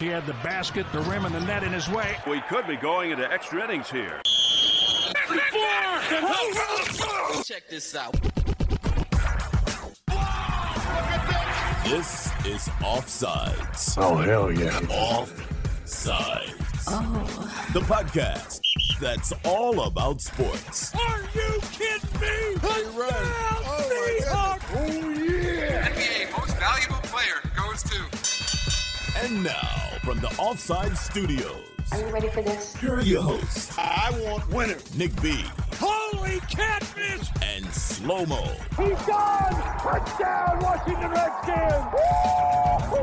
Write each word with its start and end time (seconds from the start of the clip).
He 0.00 0.06
had 0.06 0.26
the 0.26 0.32
basket, 0.34 0.86
the 0.92 1.00
rim, 1.02 1.24
and 1.24 1.32
the 1.32 1.40
net 1.40 1.62
in 1.62 1.72
his 1.72 1.88
way. 1.88 2.16
We 2.26 2.40
could 2.42 2.66
be 2.66 2.76
going 2.76 3.12
into 3.12 3.30
extra 3.30 3.62
innings 3.62 3.88
here. 3.88 4.20
Check 7.44 7.68
this 7.70 7.94
out. 7.94 8.12
This 11.84 12.26
is 12.44 12.68
Offsides. 12.80 13.94
Oh, 13.96 14.16
hell 14.16 14.50
yeah. 14.50 14.80
Offsides. 14.80 16.54
Oh. 16.88 17.70
The 17.72 17.80
podcast 17.80 18.60
that's 19.00 19.32
all 19.44 19.86
about 19.86 20.20
sports. 20.20 20.92
Are 20.94 21.20
you 21.34 21.60
kidding 21.70 22.20
me? 22.20 22.58
Hey 22.60 22.84
Red! 22.98 23.12
Oh, 23.12 24.58
oh 24.74 25.10
yeah! 25.18 25.88
NBA 25.88 26.32
Most 26.36 26.56
Valuable 26.58 27.00
Player 27.04 27.40
goes 27.56 27.82
to. 27.84 28.24
And 29.24 29.44
now, 29.44 29.83
from 30.04 30.20
the 30.20 30.28
Offside 30.38 30.96
Studios, 30.98 31.64
Are 31.92 31.98
you 32.00 32.06
ready 32.08 32.28
for 32.28 32.42
this? 32.42 32.76
here 32.76 32.94
are 32.94 33.00
your 33.00 33.22
hosts, 33.22 33.72
I 33.78 34.10
want 34.24 34.46
winners. 34.50 34.94
Nick 34.96 35.20
B 35.22 35.42
Holy 35.78 36.40
catfish! 36.40 37.28
and 37.42 37.64
Slow 37.72 38.26
Mo. 38.26 38.42
He's 38.76 39.00
gone. 39.06 39.52
Touchdown, 39.80 40.58
Washington 40.60 41.10
Redskins. 41.10 42.94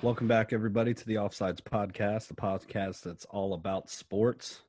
Welcome 0.00 0.28
back, 0.28 0.52
everybody, 0.52 0.94
to 0.94 1.06
the 1.06 1.16
Offsides 1.16 1.60
Podcast, 1.60 2.28
the 2.28 2.34
podcast 2.34 3.02
that's 3.02 3.24
all 3.26 3.52
about 3.54 3.90
sports. 3.90 4.62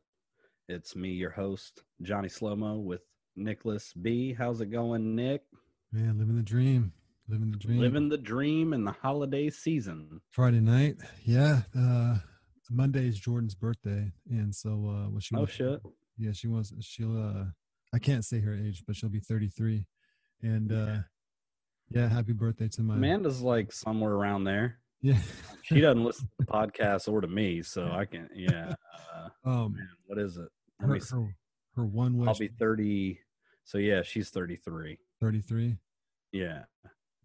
It's 0.67 0.95
me, 0.95 1.09
your 1.09 1.29
host, 1.29 1.84
Johnny 2.01 2.29
Slomo, 2.29 2.81
with 2.84 3.01
Nicholas 3.35 3.93
B. 3.93 4.34
How's 4.34 4.59
it 4.62 4.71
going, 4.71 5.15
Nick? 5.15 5.43
Man, 5.91 6.17
living 6.20 6.35
the 6.35 6.43
dream. 6.43 6.93
Living 7.27 7.52
the 7.52 7.57
dream. 7.57 7.79
Living 7.79 8.09
the 8.09 8.17
dream 8.17 8.73
in 8.73 8.84
the 8.84 8.91
holiday 8.91 9.49
season. 9.49 10.21
Friday 10.32 10.59
night. 10.59 10.98
Yeah. 11.26 11.62
Uh 11.77 12.18
Monday 12.71 13.07
is 13.07 13.20
Jordan's 13.20 13.55
birthday. 13.55 14.12
And 14.29 14.54
so 14.54 14.70
uh 14.70 15.10
what 15.10 15.23
she 15.23 15.35
Oh, 15.35 15.40
wants- 15.40 15.54
shit. 15.54 15.82
Yeah, 16.17 16.32
she 16.34 16.48
wants 16.48 16.73
she'll 16.82 17.17
uh 17.17 17.45
I 17.93 17.99
can't 17.99 18.26
say 18.26 18.40
her 18.41 18.54
age, 18.54 18.84
but 18.85 18.95
she'll 18.95 19.10
be 19.10 19.20
33. 19.20 19.85
And 20.41 20.71
uh 20.71 20.98
yeah, 21.90 22.07
happy 22.07 22.34
birthday 22.34 22.67
to 22.70 22.84
my 22.84 22.95
Amanda's 22.95 23.41
like 23.41 23.71
somewhere 23.71 24.13
around 24.13 24.43
there. 24.43 24.79
Yeah. 25.01 25.17
She 25.63 25.82
doesn't 25.82 26.04
listen 26.04 26.26
to 26.26 26.45
the 26.45 26.51
podcast 26.51 27.07
or 27.12 27.21
to 27.21 27.27
me, 27.27 27.62
so 27.63 27.85
I 27.91 28.05
can, 28.05 28.27
yeah. 28.35 28.73
Uh, 29.15 29.29
um 29.49 29.73
man, 29.76 29.90
what 30.07 30.17
is 30.20 30.37
it? 30.37 30.49
Her, 30.79 30.87
her, 30.99 31.35
her 31.76 31.85
one 31.85 32.17
wish 32.17 32.27
I'll 32.27 32.35
be 32.37 32.48
30. 32.48 33.20
So, 33.65 33.77
yeah, 33.77 34.01
she's 34.01 34.29
33. 34.29 34.98
33. 35.21 35.77
Yeah. 36.31 36.63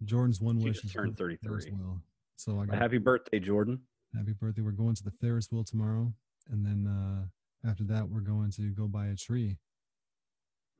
Jordan's 0.05 0.41
one 0.41 0.59
She 0.59 0.64
wish 0.64 0.75
just 0.77 0.87
is 0.87 0.92
turned 0.92 1.17
go 1.17 1.28
to 1.28 1.37
the 1.41 1.48
Ferris 1.48 1.64
33. 1.64 1.78
wheel. 1.84 2.01
So 2.36 2.61
I 2.61 2.67
got 2.67 2.77
Happy 2.78 2.98
birthday, 2.98 3.39
Jordan. 3.41 3.81
happy 4.17 4.33
birthday. 4.33 4.62
We're 4.62 4.73
going 4.73 4.95
to 4.97 5.05
the 5.05 5.12
Ferris 5.20 5.51
wheel 5.51 5.64
tomorrow. 5.64 6.12
And 6.51 6.64
then 6.64 6.86
uh 6.86 7.69
after 7.69 7.84
that 7.84 8.09
we're 8.09 8.20
going 8.20 8.51
to 8.53 8.62
go 8.70 8.86
buy 8.86 9.06
a 9.06 9.14
tree. 9.17 9.56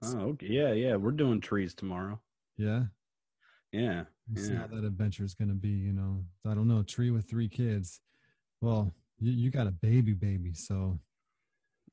Oh, 0.02 0.18
okay. 0.30 0.46
Yeah, 0.50 0.72
yeah. 0.72 0.96
We're 0.96 1.12
doing 1.12 1.40
trees 1.40 1.74
tomorrow. 1.74 2.20
Yeah. 2.58 2.84
Yeah. 3.72 4.04
We'll 4.30 4.44
see 4.44 4.54
how 4.54 4.66
that 4.66 4.84
adventure 4.84 5.24
is 5.24 5.34
going 5.34 5.48
to 5.48 5.54
be. 5.54 5.68
You 5.70 5.92
know, 5.92 6.24
I 6.46 6.54
don't 6.54 6.68
know. 6.68 6.80
A 6.80 6.84
tree 6.84 7.10
with 7.10 7.28
three 7.28 7.48
kids. 7.48 8.00
Well, 8.60 8.94
you, 9.18 9.32
you 9.32 9.50
got 9.50 9.66
a 9.66 9.70
baby, 9.72 10.12
baby. 10.12 10.52
So 10.54 10.98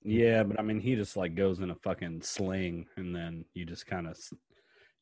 Yeah, 0.03 0.44
but 0.44 0.59
I 0.59 0.63
mean, 0.63 0.80
he 0.80 0.95
just 0.95 1.16
like 1.16 1.35
goes 1.35 1.59
in 1.59 1.69
a 1.72 1.75
fucking 1.75 2.22
sling, 2.22 2.85
and 2.97 3.16
then 3.16 3.45
you 3.53 3.66
just 3.66 3.85
kind 3.88 4.08
of, 4.08 4.17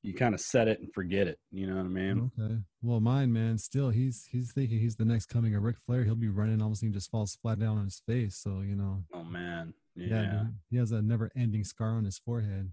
you 0.02 0.14
kind 0.14 0.34
of 0.34 0.40
set 0.40 0.68
it 0.68 0.80
and 0.80 0.94
forget 0.94 1.28
it. 1.28 1.40
You 1.52 1.68
know 1.68 1.76
what 1.76 1.86
I 1.86 1.90
mean? 1.90 2.32
okay. 2.40 2.56
Well, 2.82 3.00
mine, 3.02 3.34
man, 3.34 3.58
still 3.58 3.90
he's 3.90 4.28
he's 4.32 4.52
thinking 4.52 4.80
he's 4.80 4.96
the 4.96 5.06
next 5.06 5.26
coming 5.28 5.56
of 5.56 5.64
Ric 5.64 5.78
Flair. 5.78 6.04
He'll 6.04 6.16
be 6.16 6.30
running, 6.30 6.62
almost 6.62 6.82
he 6.82 6.90
just 6.90 7.12
falls 7.12 7.38
flat 7.42 7.60
down 7.60 7.78
on 7.78 7.86
his 7.86 8.02
face. 8.08 8.38
So 8.38 8.62
you 8.62 8.76
know, 8.76 9.04
Oh 9.14 9.24
man, 9.24 9.74
yeah, 9.96 10.08
yeah, 10.22 10.44
he 10.70 10.78
has 10.78 10.92
a 10.92 11.02
never-ending 11.02 11.64
scar 11.66 11.90
on 11.90 12.06
his 12.06 12.18
forehead. 12.18 12.72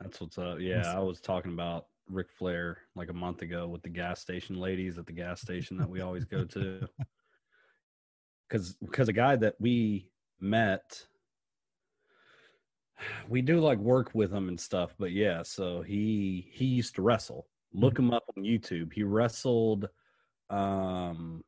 that's 0.00 0.20
what's 0.20 0.38
up. 0.38 0.58
Yeah, 0.60 0.92
I 0.94 0.98
was 1.00 1.20
talking 1.20 1.52
about 1.52 1.86
Ric 2.08 2.28
Flair 2.36 2.78
like 2.96 3.10
a 3.10 3.14
month 3.14 3.42
ago 3.42 3.68
with 3.68 3.82
the 3.82 3.88
gas 3.88 4.20
station 4.20 4.56
ladies 4.56 4.98
at 4.98 5.06
the 5.06 5.12
gas 5.12 5.40
station 5.40 5.76
that 5.78 5.88
we 5.88 6.00
always 6.00 6.24
go 6.24 6.44
to, 6.44 6.88
because 8.48 8.74
because 8.80 9.08
a 9.08 9.12
guy 9.12 9.36
that 9.36 9.54
we 9.60 10.10
met. 10.40 11.06
We 13.28 13.42
do 13.42 13.60
like 13.60 13.78
work 13.78 14.10
with 14.14 14.32
him 14.32 14.48
and 14.48 14.58
stuff, 14.58 14.94
but 14.98 15.12
yeah. 15.12 15.42
So 15.42 15.82
he 15.82 16.48
he 16.52 16.64
used 16.64 16.94
to 16.96 17.02
wrestle. 17.02 17.46
Look 17.74 17.98
him 17.98 18.10
up 18.10 18.24
on 18.36 18.44
YouTube. 18.44 18.92
He 18.92 19.02
wrestled. 19.02 19.88
Um, 20.48 21.44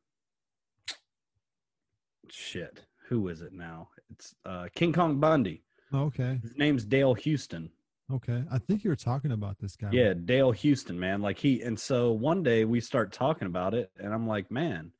shit. 2.29 2.81
Who 3.07 3.27
is 3.29 3.41
it 3.41 3.53
now? 3.53 3.89
It's 4.11 4.35
uh, 4.45 4.67
King 4.75 4.93
Kong 4.93 5.19
Bundy. 5.19 5.63
Oh, 5.91 6.03
okay, 6.03 6.39
His 6.43 6.55
name's 6.55 6.85
Dale 6.85 7.15
Houston. 7.15 7.71
okay. 8.13 8.43
I 8.51 8.59
think 8.59 8.83
you 8.83 8.91
were 8.91 8.95
talking 8.95 9.31
about 9.31 9.57
this 9.57 9.75
guy. 9.75 9.89
Yeah, 9.91 10.13
Dale 10.13 10.51
Houston, 10.51 10.99
man. 10.99 11.19
Like 11.21 11.39
he, 11.39 11.63
and 11.63 11.79
so 11.79 12.11
one 12.11 12.43
day 12.43 12.63
we 12.65 12.79
start 12.79 13.11
talking 13.11 13.47
about 13.47 13.73
it, 13.73 13.89
and 13.97 14.13
I'm 14.13 14.27
like, 14.27 14.51
man, 14.51 14.91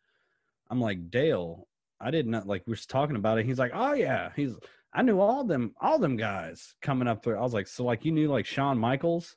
I'm 0.71 0.81
like 0.81 1.11
Dale. 1.11 1.67
I 2.01 2.09
did 2.09 2.25
not 2.25 2.47
like 2.47 2.63
we 2.65 2.71
were 2.71 2.77
talking 2.77 3.17
about 3.17 3.37
it. 3.37 3.45
He's 3.45 3.59
like, 3.59 3.71
oh 3.75 3.93
yeah, 3.93 4.31
he's. 4.35 4.55
I 4.93 5.01
knew 5.03 5.19
all 5.19 5.43
them, 5.43 5.73
all 5.79 5.99
them 5.99 6.17
guys 6.17 6.73
coming 6.81 7.07
up 7.07 7.23
there. 7.23 7.37
I 7.37 7.41
was 7.41 7.53
like, 7.53 7.67
so 7.67 7.83
like 7.85 8.05
you 8.05 8.11
knew 8.11 8.27
like 8.27 8.45
Shawn 8.45 8.77
Michaels. 8.79 9.35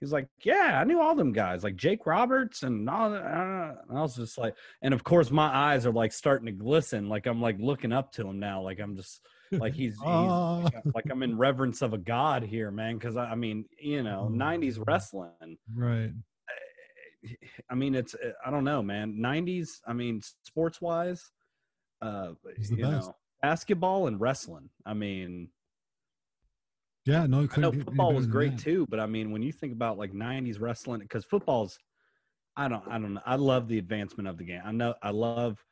He's 0.00 0.12
like, 0.12 0.28
yeah, 0.44 0.78
I 0.80 0.84
knew 0.84 1.00
all 1.00 1.14
them 1.14 1.32
guys, 1.32 1.64
like 1.64 1.76
Jake 1.76 2.04
Roberts 2.06 2.62
and 2.62 2.88
all. 2.90 3.10
That. 3.10 3.22
Uh, 3.24 3.74
and 3.88 3.98
I 3.98 4.02
was 4.02 4.16
just 4.16 4.36
like, 4.36 4.54
and 4.82 4.92
of 4.92 5.02
course 5.02 5.30
my 5.30 5.46
eyes 5.46 5.86
are 5.86 5.92
like 5.92 6.12
starting 6.12 6.46
to 6.46 6.52
glisten, 6.52 7.08
like 7.08 7.26
I'm 7.26 7.40
like 7.40 7.56
looking 7.58 7.92
up 7.92 8.12
to 8.12 8.28
him 8.28 8.38
now, 8.38 8.60
like 8.62 8.80
I'm 8.80 8.96
just 8.96 9.20
like 9.50 9.72
he's, 9.74 9.92
he's 9.98 10.00
Ah. 10.04 10.58
like, 10.58 10.74
like 10.94 11.04
I'm 11.10 11.22
in 11.22 11.38
reverence 11.38 11.80
of 11.80 11.94
a 11.94 11.98
god 11.98 12.42
here, 12.42 12.70
man. 12.70 12.98
Because 12.98 13.16
I, 13.16 13.26
I 13.30 13.34
mean, 13.34 13.64
you 13.80 14.02
know, 14.02 14.26
Oh, 14.28 14.32
'90s 14.32 14.78
wrestling. 14.84 15.56
right. 15.74 16.12
I 17.70 17.74
mean, 17.74 17.94
it's 17.94 18.14
I 18.44 18.50
don't 18.50 18.64
know, 18.64 18.82
man. 18.82 19.16
'90s. 19.18 19.80
I 19.86 19.94
mean, 19.94 20.20
sports 20.42 20.80
wise, 20.82 21.30
uh, 22.02 22.32
you 22.68 22.76
best. 22.76 23.06
know, 23.08 23.16
basketball 23.44 24.06
and 24.06 24.20
wrestling. 24.20 24.70
I 24.86 24.94
mean, 24.94 25.48
Yeah, 27.04 27.26
no, 27.26 27.38
I 27.38 27.40
know 27.42 27.48
couldn't 27.48 27.60
get 27.70 27.74
any 27.74 27.84
football 27.84 28.14
was 28.14 28.26
great 28.26 28.58
too, 28.58 28.86
but 28.88 28.98
I 29.00 29.06
mean, 29.06 29.30
when 29.30 29.42
you 29.42 29.52
think 29.52 29.72
about 29.72 29.98
like 29.98 30.12
'90s 30.12 30.60
wrestling, 30.60 31.00
because 31.00 31.24
football's, 31.24 31.78
I 32.56 32.68
don't, 32.68 32.86
I 32.88 32.98
don't 32.98 33.14
know. 33.14 33.22
I 33.26 33.36
love 33.36 33.68
the 33.68 33.78
advancement 33.78 34.28
of 34.28 34.38
the 34.38 34.44
game. 34.44 34.62
I 34.64 34.72
know, 34.72 34.94
I 35.02 35.10
love 35.10 35.62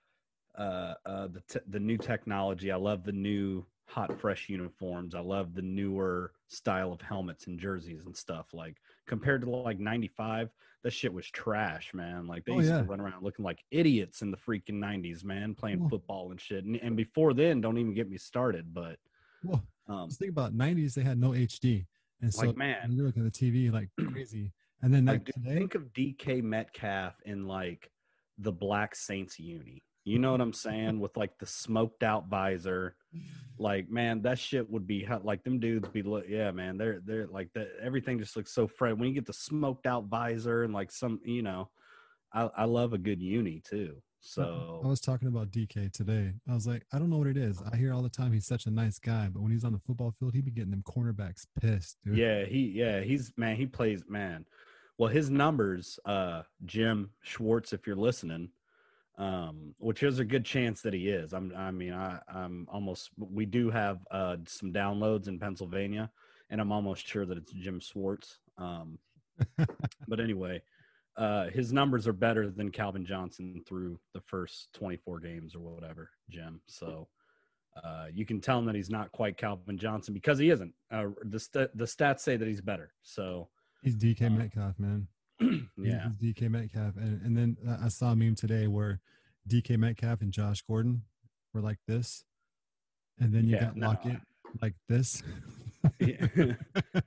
uh, 0.57 0.95
uh, 1.07 1.29
the 1.29 1.41
te- 1.49 1.67
the 1.69 1.81
new 1.81 1.97
technology. 1.97 2.71
I 2.71 2.77
love 2.77 3.05
the 3.05 3.13
new 3.13 3.65
hot, 3.87 4.21
fresh 4.21 4.49
uniforms. 4.49 5.15
I 5.15 5.21
love 5.21 5.55
the 5.55 5.63
newer 5.63 6.33
style 6.49 6.93
of 6.93 7.01
helmets 7.01 7.47
and 7.47 7.59
jerseys 7.59 8.05
and 8.05 8.17
stuff. 8.17 8.47
Like 8.53 8.77
compared 9.07 9.43
to 9.43 9.51
like 9.51 9.79
'95, 9.79 10.51
that 10.83 10.93
shit 10.93 11.13
was 11.13 11.29
trash, 11.31 11.95
man. 11.95 12.27
Like 12.27 12.45
they 12.45 12.53
Oh, 12.53 12.59
used 12.59 12.71
yeah. 12.71 12.79
to 12.79 12.85
run 12.85 13.01
around 13.01 13.23
looking 13.23 13.45
like 13.45 13.63
idiots 13.71 14.23
in 14.23 14.31
the 14.31 14.37
freaking 14.37 14.75
'90s, 14.81 15.25
man, 15.25 15.55
playing 15.55 15.81
Well- 15.81 15.89
football 15.91 16.31
and 16.31 16.41
shit. 16.41 16.65
And, 16.65 16.77
and 16.77 16.97
before 16.97 17.35
then, 17.35 17.61
don't 17.61 17.79
even 17.79 17.95
get 17.95 18.09
me 18.11 18.17
started. 18.19 18.73
But 18.75 18.99
Well, 19.45 19.63
um, 19.87 20.11
think 20.11 20.31
about 20.31 20.55
'90s. 20.55 20.95
They 20.95 21.03
had 21.03 21.19
no 21.19 21.31
HD, 21.31 21.87
and 22.21 22.33
so 22.33 22.47
Like, 22.49 22.57
man. 22.57 22.93
you're 22.93 23.07
looking 23.07 23.25
at 23.27 23.33
the 23.33 23.39
TV 23.39 23.71
like 23.73 23.89
crazy. 24.13 24.53
And 24.83 24.93
then 24.93 25.05
Like, 25.05 25.21
like, 25.29 25.35
today, 25.35 25.55
think 25.59 25.75
of 25.77 25.93
DK 25.93 26.43
Metcalf 26.43 27.15
in 27.25 27.47
like 27.47 27.91
the 28.39 28.51
Black 28.53 28.97
Saints 28.97 29.39
uni. 29.39 29.85
You 30.05 30.19
know 30.19 30.33
what 30.33 30.41
I'm 30.41 30.53
saying? 30.53 30.99
With 31.01 31.17
like 31.17 31.39
the 31.39 31.47
smoked 31.47 32.03
out 32.03 32.29
visor. 32.29 32.97
Like, 33.59 33.89
man, 33.91 34.23
that 34.23 34.39
shit 34.39 34.69
would 34.69 34.87
be 34.87 35.05
hot. 35.05 35.25
like 35.25 35.45
them 35.45 35.61
dudes 35.61 35.89
be 35.89 36.03
look 36.03 36.25
yeah, 36.29 36.51
man. 36.51 36.77
They're 36.77 37.01
they're 37.05 37.29
like 37.29 37.53
that 37.55 37.69
everything 37.81 38.19
just 38.19 38.37
looks 38.37 38.53
so 38.53 38.67
fresh. 38.67 38.97
When 38.97 39.09
you 39.09 39.15
get 39.15 39.27
the 39.27 39.33
smoked 39.33 39.87
out 39.87 40.07
visor 40.07 40.65
and 40.65 40.75
like 40.75 40.91
some 40.91 41.21
you 41.25 41.43
know, 41.43 41.71
I, 42.33 42.51
I 42.57 42.65
love 42.65 42.93
a 42.93 42.99
good 42.99 43.23
uni 43.23 43.61
too. 43.61 44.03
So 44.25 44.81
I 44.85 44.87
was 44.87 45.01
talking 45.01 45.27
about 45.27 45.51
DK 45.51 45.93
today. 45.93 46.33
I 46.49 46.55
was 46.55 46.67
like, 46.67 46.85
I 46.93 46.99
don't 46.99 47.11
know 47.11 47.19
what 47.19 47.27
it 47.27 47.37
is. 47.37 47.61
I 47.73 47.77
hear 47.77 47.93
all 47.93 48.03
the 48.03 48.09
time 48.09 48.33
he's 48.33 48.47
such 48.47 48.67
a 48.67 48.71
nice 48.71 49.01
guy, 49.01 49.29
but 49.29 49.43
when 49.43 49.51
he's 49.51 49.65
on 49.65 49.73
the 49.73 49.81
football 49.81 50.13
field, 50.13 50.33
he 50.33 50.41
be 50.41 50.53
getting 50.53 50.71
them 50.71 50.85
cornerbacks 50.85 51.45
pissed, 51.61 51.97
dude. 52.05 52.17
Yeah, 52.17 52.45
he 52.45 52.73
yeah, 52.75 53.01
he's 53.01 53.33
man, 53.37 53.57
he 53.57 53.67
plays 53.67 54.05
man. 54.09 54.47
Well, 54.97 55.09
his 55.09 55.29
numbers, 55.29 55.99
uh 56.05 56.43
Jim 56.65 57.11
Schwartz, 57.23 57.73
if 57.73 57.87
you're 57.87 57.97
listening, 57.97 58.51
um, 59.19 59.75
which 59.79 60.03
is 60.03 60.19
a 60.19 60.25
good 60.25 60.45
chance 60.45 60.83
that 60.83 60.95
he 60.95 61.09
is. 61.09 61.33
I'm 61.33 61.53
I 61.57 61.71
mean, 61.71 61.93
I 61.93 62.19
I'm 62.29 62.67
almost 62.71 63.11
we 63.19 63.47
do 63.47 63.71
have 63.71 63.99
uh 64.11 64.37
some 64.47 64.73
downloads 64.73 65.29
in 65.29 65.39
Pennsylvania, 65.39 66.11
and 66.51 66.61
I'm 66.61 66.73
almost 66.73 67.07
sure 67.07 67.27
that 67.27 67.39
it's 67.39 67.53
Jim 67.53 67.81
Schwartz. 67.81 68.39
Um 68.59 68.99
but 70.09 70.21
anyway, 70.21 70.63
uh 71.17 71.47
his 71.51 71.73
numbers 71.73 72.07
are 72.07 72.13
better 72.13 72.51
than 72.51 72.71
Calvin 72.71 73.05
Johnson 73.05 73.63
through 73.67 73.99
the 74.15 74.21
first 74.21 74.69
24 74.75 75.21
games 75.21 75.55
or 75.55 75.61
whatever, 75.61 76.11
Jim. 76.31 76.61
So 76.67 77.09
uh, 77.83 78.07
you 78.13 78.27
can 78.27 78.39
tell 78.41 78.59
him 78.59 78.67
that 78.67 78.75
he's 78.75 78.91
not 78.91 79.11
quite 79.13 79.39
Calvin 79.39 79.79
Johnson 79.79 80.13
because 80.13 80.39
he 80.39 80.51
isn't. 80.51 80.75
Uh, 80.91 81.07
the 81.25 81.41
st- 81.41 81.75
the 81.77 81.87
stats 81.87 82.21
say 82.21 82.37
that 82.37 82.47
he's 82.47 82.61
better. 82.61 82.93
So 83.03 83.49
He's 83.83 83.97
DK 83.97 84.27
Uh, 84.27 84.31
Metcalf, 84.31 84.79
man. 84.79 85.09
yeah. 85.79 86.09
DK 86.21 86.51
Metcalf, 86.51 86.97
and 86.97 87.21
and 87.23 87.37
then 87.37 87.57
I 87.83 87.89
saw 87.89 88.13
a 88.13 88.17
meme 88.17 88.35
today 88.35 88.67
where 88.67 89.01
DK 89.49 89.77
Metcalf 89.79 90.21
and 90.21 90.33
Josh 90.33 90.63
Gordon 90.63 91.03
were 91.55 91.61
like 91.61 91.79
this, 91.87 92.25
and 93.19 93.33
then 93.35 93.47
you 93.47 93.57
Yeah, 93.57 93.65
got 93.67 93.77
no. 93.77 93.89
Lockett 93.89 94.21
like 94.61 94.75
this. 94.89 95.23
Yeah. 95.99 96.27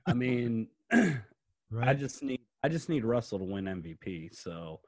I 0.06 0.12
mean, 0.12 0.68
I 0.92 1.94
just 1.94 2.22
need 2.22 2.40
I 2.62 2.68
just 2.68 2.88
need 2.88 3.04
Russell 3.04 3.38
to 3.38 3.44
win 3.44 3.64
MVP. 3.64 4.34
So 4.34 4.80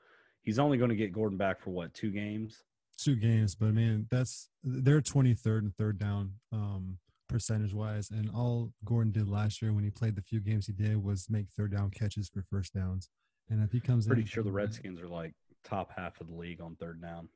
he's 0.42 0.58
only 0.58 0.76
going 0.78 0.90
to 0.90 0.96
get 0.96 1.12
Gordon 1.12 1.38
back 1.38 1.60
for 1.60 1.70
what 1.70 1.94
two 1.94 2.10
games? 2.10 2.62
two 2.98 3.14
games, 3.14 3.54
but 3.54 3.72
man, 3.72 4.08
that's 4.10 4.48
they're 4.64 5.00
23rd 5.00 5.58
and 5.58 5.76
third 5.76 5.98
down 6.00 6.32
um 6.52 6.98
percentage 7.28 7.72
wise, 7.72 8.10
and 8.10 8.28
all 8.34 8.72
Gordon 8.84 9.12
did 9.12 9.28
last 9.28 9.62
year 9.62 9.72
when 9.72 9.84
he 9.84 9.90
played 9.90 10.16
the 10.16 10.22
few 10.22 10.40
games 10.40 10.66
he 10.66 10.72
did 10.72 10.96
was 11.02 11.28
make 11.30 11.46
third 11.56 11.70
down 11.72 11.90
catches 11.90 12.28
for 12.28 12.42
first 12.50 12.74
downs. 12.74 13.08
And 13.50 13.62
if 13.62 13.72
he 13.72 13.80
comes 13.80 14.06
Pretty 14.06 14.22
in, 14.22 14.28
sure 14.28 14.42
the 14.44 14.52
Redskins 14.52 15.00
are 15.00 15.08
like 15.08 15.32
top 15.64 15.90
half 15.96 16.20
of 16.20 16.28
the 16.28 16.34
league 16.34 16.60
on 16.60 16.76
third 16.76 17.00
down. 17.02 17.28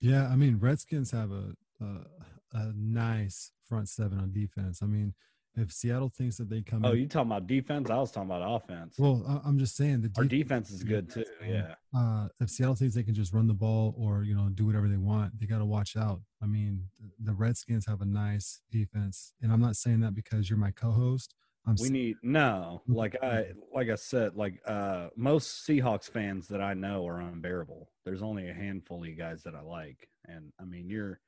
Yeah, 0.00 0.28
I 0.28 0.36
mean 0.36 0.58
Redskins 0.58 1.10
have 1.12 1.30
a, 1.32 1.54
a 1.80 2.06
a 2.52 2.72
nice 2.76 3.52
front 3.68 3.88
seven 3.88 4.18
on 4.18 4.32
defense. 4.32 4.80
I 4.82 4.86
mean, 4.86 5.14
if 5.56 5.72
Seattle 5.72 6.10
thinks 6.14 6.36
that 6.36 6.48
they 6.50 6.60
come, 6.62 6.84
Oh, 6.84 6.92
in, 6.92 6.98
you 7.00 7.06
talking 7.08 7.30
about 7.32 7.46
defense? 7.46 7.88
I 7.90 7.96
was 7.96 8.10
talking 8.12 8.30
about 8.30 8.62
offense. 8.62 8.96
well, 8.98 9.24
I- 9.26 9.48
I'm 9.48 9.58
just 9.58 9.74
saying 9.74 10.02
the 10.02 10.10
Our 10.18 10.24
defense 10.24 10.70
is 10.70 10.84
good 10.84 11.10
too. 11.10 11.24
Yeah. 11.44 11.74
uh, 11.96 12.28
if 12.40 12.50
Seattle 12.50 12.74
thinks 12.76 12.94
they 12.94 13.02
can 13.02 13.14
just 13.14 13.32
run 13.32 13.46
the 13.46 13.54
ball 13.54 13.94
or 13.98 14.22
you 14.22 14.34
know 14.34 14.48
do 14.50 14.66
whatever 14.66 14.86
they 14.88 14.96
want, 14.98 15.38
they 15.40 15.46
got 15.46 15.58
to 15.58 15.64
watch 15.64 15.96
out. 15.96 16.20
I 16.42 16.46
mean, 16.46 16.84
the 17.18 17.32
Redskins 17.32 17.86
have 17.86 18.00
a 18.02 18.06
nice 18.06 18.60
defense, 18.70 19.32
and 19.42 19.50
I'm 19.52 19.60
not 19.60 19.76
saying 19.76 20.00
that 20.00 20.14
because 20.14 20.48
you're 20.48 20.58
my 20.58 20.70
co-host. 20.70 21.34
I'm 21.66 21.74
We 21.80 21.88
need 21.88 22.16
no, 22.22 22.82
like 22.86 23.16
I 23.22 23.46
like 23.74 23.90
I 23.90 23.96
said, 23.96 24.36
like 24.36 24.60
uh 24.66 25.08
most 25.16 25.66
Seahawks 25.66 26.08
fans 26.10 26.48
that 26.48 26.60
I 26.60 26.74
know 26.74 27.06
are 27.06 27.20
unbearable. 27.20 27.88
There's 28.04 28.22
only 28.22 28.48
a 28.48 28.54
handful 28.54 29.02
of 29.02 29.08
you 29.08 29.16
guys 29.16 29.42
that 29.42 29.54
I 29.54 29.62
like, 29.62 30.08
and 30.26 30.52
I 30.60 30.64
mean 30.64 30.88
you're 30.88 31.20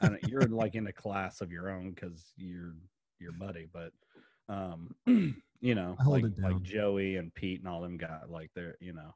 I 0.00 0.08
don't, 0.08 0.22
you're 0.28 0.42
like 0.42 0.74
in 0.74 0.86
a 0.86 0.92
class 0.92 1.40
of 1.40 1.52
your 1.52 1.70
own 1.70 1.92
because 1.92 2.32
you're 2.36 2.74
your 3.20 3.32
buddy, 3.32 3.68
but 3.72 3.92
um 4.48 4.94
you 5.06 5.74
know 5.74 5.96
like 6.06 6.24
like. 6.38 6.62
Joey 6.62 7.16
and 7.16 7.34
Pete 7.34 7.60
and 7.60 7.68
all 7.68 7.82
them 7.82 7.98
guys 7.98 8.22
like 8.28 8.50
they're 8.54 8.76
you 8.80 8.94
know 8.94 9.14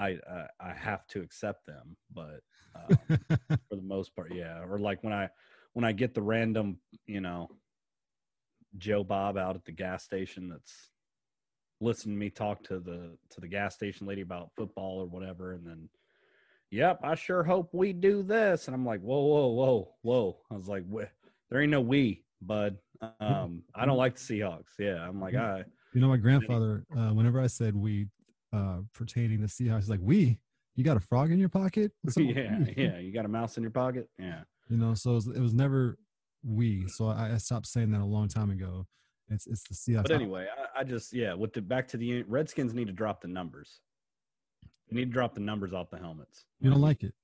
I 0.00 0.18
uh, 0.28 0.46
I 0.58 0.72
have 0.72 1.06
to 1.08 1.20
accept 1.20 1.66
them, 1.66 1.96
but 2.14 2.40
um, 2.74 2.98
for 3.68 3.76
the 3.76 3.82
most 3.82 4.14
part, 4.16 4.32
yeah. 4.34 4.62
Or 4.66 4.78
like 4.78 5.04
when 5.04 5.12
I 5.12 5.28
when 5.74 5.84
I 5.84 5.92
get 5.92 6.14
the 6.14 6.22
random, 6.22 6.78
you 7.06 7.20
know, 7.20 7.48
Joe 8.78 9.04
Bob 9.04 9.36
out 9.36 9.56
at 9.56 9.64
the 9.64 9.72
gas 9.72 10.04
station 10.04 10.48
that's 10.48 10.90
listening 11.80 12.16
to 12.16 12.20
me 12.20 12.30
talk 12.30 12.62
to 12.64 12.78
the 12.78 13.16
to 13.30 13.40
the 13.40 13.48
gas 13.48 13.74
station 13.74 14.06
lady 14.06 14.20
about 14.20 14.50
football 14.56 15.00
or 15.00 15.06
whatever, 15.06 15.52
and 15.52 15.66
then, 15.66 15.88
yep, 16.70 17.00
I 17.02 17.14
sure 17.14 17.42
hope 17.42 17.70
we 17.72 17.92
do 17.92 18.22
this, 18.22 18.66
and 18.66 18.74
I'm 18.74 18.84
like, 18.84 19.00
whoa, 19.00 19.20
whoa, 19.20 19.48
whoa, 19.48 19.94
whoa. 20.02 20.36
I 20.50 20.54
was 20.54 20.68
like, 20.68 20.84
there 21.50 21.60
ain't 21.60 21.70
no 21.70 21.80
we, 21.80 22.24
bud. 22.40 22.78
Um, 23.18 23.62
I 23.74 23.86
don't 23.86 23.96
like 23.96 24.16
the 24.16 24.20
Seahawks. 24.20 24.78
Yeah, 24.78 25.06
I'm 25.06 25.20
like, 25.20 25.34
I 25.34 25.64
you 25.94 26.00
know, 26.00 26.08
my 26.08 26.16
grandfather. 26.16 26.84
Uh, 26.96 27.10
whenever 27.10 27.40
I 27.40 27.46
said 27.46 27.74
we 27.74 28.08
uh, 28.52 28.78
pertaining 28.94 29.40
to 29.40 29.46
Seahawks, 29.46 29.80
he's 29.80 29.90
like, 29.90 30.00
"We, 30.02 30.38
you 30.76 30.84
got 30.84 30.96
a 30.96 31.00
frog 31.00 31.32
in 31.32 31.38
your 31.38 31.48
pocket?" 31.48 31.92
Yeah, 32.16 32.58
yeah. 32.76 32.98
You 32.98 33.12
got 33.12 33.24
a 33.24 33.28
mouse 33.28 33.56
in 33.56 33.62
your 33.62 33.72
pocket? 33.72 34.08
Yeah. 34.18 34.42
you 34.68 34.76
know 34.76 34.94
so 34.94 35.12
it 35.12 35.14
was, 35.14 35.26
it 35.28 35.40
was 35.40 35.54
never 35.54 35.98
we 36.44 36.86
so 36.88 37.08
I, 37.08 37.32
I 37.34 37.36
stopped 37.38 37.66
saying 37.66 37.90
that 37.92 38.00
a 38.00 38.04
long 38.04 38.28
time 38.28 38.50
ago 38.50 38.86
it's 39.28 39.46
it's 39.46 39.62
the 39.68 39.74
Seahawks 39.74 40.02
But 40.02 40.12
anyway, 40.12 40.46
I, 40.74 40.80
I 40.80 40.84
just 40.84 41.12
yeah, 41.12 41.34
with 41.34 41.52
the 41.52 41.62
back 41.62 41.86
to 41.88 41.96
the 41.96 42.22
Redskins 42.24 42.74
need 42.74 42.88
to 42.88 42.92
drop 42.92 43.20
the 43.20 43.28
numbers. 43.28 43.80
They 44.90 44.96
need 44.96 45.04
to 45.06 45.12
drop 45.12 45.34
the 45.34 45.40
numbers 45.40 45.72
off 45.72 45.88
the 45.90 45.98
helmets. 45.98 46.44
you 46.60 46.68
don't 46.70 46.80
like 46.80 47.02
it 47.04 47.14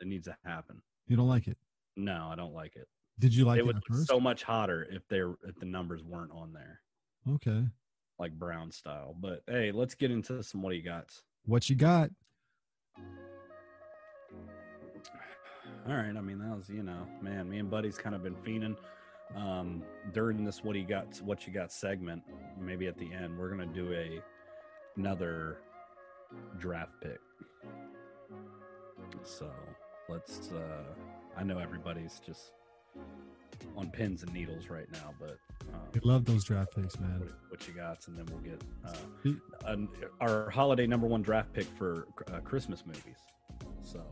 It 0.00 0.06
needs 0.06 0.26
to 0.26 0.36
happen. 0.44 0.80
you 1.06 1.16
don't 1.16 1.28
like 1.28 1.48
it 1.48 1.58
No, 1.96 2.28
I 2.32 2.36
don't 2.36 2.54
like 2.54 2.76
it. 2.76 2.88
did 3.18 3.34
you 3.34 3.44
like 3.44 3.58
it 3.58 3.60
it, 3.60 3.66
would 3.66 3.76
look 3.76 3.84
first 3.88 4.06
so 4.08 4.18
much 4.18 4.42
hotter 4.42 4.86
if 4.90 5.06
they're 5.08 5.34
if 5.46 5.58
the 5.58 5.66
numbers 5.66 6.02
weren't 6.02 6.32
on 6.32 6.52
there, 6.52 6.80
okay 7.34 7.64
like 8.18 8.32
Brown 8.38 8.70
style. 8.70 9.16
But 9.18 9.42
hey, 9.46 9.72
let's 9.72 9.94
get 9.94 10.10
into 10.10 10.42
some 10.42 10.60
what 10.62 10.74
you 10.76 10.82
got. 10.82 11.06
what 11.46 11.68
you 11.70 11.76
got 11.76 12.10
All 15.88 15.94
right. 15.94 16.16
I 16.16 16.20
mean, 16.20 16.38
that 16.38 16.56
was 16.56 16.68
you 16.68 16.82
know, 16.82 17.06
man, 17.20 17.48
me 17.48 17.58
and 17.58 17.70
Buddy's 17.70 17.96
kind 17.96 18.14
of 18.14 18.22
been 18.22 18.36
fiending 18.36 18.76
um, 19.34 19.82
during 20.12 20.44
this 20.44 20.62
what 20.62 20.76
he 20.76 20.82
got, 20.82 21.20
what 21.22 21.46
you 21.46 21.52
got 21.52 21.72
segment. 21.72 22.22
Maybe 22.58 22.86
at 22.86 22.98
the 22.98 23.12
end, 23.12 23.38
we're 23.38 23.48
gonna 23.50 23.66
do 23.66 23.92
a 23.92 24.20
another 24.96 25.58
draft 26.58 26.92
pick. 27.00 27.20
So 29.24 29.50
let's. 30.08 30.52
uh 30.52 30.84
I 31.36 31.42
know 31.44 31.58
everybody's 31.58 32.20
just 32.24 32.52
on 33.76 33.90
pins 33.90 34.22
and 34.22 34.32
needles 34.32 34.68
right 34.68 34.90
now, 34.92 35.14
but 35.18 35.38
um, 35.72 35.80
I 35.94 36.00
love 36.02 36.24
those 36.24 36.44
draft 36.44 36.74
picks 36.74 36.98
man 36.98 37.20
what, 37.20 37.30
what 37.48 37.68
you 37.68 37.74
got, 37.74 38.06
and 38.08 38.18
then 38.18 38.26
we'll 38.26 38.40
get 38.40 38.62
uh, 38.84 39.70
an, 39.70 39.88
our 40.20 40.50
holiday 40.50 40.86
number 40.86 41.06
one 41.06 41.22
draft 41.22 41.52
pick 41.52 41.66
for 41.78 42.06
uh, 42.32 42.40
Christmas 42.40 42.84
movies. 42.84 43.18
So 43.82 44.02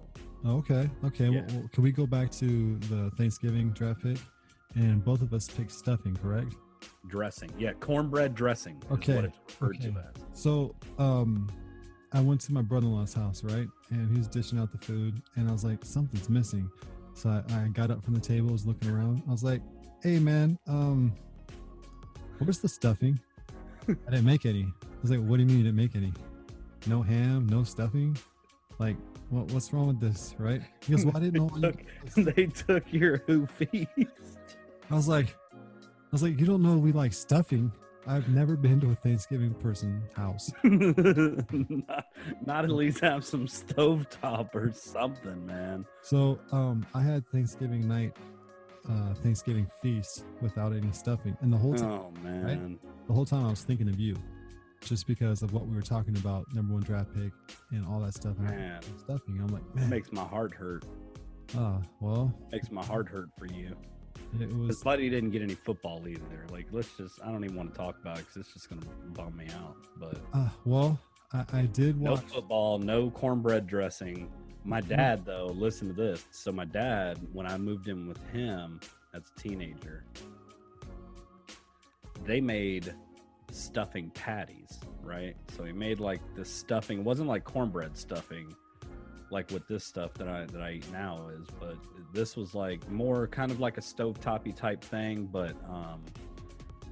Oh, 0.44 0.58
okay 0.58 0.88
okay 1.04 1.28
Yeah. 1.28 1.42
well, 1.48 1.68
can 1.72 1.82
we 1.82 1.92
go 1.92 2.06
back 2.06 2.30
to 2.32 2.76
the 2.78 3.10
Thanksgiving 3.16 3.70
draft 3.70 4.02
pick 4.02 4.18
and 4.74 5.04
both 5.04 5.22
of 5.22 5.32
us 5.32 5.48
picked 5.48 5.72
stuffing 5.72 6.16
correct 6.16 6.54
dressing, 7.08 7.50
yeah, 7.58 7.72
cornbread 7.80 8.34
dressing 8.34 8.80
Okay, 8.90 9.16
what 9.16 9.24
it's 9.24 9.38
referred 9.60 9.76
okay. 9.76 9.94
So, 10.32 10.74
um, 10.98 11.48
I 12.12 12.20
went 12.20 12.40
to 12.42 12.52
my 12.52 12.62
brother-in-law's 12.62 13.12
house, 13.12 13.42
right? 13.44 13.66
And 13.90 14.10
he 14.10 14.16
was 14.18 14.28
dishing 14.28 14.58
out 14.58 14.70
the 14.72 14.78
food, 14.78 15.20
and 15.36 15.48
I 15.48 15.52
was 15.52 15.64
like, 15.64 15.84
something's 15.84 16.30
missing. 16.30 16.70
So 17.14 17.28
I, 17.30 17.42
I 17.64 17.68
got 17.68 17.90
up 17.90 18.04
from 18.04 18.14
the 18.14 18.20
table, 18.20 18.50
was 18.50 18.64
looking 18.66 18.90
around. 18.90 19.22
I 19.28 19.32
was 19.32 19.42
like, 19.42 19.60
"Hey, 20.02 20.18
man, 20.20 20.56
um, 20.68 21.12
where's 22.38 22.60
the 22.60 22.68
stuffing? 22.68 23.18
I 23.88 24.10
didn't 24.10 24.24
make 24.24 24.46
any." 24.46 24.62
I 24.62 25.00
was 25.02 25.10
like, 25.10 25.20
"What 25.20 25.36
do 25.36 25.42
you 25.42 25.48
mean 25.48 25.58
you 25.58 25.64
didn't 25.64 25.76
make 25.76 25.96
any? 25.96 26.12
No 26.86 27.02
ham, 27.02 27.46
no 27.48 27.64
stuffing? 27.64 28.16
Like, 28.78 28.96
what, 29.30 29.50
what's 29.52 29.72
wrong 29.72 29.88
with 29.88 30.00
this, 30.00 30.34
right?" 30.38 30.62
"Well, 30.88 31.16
I 31.16 31.20
didn't 31.20 31.34
know." 31.34 31.50
all 31.52 31.58
you 31.60 32.24
they 32.24 32.46
took 32.46 32.92
your 32.92 33.18
hoofies. 33.20 33.86
I 34.90 34.94
was 34.94 35.08
like, 35.08 35.36
"I 35.54 35.56
was 36.12 36.22
like, 36.22 36.38
you 36.38 36.46
don't 36.46 36.62
know 36.62 36.76
we 36.78 36.92
like 36.92 37.12
stuffing." 37.12 37.72
I've 38.06 38.28
never 38.30 38.56
been 38.56 38.80
to 38.80 38.90
a 38.90 38.94
Thanksgiving 38.94 39.52
person 39.54 40.02
house. 40.14 40.50
not, 40.64 42.06
not 42.46 42.64
at 42.64 42.70
least 42.70 43.00
have 43.00 43.22
some 43.22 43.46
stovetop 43.46 44.54
or 44.54 44.72
something, 44.72 45.44
man. 45.44 45.84
So 46.00 46.38
um, 46.50 46.86
I 46.94 47.02
had 47.02 47.28
Thanksgiving 47.28 47.86
night, 47.86 48.16
uh, 48.88 49.12
Thanksgiving 49.14 49.66
feast 49.82 50.24
without 50.40 50.72
any 50.72 50.90
stuffing, 50.92 51.36
and 51.42 51.52
the 51.52 51.58
whole 51.58 51.74
time, 51.74 51.90
Oh 51.90 52.12
man. 52.22 52.78
the 53.06 53.12
whole 53.12 53.26
time 53.26 53.44
I 53.44 53.50
was 53.50 53.62
thinking 53.62 53.88
of 53.90 54.00
you, 54.00 54.16
just 54.80 55.06
because 55.06 55.42
of 55.42 55.52
what 55.52 55.66
we 55.66 55.74
were 55.74 55.82
talking 55.82 56.16
about, 56.16 56.52
number 56.54 56.72
one 56.74 56.82
draft 56.82 57.12
pick 57.14 57.32
and 57.70 57.86
all 57.86 58.00
that 58.00 58.14
stuff. 58.14 58.36
And 58.38 58.46
Man. 58.48 58.80
stuffing. 58.98 59.38
I'm 59.40 59.48
like, 59.48 59.62
It 59.74 59.80
man, 59.80 59.90
makes 59.90 60.12
my 60.12 60.24
heart 60.24 60.52
hurt. 60.54 60.84
ah, 61.56 61.80
well, 62.00 62.32
Makes 62.52 62.70
my 62.70 62.84
heart 62.84 63.08
hurt 63.08 63.28
for 63.38 63.46
you. 63.46 63.74
it 64.40 64.52
was. 64.56 64.82
Buddy 64.82 65.08
didn't 65.10 65.30
get 65.30 65.42
any 65.42 65.54
football 65.54 66.06
either. 66.08 66.46
Like, 66.50 66.66
let's 66.72 66.96
just, 66.96 67.20
I 67.22 67.30
don't 67.32 67.44
even 67.44 67.56
want 67.56 67.72
to 67.72 67.78
talk 67.78 67.96
about 68.00 68.18
it 68.18 68.26
because 68.26 68.36
it's 68.46 68.52
just 68.54 68.70
going 68.70 68.80
to 68.82 68.88
bum 69.12 69.36
me 69.36 69.46
out. 69.54 69.76
But 69.98 70.20
Uh, 70.32 70.48
well, 70.64 70.98
I, 71.32 71.44
I 71.52 71.62
did 71.62 72.00
no 72.00 72.16
football, 72.16 72.78
no 72.78 73.10
cornbread 73.10 73.66
dressing. 73.66 74.30
My 74.64 74.80
dad, 74.80 75.24
though, 75.24 75.46
listen 75.46 75.88
to 75.88 75.94
this. 75.94 76.24
So, 76.30 76.52
my 76.52 76.64
dad, 76.66 77.18
when 77.32 77.46
I 77.46 77.56
moved 77.58 77.88
in 77.88 78.06
with 78.08 78.22
him 78.30 78.80
as 79.14 79.22
a 79.36 79.40
teenager, 79.40 80.04
they 82.24 82.40
made 82.40 82.92
stuffing 83.50 84.10
patties, 84.10 84.78
right? 85.02 85.36
So 85.56 85.64
he 85.64 85.72
made 85.72 86.00
like 86.00 86.20
this 86.34 86.50
stuffing. 86.50 87.00
It 87.00 87.04
wasn't 87.04 87.28
like 87.28 87.44
cornbread 87.44 87.96
stuffing, 87.96 88.54
like 89.30 89.50
with 89.50 89.66
this 89.68 89.84
stuff 89.84 90.14
that 90.14 90.28
I 90.28 90.44
that 90.46 90.60
I 90.62 90.72
eat 90.72 90.90
now 90.92 91.28
is, 91.28 91.46
but 91.60 91.76
this 92.12 92.36
was 92.36 92.54
like 92.54 92.88
more 92.90 93.26
kind 93.26 93.50
of 93.50 93.60
like 93.60 93.76
a 93.78 93.82
stovetoppy 93.82 94.54
type 94.54 94.82
thing, 94.82 95.26
but 95.30 95.54
um, 95.68 96.02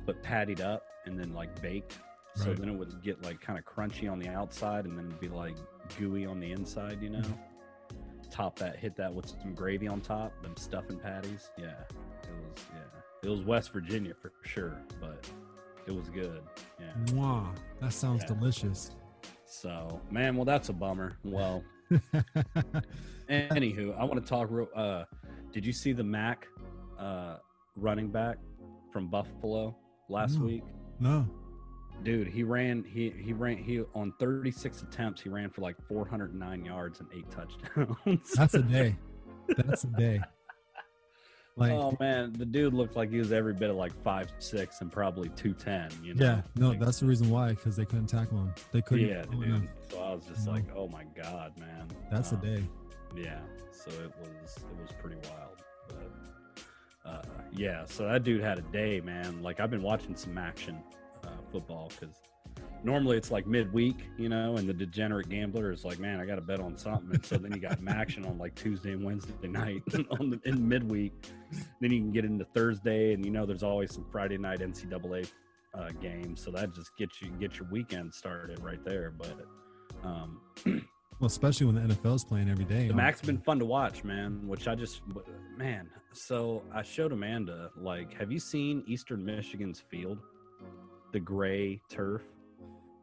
but 0.04 0.22
pattied 0.22 0.60
up 0.60 0.84
and 1.04 1.18
then 1.18 1.32
like 1.34 1.60
baked. 1.62 1.98
So 2.34 2.48
Right. 2.48 2.56
then 2.58 2.68
it 2.68 2.74
would 2.78 3.02
get 3.02 3.22
like 3.24 3.40
kind 3.40 3.58
of 3.58 3.64
crunchy 3.64 4.10
on 4.12 4.18
the 4.18 4.28
outside 4.28 4.84
and 4.84 4.98
then 4.98 5.14
be 5.20 5.28
like 5.28 5.56
gooey 5.98 6.26
on 6.26 6.38
the 6.38 6.52
inside, 6.52 7.00
you 7.02 7.08
know. 7.10 7.22
Top 8.30 8.58
that, 8.58 8.76
hit 8.76 8.94
that 8.96 9.14
with 9.14 9.26
some 9.26 9.54
gravy 9.54 9.88
on 9.88 10.02
top, 10.02 10.32
them 10.42 10.54
stuffing 10.56 10.98
patties. 10.98 11.48
Yeah, 11.56 11.68
it 11.68 12.28
was 12.28 12.64
yeah, 12.74 12.80
it 13.22 13.28
was 13.30 13.40
West 13.42 13.72
Virginia 13.72 14.12
for 14.20 14.32
sure, 14.42 14.76
but 15.00 15.26
it 15.86 15.94
was 15.94 16.08
good. 16.08 16.42
Yeah. 16.80 17.14
Wow, 17.14 17.52
that 17.80 17.92
sounds 17.92 18.22
Yeah. 18.22 18.34
delicious. 18.34 18.90
So 19.44 20.00
man, 20.10 20.36
well 20.36 20.44
that's 20.44 20.68
a 20.68 20.72
bummer. 20.72 21.16
Well, 21.24 21.62
anywho, 23.30 23.98
I 23.98 24.04
want 24.04 24.22
to 24.22 24.28
talk 24.28 24.48
real. 24.50 24.68
Uh, 24.74 25.04
did 25.52 25.64
you 25.64 25.72
see 25.72 25.92
the 25.92 26.04
Mac 26.04 26.46
uh, 26.98 27.36
running 27.76 28.08
back 28.10 28.38
from 28.92 29.08
Buffalo 29.08 29.76
last 30.08 30.38
No. 30.38 30.46
week? 30.46 30.62
no, 31.00 31.26
dude, 32.02 32.28
he 32.28 32.42
ran. 32.42 32.84
He 32.84 33.10
he 33.10 33.32
ran. 33.32 33.58
He 33.58 33.82
on 33.94 34.12
36 34.18 34.82
attempts, 34.82 35.22
he 35.22 35.28
ran 35.28 35.50
for 35.50 35.60
like 35.60 35.76
409 35.88 36.64
yards 36.64 37.00
and 37.00 37.08
eight 37.14 37.26
touchdowns. 37.30 38.32
That's 38.34 38.54
a 38.54 38.62
day. 38.62 38.96
That's 39.56 39.84
a 39.84 39.88
day. 39.88 40.20
Like 41.58 41.72
oh 41.72 41.96
man, 41.98 42.34
the 42.34 42.44
dude 42.44 42.74
looked 42.74 42.96
like 42.96 43.10
he 43.10 43.18
was 43.18 43.32
every 43.32 43.54
bit 43.54 43.70
of 43.70 43.76
like 43.76 43.92
five 44.02 44.28
six 44.38 44.82
and 44.82 44.92
probably 44.92 45.30
210. 45.30 46.04
You 46.04 46.14
know? 46.14 46.24
yeah, 46.24 46.42
no, 46.54 46.68
Like, 46.68 46.80
that's 46.80 47.00
the 47.00 47.06
reason 47.06 47.30
why 47.30 47.50
because 47.50 47.76
they 47.76 47.86
couldn't 47.86 48.08
tackle 48.08 48.36
him. 48.38 48.52
They 48.72 48.82
couldn't. 48.82 49.08
yeah, 49.08 49.22
dude. 49.30 49.66
So 49.90 50.02
I 50.02 50.14
was 50.14 50.24
just 50.26 50.46
know? 50.46 50.52
like, 50.52 50.64
oh 50.76 50.88
my 50.88 51.04
god, 51.20 51.58
man. 51.58 51.88
That's 52.10 52.32
a 52.32 52.34
Um, 52.34 52.40
day. 52.42 52.62
Yeah, 53.16 53.38
so 53.72 53.90
it 53.90 54.12
was 54.20 54.56
it 54.58 54.80
was 54.82 54.90
pretty 55.00 55.16
wild. 55.30 55.62
But 55.88 57.10
uh, 57.10 57.22
yeah, 57.52 57.86
so 57.86 58.06
that 58.06 58.22
dude 58.22 58.42
had 58.42 58.58
a 58.58 58.62
day, 58.72 59.00
man. 59.00 59.42
Like 59.42 59.58
I've 59.58 59.70
been 59.70 59.82
watching 59.82 60.14
some 60.14 60.36
action 60.36 60.76
uh, 61.24 61.28
football 61.50 61.90
because 61.98 62.16
normally 62.84 63.16
it's 63.16 63.30
like 63.30 63.46
midweek, 63.46 63.96
you 64.16 64.28
know, 64.28 64.56
and 64.56 64.68
the 64.68 64.74
degenerate 64.74 65.28
gambler 65.28 65.72
is 65.72 65.84
like, 65.84 65.98
man, 65.98 66.20
I 66.20 66.26
got 66.26 66.36
to 66.36 66.40
bet 66.40 66.60
on 66.60 66.76
something. 66.76 67.10
And 67.14 67.24
so 67.24 67.36
then 67.36 67.52
you 67.52 67.60
got 67.60 67.78
action 67.88 68.24
on 68.24 68.38
like 68.38 68.54
Tuesday 68.54 68.92
and 68.92 69.04
Wednesday 69.04 69.34
night 69.48 69.82
on 70.20 70.30
the, 70.30 70.40
in 70.44 70.68
midweek. 70.68 71.12
Then 71.80 71.90
you 71.92 72.00
can 72.00 72.12
get 72.12 72.24
into 72.24 72.44
Thursday, 72.44 73.12
and 73.12 73.24
you 73.24 73.30
know, 73.30 73.46
there's 73.46 73.62
always 73.62 73.92
some 73.92 74.04
Friday 74.10 74.38
night 74.38 74.60
NCAA 74.60 75.30
uh, 75.74 75.90
games, 76.00 76.40
so 76.40 76.50
that 76.50 76.74
just 76.74 76.96
gets 76.96 77.20
you 77.22 77.28
get 77.38 77.58
your 77.58 77.68
weekend 77.70 78.12
started 78.12 78.58
right 78.60 78.84
there. 78.84 79.12
But 79.16 79.46
um, 80.04 80.40
Well, 81.18 81.28
especially 81.28 81.66
when 81.66 81.76
the 81.76 81.94
NFL 81.94 82.16
is 82.16 82.24
playing 82.24 82.50
every 82.50 82.66
day. 82.66 82.88
the 82.88 82.94
Mac's 82.94 83.22
been 83.22 83.38
fun 83.38 83.58
to 83.60 83.64
watch, 83.64 84.04
man. 84.04 84.46
Which 84.46 84.68
I 84.68 84.74
just, 84.74 85.00
man. 85.56 85.88
So 86.12 86.62
I 86.74 86.82
showed 86.82 87.12
Amanda, 87.12 87.70
like, 87.74 88.12
have 88.14 88.30
you 88.30 88.38
seen 88.38 88.84
Eastern 88.86 89.24
Michigan's 89.24 89.80
field, 89.80 90.18
the 91.12 91.20
gray 91.20 91.80
turf, 91.88 92.22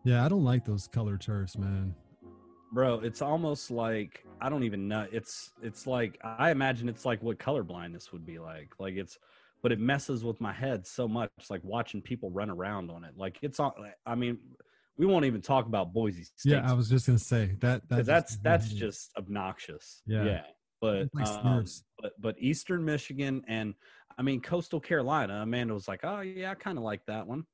Yeah, 0.04 0.26
I 0.26 0.30
don't 0.30 0.44
like 0.44 0.66
those 0.66 0.88
color 0.88 1.18
turfs, 1.18 1.58
man. 1.58 1.96
bro? 2.74 3.00
It's 3.00 3.22
almost 3.22 3.72
like 3.72 4.26
I 4.42 4.50
don't 4.50 4.64
even 4.64 4.88
know. 4.88 5.08
It's 5.12 5.52
it's 5.62 5.88
like 5.88 6.20
I 6.24 6.52
imagine 6.52 6.90
it's 6.90 7.06
like 7.06 7.24
what 7.24 7.40
color 7.40 7.64
blindness 7.64 8.12
would 8.12 8.26
be 8.26 8.40
like. 8.40 8.72
Like 8.80 8.96
it's, 8.96 9.18
but 9.62 9.72
it 9.72 9.80
messes 9.80 10.24
with 10.26 10.42
my 10.42 10.52
head 10.52 10.86
so 10.86 11.08
much. 11.08 11.30
Like 11.50 11.62
watching 11.64 12.02
people 12.02 12.30
run 12.30 12.50
around 12.50 12.92
on 12.92 13.04
it. 13.04 13.14
Like 13.18 13.38
it's 13.42 13.60
all. 13.60 13.76
I 14.06 14.16
mean, 14.16 14.38
we 14.98 15.06
won't 15.06 15.26
even 15.26 15.42
talk 15.42 15.66
about 15.66 15.94
Boise 15.94 16.24
State. 16.24 16.52
Yeah, 16.52 16.70
I 16.70 16.74
was 16.74 16.90
just 16.90 17.08
gonna 17.08 17.20
say 17.20 17.56
that. 17.62 17.84
that's 17.88 18.38
that's 18.38 18.70
just 18.70 19.12
obnoxious. 19.18 20.02
Yeah. 20.06 20.26
Yeah. 20.26 20.42
But 20.82 21.08
um, 21.26 21.66
but 22.02 22.12
but 22.20 22.36
Eastern 22.40 22.84
Michigan 22.84 23.42
and 23.48 23.74
I 24.18 24.22
mean 24.22 24.42
Coastal 24.42 24.82
Carolina, 24.82 25.36
Amanda 25.36 25.74
was 25.74 25.88
like, 25.88 26.02
"Oh 26.04 26.20
yeah, 26.20 26.52
I 26.52 26.56
kind 26.56 26.78
of 26.78 26.84
like 26.84 27.06
that 27.06 27.26
one, 27.26 27.46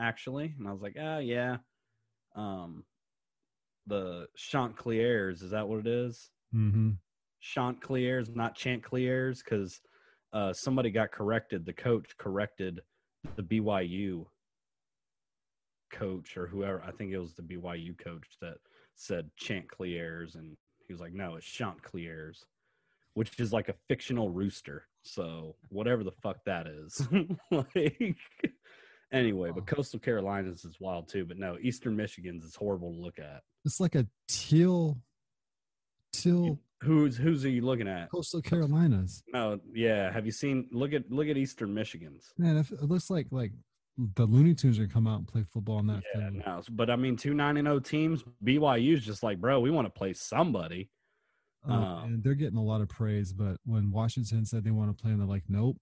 actually," 0.00 0.52
and 0.58 0.66
I 0.66 0.72
was 0.72 0.82
like, 0.82 0.96
"Oh 1.00 1.18
yeah." 1.18 1.58
Um, 2.34 2.84
the 3.86 4.26
Chanticleers 4.36 5.42
is 5.42 5.50
that 5.50 5.68
what 5.68 5.80
it 5.80 5.86
is? 5.86 6.30
Mhm. 6.54 6.98
Chanticleers, 7.40 8.28
not 8.30 8.56
Chantecleers, 8.56 9.42
because 9.44 9.80
uh, 10.32 10.52
somebody 10.52 10.90
got 10.90 11.10
corrected. 11.10 11.66
The 11.66 11.72
coach 11.72 12.16
corrected 12.16 12.80
the 13.36 13.42
BYU 13.42 14.26
coach 15.92 16.36
or 16.36 16.46
whoever. 16.46 16.82
I 16.82 16.90
think 16.92 17.12
it 17.12 17.18
was 17.18 17.34
the 17.34 17.42
BYU 17.42 17.96
coach 17.98 18.26
that 18.40 18.58
said 18.94 19.30
Chantecleers, 19.36 20.36
and 20.36 20.56
he 20.86 20.92
was 20.92 21.00
like, 21.00 21.12
"No, 21.12 21.36
it's 21.36 21.46
Chanticleers," 21.46 22.46
which 23.14 23.38
is 23.40 23.52
like 23.52 23.68
a 23.68 23.74
fictional 23.88 24.30
rooster. 24.30 24.86
So 25.02 25.56
whatever 25.68 26.04
the 26.04 26.12
fuck 26.12 26.44
that 26.44 26.66
is, 26.66 27.06
like. 27.50 28.16
Anyway, 29.12 29.50
but 29.54 29.66
Coastal 29.66 30.00
Carolinas 30.00 30.64
is 30.64 30.80
wild 30.80 31.08
too. 31.08 31.24
But 31.24 31.38
no, 31.38 31.58
Eastern 31.60 31.94
Michigan's 31.96 32.44
is 32.44 32.54
horrible 32.54 32.92
to 32.92 32.98
look 32.98 33.18
at. 33.18 33.42
It's 33.64 33.78
like 33.78 33.94
a 33.94 34.06
teal, 34.28 34.98
teal 36.12 36.58
Who's 36.82 37.16
who's 37.16 37.44
are 37.44 37.48
you 37.50 37.62
looking 37.62 37.86
at? 37.86 38.10
coastal 38.10 38.42
Carolinas. 38.42 39.22
No, 39.32 39.60
yeah. 39.72 40.10
Have 40.12 40.26
you 40.26 40.32
seen? 40.32 40.68
Look 40.72 40.92
at 40.92 41.08
look 41.12 41.28
at 41.28 41.36
Eastern 41.36 41.72
Michigan's. 41.72 42.32
Man, 42.38 42.56
it, 42.56 42.70
it 42.72 42.82
looks 42.82 43.08
like 43.08 43.28
like 43.30 43.52
the 44.16 44.24
Looney 44.26 44.54
Tunes 44.54 44.80
are 44.80 44.88
come 44.88 45.06
out 45.06 45.18
and 45.18 45.28
play 45.28 45.44
football 45.44 45.76
on 45.76 45.86
that 45.86 46.02
Yeah, 46.14 46.30
field. 46.30 46.42
no. 46.44 46.62
But 46.70 46.90
I 46.90 46.96
mean, 46.96 47.16
two 47.16 47.34
nine 47.34 47.56
and 47.56 47.66
zero 47.68 47.78
teams. 47.78 48.24
BYU's 48.44 49.04
just 49.04 49.22
like, 49.22 49.40
bro, 49.40 49.60
we 49.60 49.70
want 49.70 49.86
to 49.86 49.90
play 49.96 50.12
somebody. 50.12 50.90
Uh, 51.68 51.72
Um, 51.74 52.04
and 52.14 52.24
they're 52.24 52.34
getting 52.34 52.58
a 52.58 52.62
lot 52.64 52.80
of 52.80 52.88
praise, 52.88 53.32
but 53.32 53.58
when 53.64 53.92
Washington 53.92 54.44
said 54.44 54.64
they 54.64 54.72
want 54.72 54.96
to 54.96 55.00
play, 55.00 55.12
and 55.12 55.20
they're 55.20 55.28
like, 55.28 55.44
nope. 55.48 55.76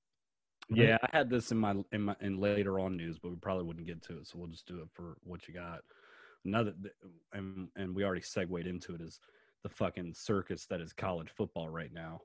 Right. 0.71 0.81
Yeah, 0.81 0.99
I 1.03 1.17
had 1.17 1.31
this 1.31 1.51
in 1.51 1.59
my 1.59 1.75
in 1.93 2.03
my 2.03 2.17
in 2.21 2.39
later 2.39 2.79
on 2.79 2.97
news, 2.97 3.19
but 3.19 3.31
we 3.31 3.37
probably 3.37 3.65
wouldn't 3.65 3.87
get 3.87 4.03
to 4.03 4.19
it, 4.19 4.27
so 4.27 4.39
we'll 4.39 4.49
just 4.49 4.67
do 4.67 4.81
it 4.81 4.89
for 4.93 5.17
what 5.25 5.49
you 5.49 5.55
got. 5.55 5.81
Another, 6.45 6.75
and 7.33 7.69
and 7.77 7.95
we 7.95 8.05
already 8.05 8.23
segued 8.23 8.67
into 8.67 8.95
it 8.95 9.01
is 9.01 9.19
the 9.63 9.69
fucking 9.69 10.15
circus 10.15 10.67
that 10.67 10.81
is 10.81 10.93
college 10.93 11.29
football 11.37 11.69
right 11.69 11.93
now. 11.93 12.21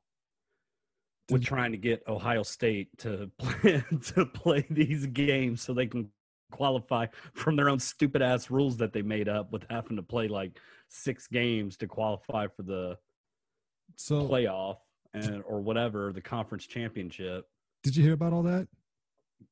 We're 1.30 1.40
trying 1.40 1.72
to 1.72 1.78
get 1.78 2.04
Ohio 2.08 2.44
State 2.44 2.96
to 3.00 3.32
play, 3.40 3.84
to 4.14 4.26
play 4.28 4.66
these 4.70 5.08
games 5.08 5.62
so 5.62 5.74
they 5.74 5.88
can 5.88 6.10
qualify 6.52 7.08
from 7.34 7.56
their 7.56 7.70
own 7.70 7.80
stupid 7.80 8.22
ass 8.22 8.52
rules 8.52 8.78
that 8.78 8.94
they 8.94 9.02
made 9.02 9.28
up 9.28 9.52
with 9.52 9.66
having 9.70 9.98
to 9.98 10.04
play 10.04 10.28
like 10.28 10.60
six 10.88 11.28
games 11.28 11.78
to 11.78 11.88
qualify 11.88 12.48
for 12.48 12.62
the 12.62 12.98
So 13.96 14.28
playoff 14.28 14.78
and 15.14 15.44
or 15.48 15.62
whatever 15.62 16.14
the 16.14 16.22
conference 16.22 16.68
championship. 16.68 17.48
Did 17.86 17.96
you 17.96 18.04
hear 18.04 18.14
about 18.14 18.34
all 18.34 18.42
that? 18.44 18.68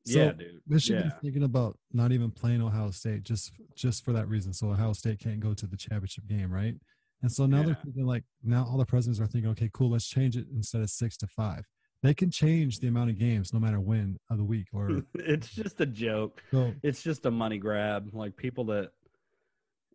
So, 0.05 0.19
yeah, 0.19 0.31
dude. 0.31 0.61
Michigan's 0.67 1.13
yeah. 1.13 1.19
thinking 1.21 1.43
about 1.43 1.77
not 1.93 2.11
even 2.11 2.31
playing 2.31 2.61
Ohio 2.61 2.89
State 2.89 3.23
just 3.23 3.53
just 3.75 4.03
for 4.03 4.11
that 4.11 4.27
reason. 4.27 4.51
So 4.51 4.71
Ohio 4.71 4.93
State 4.93 5.19
can't 5.19 5.39
go 5.39 5.53
to 5.53 5.67
the 5.67 5.77
championship 5.77 6.25
game, 6.27 6.51
right? 6.51 6.75
And 7.21 7.31
so 7.31 7.45
now 7.45 7.63
they're 7.63 7.77
thinking 7.81 8.05
like 8.05 8.23
now 8.43 8.67
all 8.69 8.77
the 8.77 8.85
presidents 8.85 9.19
are 9.21 9.27
thinking, 9.27 9.51
okay, 9.51 9.69
cool, 9.71 9.91
let's 9.91 10.07
change 10.07 10.35
it 10.35 10.47
instead 10.53 10.81
of 10.81 10.89
six 10.89 11.15
to 11.17 11.27
five. 11.27 11.63
They 12.01 12.13
can 12.13 12.31
change 12.31 12.79
the 12.79 12.87
amount 12.87 13.11
of 13.11 13.19
games 13.19 13.53
no 13.53 13.59
matter 13.59 13.79
when 13.79 14.17
of 14.29 14.37
the 14.37 14.43
week 14.43 14.67
or 14.73 15.03
it's 15.13 15.49
just 15.49 15.79
a 15.79 15.85
joke. 15.85 16.43
so. 16.51 16.73
It's 16.81 17.03
just 17.03 17.25
a 17.27 17.31
money 17.31 17.59
grab. 17.59 18.09
Like 18.11 18.35
people 18.35 18.65
that, 18.65 18.89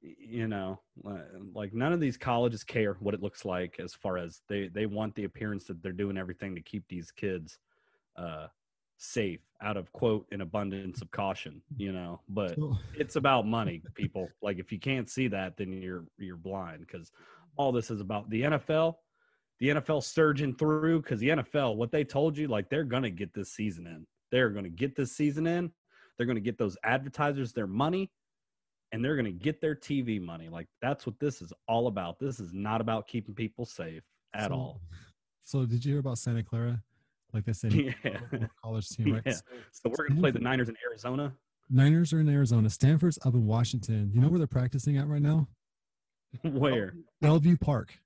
you 0.01 0.47
know, 0.47 0.81
like 1.53 1.75
none 1.75 1.93
of 1.93 2.01
these 2.01 2.17
colleges 2.17 2.65
care 2.65 2.95
what 3.01 3.15
it 3.15 3.23
looks 3.23 3.45
like 3.45 3.79
as 3.79 3.93
far 3.93 4.17
as 4.17 4.41
they 4.49 4.69
they 4.69 4.87
want 4.87 5.15
the 5.17 5.25
appearance 5.25 5.65
that 5.65 5.83
they're 5.83 5.93
doing 5.93 6.17
everything 6.17 6.55
to 6.55 6.63
keep 6.63 6.85
these 6.89 7.11
kids 7.11 7.59
uh 8.19 8.47
safe 8.99 9.41
out 9.63 9.77
of 9.77 9.93
quote 9.93 10.27
an 10.33 10.41
abundance 10.41 11.01
of 11.01 11.11
caution 11.11 11.63
you 11.77 11.93
know? 11.93 12.21
But 12.29 12.57
it's 12.95 13.17
about 13.17 13.47
money 13.47 13.83
people. 13.95 14.29
Like 14.43 14.59
if 14.59 14.73
you 14.73 14.79
can't 14.79 15.09
see 15.09 15.29
that 15.29 15.57
then 15.57 15.73
you're 15.73 16.05
you're 16.19 16.37
blind 16.37 16.81
because 16.81 17.11
all 17.57 17.73
this 17.73 17.91
is 17.91 18.01
about 18.01 18.29
the 18.31 18.43
nfl 18.43 18.95
the 19.59 19.69
nfl 19.71 20.03
surging 20.03 20.55
through 20.55 21.03
because 21.03 21.21
the 21.21 21.29
nfl 21.31 21.77
what 21.77 21.91
they 21.91 22.05
told 22.05 22.37
you 22.37 22.47
like 22.49 22.69
they're 22.69 22.85
gonna 22.85 23.11
get 23.11 23.33
this 23.35 23.53
season 23.53 23.87
in. 23.87 24.07
They're 24.31 24.51
gonna 24.51 24.69
get 24.69 24.95
this 24.95 25.13
season 25.13 25.47
in. 25.47 25.73
They're 26.17 26.27
gonna 26.27 26.41
get 26.41 26.59
those 26.59 26.77
advertisers 26.85 27.53
their 27.53 27.67
money 27.67 28.11
and 28.93 29.05
they're 29.05 29.17
gonna 29.17 29.31
get 29.31 29.61
their 29.61 29.75
tv 29.75 30.21
money. 30.21 30.49
Like 30.49 30.67
that's 30.83 31.07
what 31.07 31.19
this 31.21 31.43
is 31.43 31.53
all 31.67 31.87
about. 31.87 32.19
This 32.19 32.41
is 32.41 32.53
not 32.53 32.81
about 32.81 33.07
keeping 33.07 33.35
people 33.35 33.65
safe 33.65 34.03
at 34.35 34.49
so- 34.49 34.55
all. 34.55 34.81
So 35.45 35.65
did 35.65 35.85
you 35.85 35.93
hear 35.93 36.01
about 36.01 36.19
Santa 36.19 36.43
Clara? 36.43 36.83
Like 37.33 37.45
they 37.45 37.53
said, 37.53 37.73
Yeah. 38.05 38.19
college 38.63 38.89
team, 38.97 39.13
right? 39.15 39.23
Yeah. 39.27 39.33
So 39.33 39.43
so 39.73 39.91
we're 39.97 40.09
gonna 40.09 40.21
play 40.21 40.31
the 40.31 40.39
niners 40.41 40.69
in 40.69 40.77
arizona 40.89 41.35
Niners 41.71 42.15
are 42.15 42.21
in 42.21 42.31
Arizona. 42.31 42.71
Stanford's 42.71 43.19
up 43.27 43.35
in 43.35 43.45
Washington. 43.45 44.11
You 44.15 44.23
know 44.23 44.29
where 44.29 44.39
they're 44.39 44.47
practicing 44.47 44.97
at 44.97 45.07
right 45.07 45.21
now? 45.21 45.49
where 46.43 46.95
Bellevue 47.21 47.59
Park. 47.59 47.99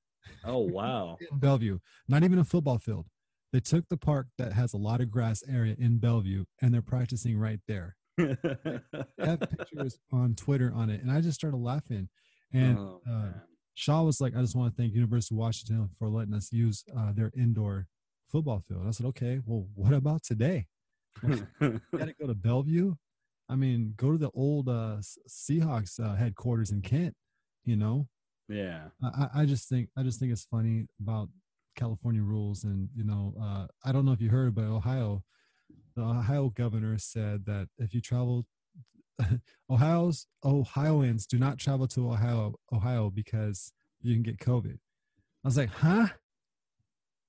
oh 0.44 0.58
wow 0.58 1.16
in 1.30 1.38
Bellevue, 1.38 1.78
not 2.08 2.24
even 2.24 2.38
a 2.40 2.44
football 2.44 2.78
field. 2.78 3.06
They 3.52 3.60
took 3.60 3.88
the 3.88 3.96
park 3.96 4.28
that 4.38 4.52
has 4.54 4.72
a 4.72 4.78
lot 4.78 5.00
of 5.00 5.10
grass 5.10 5.42
area 5.48 5.76
in 5.78 5.98
Bellevue 5.98 6.44
and 6.60 6.72
they're 6.74 6.82
practicing 6.82 7.38
right 7.38 7.60
there. 7.68 7.96
They 8.16 8.36
have 9.18 9.40
pictures 9.40 9.98
on 10.10 10.34
Twitter 10.34 10.72
on 10.74 10.90
it. 10.90 11.00
And 11.02 11.10
I 11.12 11.20
just 11.20 11.38
started 11.38 11.58
laughing. 11.58 12.08
And 12.52 12.78
Oh, 12.78 13.00
uh. 13.08 13.32
Shaw 13.74 14.02
was 14.02 14.20
like, 14.20 14.34
I 14.36 14.40
just 14.40 14.54
want 14.56 14.74
to 14.74 14.82
thank 14.82 14.92
University 14.94 15.34
of 15.34 15.38
Washington 15.38 15.88
for 15.98 16.08
letting 16.08 16.34
us 16.34 16.52
use 16.52 16.84
uh, 16.96 17.12
their 17.12 17.30
indoor 17.36 17.86
football 18.32 18.60
field. 18.66 18.84
I 18.88 18.90
said, 18.92 19.06
okay, 19.06 19.40
well, 19.46 19.66
what 19.74 19.92
about 19.92 20.22
today? 20.24 20.66
Got 21.22 21.38
to 21.60 22.14
go 22.20 22.26
to 22.26 22.34
Bellevue. 22.34 22.94
I 23.48 23.54
mean, 23.56 23.94
go 23.96 24.10
to 24.12 24.18
the 24.18 24.30
old 24.34 24.68
uh, 24.68 24.96
Seahawks 25.28 26.00
uh, 26.02 26.14
headquarters 26.16 26.70
in 26.70 26.80
Kent. 26.82 27.14
You 27.64 27.76
know, 27.76 28.08
yeah 28.48 28.88
I, 29.02 29.08
I- 29.24 29.40
I 29.42 29.46
just 29.46 29.68
think 29.68 29.90
I 29.96 30.02
just 30.02 30.18
think 30.18 30.32
it's 30.32 30.44
funny 30.44 30.86
about 31.00 31.28
California 31.76 32.22
rules, 32.22 32.64
and 32.64 32.88
you 32.94 33.04
know, 33.04 33.34
uh, 33.40 33.66
I 33.84 33.92
don't 33.92 34.04
know 34.04 34.12
if 34.12 34.20
you 34.20 34.30
heard, 34.30 34.54
but 34.54 34.64
Ohio, 34.64 35.22
the 35.94 36.02
Ohio 36.02 36.48
governor 36.48 36.98
said 36.98 37.44
that 37.46 37.68
if 37.78 37.94
you 37.94 38.00
travel, 38.00 38.46
Ohio's 39.70 40.26
Ohioans 40.44 41.26
do 41.26 41.38
not 41.38 41.58
travel 41.58 41.86
to 41.88 42.10
Ohio, 42.10 42.54
Ohio 42.72 43.10
because 43.10 43.72
you 44.00 44.14
can 44.14 44.22
get 44.22 44.38
COVID. 44.38 44.78
I 45.44 45.48
was 45.48 45.56
like, 45.56 45.70
huh? 45.70 46.08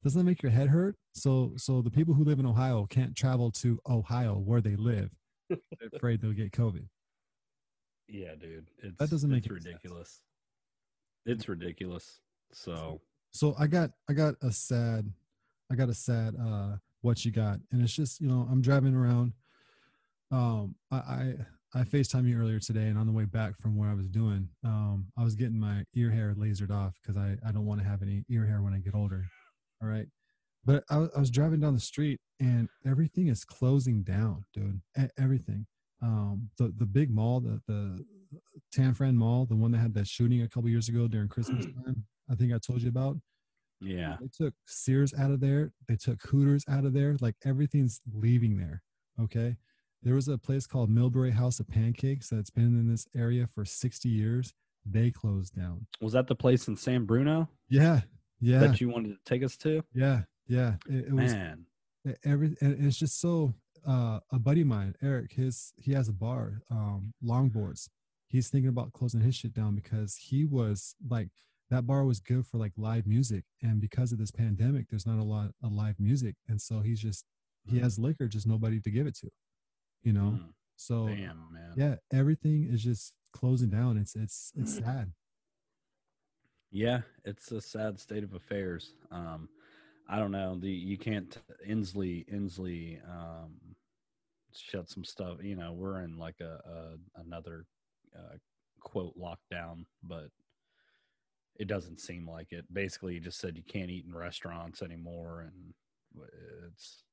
Doesn't 0.04 0.20
that 0.20 0.26
make 0.26 0.44
your 0.44 0.52
head 0.52 0.68
hurt? 0.70 0.96
So, 1.14 1.54
so 1.56 1.82
the 1.82 1.90
people 1.90 2.14
who 2.14 2.24
live 2.26 2.40
in 2.40 2.46
Ohio 2.46 2.86
can't 2.86 3.16
travel 3.16 3.52
to 3.52 3.80
Ohio 3.90 4.34
where 4.38 4.60
they 4.62 4.76
live. 4.76 5.12
They're 5.50 5.90
afraid 5.96 6.22
they'll 6.22 6.34
get 6.34 6.52
COVID. 6.52 6.88
Yeah, 8.08 8.36
dude. 8.36 8.70
It's, 8.82 8.98
That 9.00 9.10
doesn't 9.10 9.30
make 9.30 9.46
it's 9.46 9.52
any 9.52 9.60
sense. 9.62 9.66
ridiculous. 9.66 10.22
It's 11.26 11.48
ridiculous. 11.48 12.20
So 12.52 13.02
So 13.32 13.56
I 13.58 13.68
got 13.68 13.92
I 14.10 14.14
got 14.14 14.36
a 14.42 14.52
sad 14.52 15.12
I 15.72 15.76
got 15.76 15.90
a 15.90 15.94
sad 15.94 16.36
uh 16.40 16.78
what 17.02 17.24
you 17.26 17.32
got. 17.32 17.60
And 17.72 17.82
it's 17.82 17.94
just, 17.96 18.20
you 18.22 18.28
know, 18.28 18.48
I'm 18.52 18.62
driving 18.62 18.94
around. 18.96 19.34
Um 20.32 20.76
I 20.92 20.96
I, 20.98 21.34
I 21.76 21.84
FaceTime 21.84 22.28
you 22.28 22.38
earlier 22.38 22.60
today 22.60 22.88
and 22.88 22.98
on 23.00 23.08
the 23.08 23.14
way 23.14 23.26
back 23.26 23.58
from 23.58 23.76
where 23.78 23.90
I 23.90 23.96
was 23.96 24.08
doing, 24.08 24.50
um, 24.64 25.08
I 25.18 25.24
was 25.24 25.34
getting 25.34 25.60
my 25.60 25.86
ear 25.96 26.12
hair 26.12 26.36
lasered 26.38 26.70
off 26.70 27.00
because 27.02 27.18
I, 27.18 27.38
I 27.44 27.52
don't 27.52 27.66
want 27.66 27.82
to 27.82 27.88
have 27.88 28.04
any 28.04 28.24
ear 28.30 28.46
hair 28.46 28.62
when 28.62 28.74
I 28.74 28.78
get 28.78 28.94
older. 28.94 29.26
All 29.84 29.90
right. 29.90 30.08
But 30.66 30.86
I, 30.90 31.08
I 31.16 31.20
was 31.20 31.30
driving 31.30 31.60
down 31.60 31.74
the 31.74 31.80
street 31.82 32.22
and 32.40 32.70
everything 32.86 33.28
is 33.28 33.44
closing 33.44 34.02
down, 34.04 34.46
dude. 34.54 34.80
Everything. 35.18 35.66
Um, 36.02 36.50
the 36.58 36.74
the 36.78 36.86
big 36.86 37.10
mall, 37.12 37.40
the 37.42 37.62
the 37.68 38.04
Tanforan 38.76 39.16
Mall, 39.16 39.46
the 39.46 39.56
one 39.56 39.72
that 39.72 39.80
had 39.80 39.94
that 39.96 40.08
shooting 40.08 40.42
a 40.42 40.48
couple 40.48 40.70
years 40.70 40.88
ago 40.90 41.08
during 41.08 41.28
Christmas 41.28 41.66
time. 41.86 42.06
I 42.32 42.36
think 42.36 42.54
I 42.54 42.58
told 42.60 42.82
you 42.82 42.90
about. 42.90 43.18
yeah. 43.82 44.16
They 44.22 44.28
took 44.36 44.54
Sears 44.66 45.14
out 45.14 45.32
of 45.32 45.40
there. 45.42 45.72
They 45.88 45.96
took 45.98 46.22
Hooters 46.24 46.64
out 46.70 46.86
of 46.86 46.94
there. 46.94 47.16
Like 47.20 47.36
everything's 47.46 48.00
leaving 48.14 48.58
there. 48.58 48.82
Okay. 49.22 49.58
There 50.02 50.16
was 50.16 50.28
a 50.28 50.38
place 50.38 50.66
called 50.68 50.90
Millbrae 50.90 51.34
House 51.34 51.60
of 51.60 51.68
Pancakes 51.70 52.30
that's 52.30 52.50
been 52.50 52.78
in 52.80 52.90
this 52.90 53.06
area 53.16 53.48
for 53.48 53.64
60 53.66 54.10
years. 54.10 54.54
They 54.86 55.12
closed 55.12 55.56
down. 55.56 55.88
Was 56.02 56.14
that 56.14 56.28
the 56.28 56.36
place 56.36 56.68
in 56.68 56.76
San 56.76 57.06
Bruno 57.06 57.50
Yeah. 57.70 58.02
Yeah. 58.44 58.60
that 58.60 58.82
you 58.82 58.90
wanted 58.90 59.10
to 59.10 59.18
take 59.26 59.44
us 59.44 59.56
to? 59.58 59.84
yeah. 59.94 60.22
Yeah. 60.48 60.74
It, 60.90 61.06
it 61.08 61.14
was 61.14 61.32
Man. 61.34 61.66
every 62.26 62.56
and 62.62 62.86
it's 62.86 62.98
just 63.00 63.20
so 63.22 63.54
uh 63.88 64.20
a 64.32 64.40
buddy 64.40 64.62
of 64.62 64.68
mine 64.68 64.94
eric 65.02 65.34
his 65.34 65.74
he 65.78 65.94
has 65.94 66.08
a 66.10 66.14
bar 66.14 66.62
um 66.70 67.14
longboards 67.24 67.90
he's 68.28 68.50
thinking 68.50 68.70
about 68.70 68.92
closing 68.94 69.22
his 69.22 69.36
shit 69.36 69.54
down 69.54 69.76
because 69.76 70.16
he 70.18 70.44
was 70.46 70.96
like 71.10 71.30
that 71.70 71.86
bar 71.88 72.04
was 72.06 72.20
good 72.20 72.46
for 72.46 72.58
like 72.58 72.74
live 72.78 73.06
music 73.08 73.44
and 73.62 73.80
because 73.82 74.12
of 74.12 74.18
this 74.20 74.32
pandemic 74.32 74.88
there's 74.90 75.06
not 75.06 75.20
a 75.20 75.24
lot 75.24 75.52
of 75.64 75.72
live 75.72 75.98
music 76.00 76.36
and 76.48 76.62
so 76.62 76.82
he's 76.82 77.00
just 77.02 77.26
he 77.66 77.80
has 77.80 77.98
liquor 77.98 78.28
just 78.28 78.46
nobody 78.48 78.80
to 78.82 78.92
give 78.92 79.08
it 79.08 79.16
to 79.16 79.30
you 80.02 80.12
know 80.14 80.40
Mm, 80.42 80.50
so 80.76 81.08
Damn, 81.08 81.48
man. 81.52 81.74
yeah 81.78 81.96
everything 82.12 82.68
is 82.70 82.84
just 82.84 83.14
closing 83.32 83.70
down 83.70 83.98
it's 83.98 84.16
it's 84.16 84.52
it's 84.58 84.76
sad 84.84 85.14
Yeah, 86.74 87.02
it's 87.24 87.52
a 87.52 87.62
sad 87.62 88.00
state 88.00 88.24
of 88.24 88.34
affairs. 88.34 88.96
Um, 89.12 89.48
I 90.10 90.18
don't 90.18 90.32
know. 90.32 90.58
The 90.60 90.72
you 90.72 90.98
can't 90.98 91.38
Inslee 91.70 92.28
Inslee 92.34 92.98
um, 93.08 93.54
shut 94.56 94.90
some 94.90 95.04
stuff. 95.04 95.38
You 95.44 95.56
know, 95.56 95.72
we're 95.74 96.02
in 96.02 96.18
like 96.18 96.38
a, 96.42 96.60
a 97.16 97.22
another 97.22 97.68
uh, 98.18 98.38
quote 98.82 99.14
lockdown, 99.16 99.86
but 100.02 100.30
it 101.60 101.68
doesn't 101.68 102.02
seem 102.02 102.28
like 102.28 102.52
it. 102.52 102.66
Basically, 102.74 103.14
he 103.14 103.20
just 103.20 103.40
said 103.40 103.56
you 103.56 103.64
can't 103.64 103.92
eat 103.92 104.06
in 104.08 104.16
restaurants 104.16 104.82
anymore, 104.82 105.42
and 105.42 105.76
it's 106.68 107.04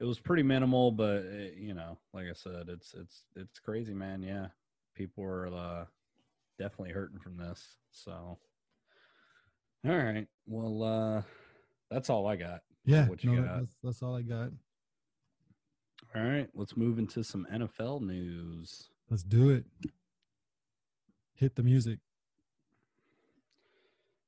it 0.00 0.04
was 0.04 0.20
pretty 0.20 0.42
minimal, 0.42 0.92
but 0.92 1.24
it, 1.24 1.54
you 1.56 1.72
know, 1.72 1.96
like 2.12 2.26
I 2.28 2.34
said, 2.34 2.66
it's 2.68 2.92
it's 2.92 3.24
it's 3.36 3.58
crazy, 3.58 3.94
man. 3.94 4.22
Yeah, 4.22 4.48
people 4.94 5.24
are 5.24 5.46
uh, 5.48 5.84
definitely 6.58 6.92
hurting 6.92 7.20
from 7.20 7.38
this. 7.38 7.78
So. 7.90 8.38
All 9.86 9.96
right. 9.96 10.26
Well, 10.46 10.82
uh 10.82 11.22
that's 11.90 12.10
all 12.10 12.26
I 12.26 12.36
got. 12.36 12.60
yeah 12.84 13.08
What 13.08 13.22
you 13.22 13.36
no, 13.36 13.42
got? 13.42 13.58
that's, 13.60 13.76
that's 13.82 14.02
all 14.02 14.16
i 14.16 14.22
got 14.22 14.50
All 16.14 16.22
right. 16.22 16.48
Let's 16.54 16.76
move 16.76 16.98
into 16.98 17.22
some 17.22 17.46
NFL 17.52 18.00
news. 18.02 18.88
let's 19.10 19.22
do 19.22 19.50
it 19.50 19.64
hit 21.34 21.54
the 21.54 21.62
music 21.62 21.98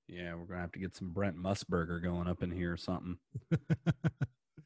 Yeah, 0.07 0.35
we're 0.35 0.45
gonna 0.45 0.61
have 0.61 0.73
to 0.73 0.79
get 0.79 0.95
some 0.95 1.11
Brent 1.11 1.37
Musburger 1.37 2.03
going 2.03 2.29
up 2.29 2.43
in 2.43 2.51
here 2.51 2.73
or 2.73 2.77
something. 2.77 3.19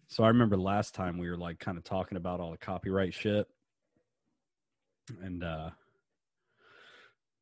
So 0.09 0.25
I 0.25 0.29
remember 0.29 0.59
last 0.59 0.95
time 0.95 1.17
we 1.17 1.31
were 1.31 1.39
like 1.39 1.59
kind 1.59 1.79
of 1.79 1.85
talking 1.85 2.19
about 2.19 2.39
all 2.39 2.51
the 2.51 2.59
copyright 2.59 3.15
shit. 3.15 3.47
And 5.23 5.43
uh 5.43 5.71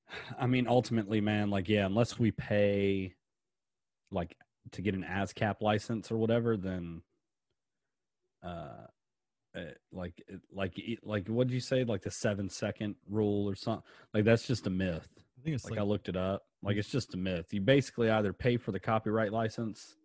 I 0.39 0.47
mean 0.47 0.69
ultimately, 0.69 1.21
man, 1.21 1.51
like 1.51 1.69
yeah, 1.69 1.87
unless 1.87 2.17
we 2.17 2.31
pay 2.31 3.17
like 4.11 4.37
to 4.73 4.83
get 4.83 4.95
an 4.95 5.05
ASCAP 5.09 5.61
license 5.61 6.11
or 6.11 6.17
whatever, 6.17 6.57
then 6.57 7.03
uh 8.43 8.87
uh, 9.55 9.61
like 9.93 10.15
it- 10.29 10.41
like 10.53 10.79
it- 10.79 11.05
like 11.05 11.27
what 11.29 11.49
did 11.49 11.55
you 11.55 11.61
say 11.61 11.83
like 11.85 12.03
the 12.03 12.11
7 12.11 12.49
second 12.49 12.95
rule 13.09 13.51
or 13.51 13.57
something 13.57 13.83
like 14.15 14.25
that's 14.25 14.47
just 14.47 14.67
a 14.69 14.71
myth 14.71 15.09
i 15.19 15.43
think 15.43 15.55
it's 15.57 15.65
like, 15.65 15.73
like, 15.73 15.81
I 15.81 15.83
looked 15.83 16.09
it 16.09 16.17
up. 16.17 16.43
Like 16.63 16.77
it's 16.77 16.91
just 16.91 17.15
a 17.15 17.17
myth. 17.17 17.47
You 17.53 17.61
basically 17.63 18.11
either 18.11 18.33
pay 18.35 18.59
for 18.59 18.71
the 18.73 18.79
copyright 18.79 19.33
license 19.33 19.97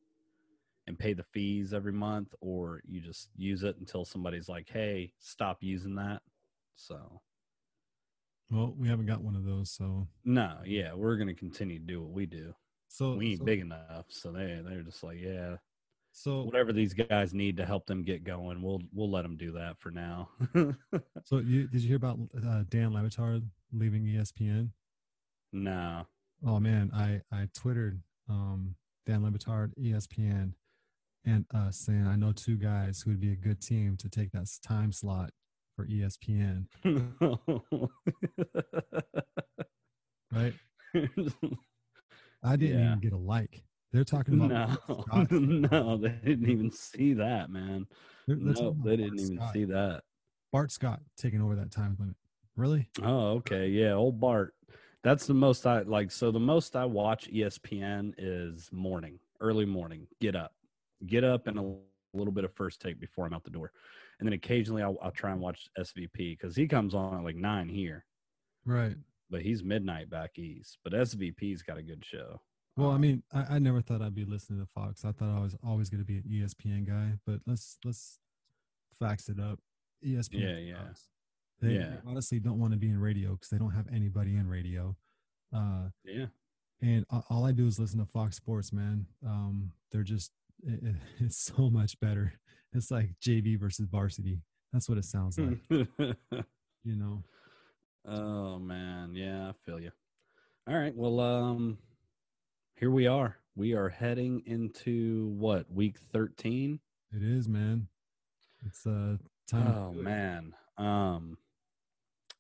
and 0.88 0.98
pay 0.98 1.12
the 1.14 1.26
fees 1.34 1.74
every 1.74 1.92
month, 1.92 2.34
or 2.40 2.82
you 2.88 3.02
just 3.02 3.28
use 3.36 3.62
it 3.64 3.76
until 3.78 4.06
somebody's 4.06 4.48
like, 4.48 4.70
"Hey, 4.70 5.12
stop 5.20 5.58
using 5.62 5.96
that." 5.96 6.22
So 6.78 7.22
well 8.50 8.74
we 8.78 8.88
haven't 8.88 9.08
got 9.08 9.22
one 9.22 9.36
of 9.36 9.44
those 9.44 9.70
so 9.72 10.08
no, 10.24 10.60
yeah, 10.66 10.94
we're 10.94 11.18
gonna 11.18 11.34
continue 11.34 11.80
to 11.80 11.86
do 11.86 12.02
what 12.02 12.12
we 12.12 12.26
do. 12.26 12.54
So 12.88 13.16
We 13.16 13.32
ain't 13.32 13.40
so, 13.40 13.46
big 13.46 13.60
enough, 13.62 14.06
so 14.10 14.32
they 14.32 14.62
they're 14.66 14.84
just 14.84 15.04
like, 15.04 15.20
yeah, 15.20 15.58
so 16.12 16.44
whatever 16.44 16.72
these 16.72 16.94
guys 16.94 17.34
need 17.34 17.58
to 17.58 17.66
help 17.66 17.86
them 17.88 18.04
get 18.04 18.24
going, 18.24 18.62
we'll 18.62 18.82
we'll 18.94 19.10
let 19.10 19.24
them 19.24 19.36
do 19.36 19.52
that 19.54 19.80
for 19.80 19.92
now. 19.92 20.30
So 21.24 21.40
you 21.40 21.68
did 21.68 21.82
you 21.82 21.88
hear 21.88 21.98
about 21.98 22.20
uh, 22.48 22.64
Dan 22.70 22.94
Le 22.94 23.02
Batard 23.02 23.44
leaving 23.74 24.06
ESPN? 24.06 24.70
no, 25.52 26.06
Oh 26.46 26.60
man, 26.60 26.92
I 26.94 27.22
I 27.32 27.50
twittered 27.54 28.02
um, 28.30 28.76
Dan 29.06 29.24
Le 29.24 29.32
Batard, 29.32 29.72
ESPN, 29.80 30.54
and 31.26 31.46
us 31.54 31.78
saying 31.78 32.06
I 32.06 32.16
know 32.16 32.32
two 32.32 32.58
guys 32.58 33.02
who 33.02 33.10
would 33.12 33.20
be 33.20 33.32
a 33.32 33.36
good 33.36 33.60
team 33.60 33.98
to 33.98 34.10
take 34.10 34.32
that 34.32 34.48
time 34.62 34.92
slot 34.92 35.32
for 35.76 35.86
ESPN. 35.88 36.68
Right? 40.32 40.54
I 42.46 42.56
didn't 42.56 42.80
Yeah. 42.80 42.86
even 42.88 43.00
get 43.00 43.14
a 43.14 43.18
like. 43.18 43.64
They're 43.92 44.04
talking 44.04 44.40
about 44.42 44.80
no, 44.90 45.28
no, 45.40 45.98
they 45.98 46.10
didn't 46.24 46.50
even 46.50 46.72
see 46.72 47.14
that, 47.14 47.50
man. 47.50 47.88
They're- 48.28 48.36
they're 48.38 48.54
No, 48.54 48.78
they 48.84 48.98
didn't 48.98 49.20
even 49.20 49.38
Scott. 49.38 49.54
see 49.54 49.66
that. 49.66 50.04
Bart 50.52 50.72
Scott 50.72 51.02
taking 51.18 51.42
over 51.42 51.56
that 51.56 51.72
time 51.72 51.96
limit. 52.00 52.16
Really? 52.56 52.90
Oh, 53.02 53.32
okay. 53.38 53.68
Yeah, 53.68 53.92
old 53.94 54.20
Bart. 54.20 54.54
That's 55.04 55.26
the 55.28 55.34
most 55.34 55.66
I 55.68 55.82
like. 55.82 56.12
So 56.12 56.32
the 56.32 56.40
most 56.40 56.76
I 56.76 56.86
watch 56.86 57.30
ESPN 57.30 58.14
is 58.18 58.70
morning, 58.72 59.20
early 59.40 59.66
morning. 59.66 60.08
Get 60.22 60.36
up, 60.36 60.54
get 61.06 61.24
up, 61.24 61.48
and 61.48 61.60
a 61.60 61.76
little 62.18 62.34
bit 62.34 62.44
of 62.46 62.54
first 62.54 62.82
take 62.82 63.00
before 63.00 63.26
I'm 63.26 63.34
out 63.34 63.44
the 63.44 63.50
door, 63.50 63.72
and 64.20 64.28
then 64.28 64.34
occasionally 64.34 64.82
I'll, 64.82 64.98
I'll 65.02 65.12
try 65.12 65.32
and 65.32 65.42
watch 65.42 65.68
SVP 65.78 66.38
because 66.38 66.56
he 66.56 66.68
comes 66.68 66.96
on 66.96 67.18
at 67.20 67.24
like 67.24 67.36
nine 67.36 67.70
here, 67.70 68.06
Right. 68.66 68.96
But 69.30 69.42
he's 69.42 69.64
midnight 69.64 70.10
back 70.10 70.38
east. 70.38 70.78
But 70.84 70.94
SVP's 70.94 71.62
got 71.64 71.78
a 71.78 71.84
good 71.84 72.04
show. 72.06 72.42
Well, 72.78 72.92
I 72.92 72.96
Um, 72.96 73.02
mean, 73.02 73.24
I, 73.34 73.56
I 73.56 73.60
never 73.60 73.82
thought 73.82 74.02
I'd 74.02 74.14
be 74.16 74.26
listening 74.26 74.60
to 74.60 74.66
Fox. 74.66 75.06
I 75.06 75.12
thought 75.12 75.36
I 75.36 75.40
was 75.40 75.56
always 75.66 75.90
going 75.90 76.02
to 76.02 76.06
be 76.06 76.18
an 76.18 76.24
ESPN 76.30 76.86
guy, 76.88 77.20
but 77.26 77.40
let's 77.48 77.78
let's 77.86 78.20
fax 79.00 79.30
it 79.30 79.40
up. 79.40 79.60
ESPN. 80.06 80.42
Yeah, 80.42 80.58
yeah. 80.58 80.86
Fox. 80.88 81.10
They, 81.62 81.68
they 81.70 81.74
Yeah. 81.76 81.96
honestly 82.06 82.40
don't 82.40 82.60
want 82.60 82.74
to 82.74 82.80
be 82.80 82.90
in 82.90 83.00
radio 83.00 83.32
because 83.32 83.50
they 83.50 83.58
don't 83.58 83.72
have 83.72 83.88
anybody 83.94 84.36
in 84.36 84.48
radio. 84.48 84.96
Uh, 85.54 85.90
yeah, 86.04 86.26
and 86.82 87.06
all 87.30 87.46
I 87.46 87.54
do 87.54 87.66
is 87.68 87.80
listen 87.80 88.00
to 88.00 88.06
Fox 88.06 88.36
Sports, 88.36 88.74
man. 88.74 89.06
Um, 89.26 89.72
they're 89.92 90.04
just 90.04 90.32
it, 90.64 90.84
it- 90.84 90.96
it's 91.20 91.38
so 91.38 91.70
much 91.70 91.98
better. 92.02 92.34
It's 92.74 92.92
like 92.92 93.12
JV 93.22 93.58
versus 93.58 93.88
varsity. 93.90 94.42
That's 94.74 94.90
what 94.90 94.98
it 94.98 95.06
sounds 95.06 95.40
like. 95.40 95.60
you 95.70 96.96
know. 96.98 97.24
Oh 98.08 98.60
man, 98.60 99.16
yeah, 99.16 99.50
I 99.50 99.54
feel 99.66 99.80
you. 99.80 99.92
All 100.68 100.78
right, 100.78 100.96
well, 100.96 101.20
um, 101.20 101.78
here 102.76 102.92
we 102.92 103.08
are. 103.08 103.38
We 103.56 103.74
are 103.74 103.90
heading 103.90 104.44
into 104.46 105.28
what 105.38 105.72
week 105.72 105.98
thirteen. 106.12 106.80
It 107.14 107.24
is, 107.24 107.48
man. 107.48 107.88
It's 108.66 108.86
uh 108.86 109.18
time. 109.48 109.74
Oh 109.76 109.94
man. 109.94 110.54
Um 110.78 111.38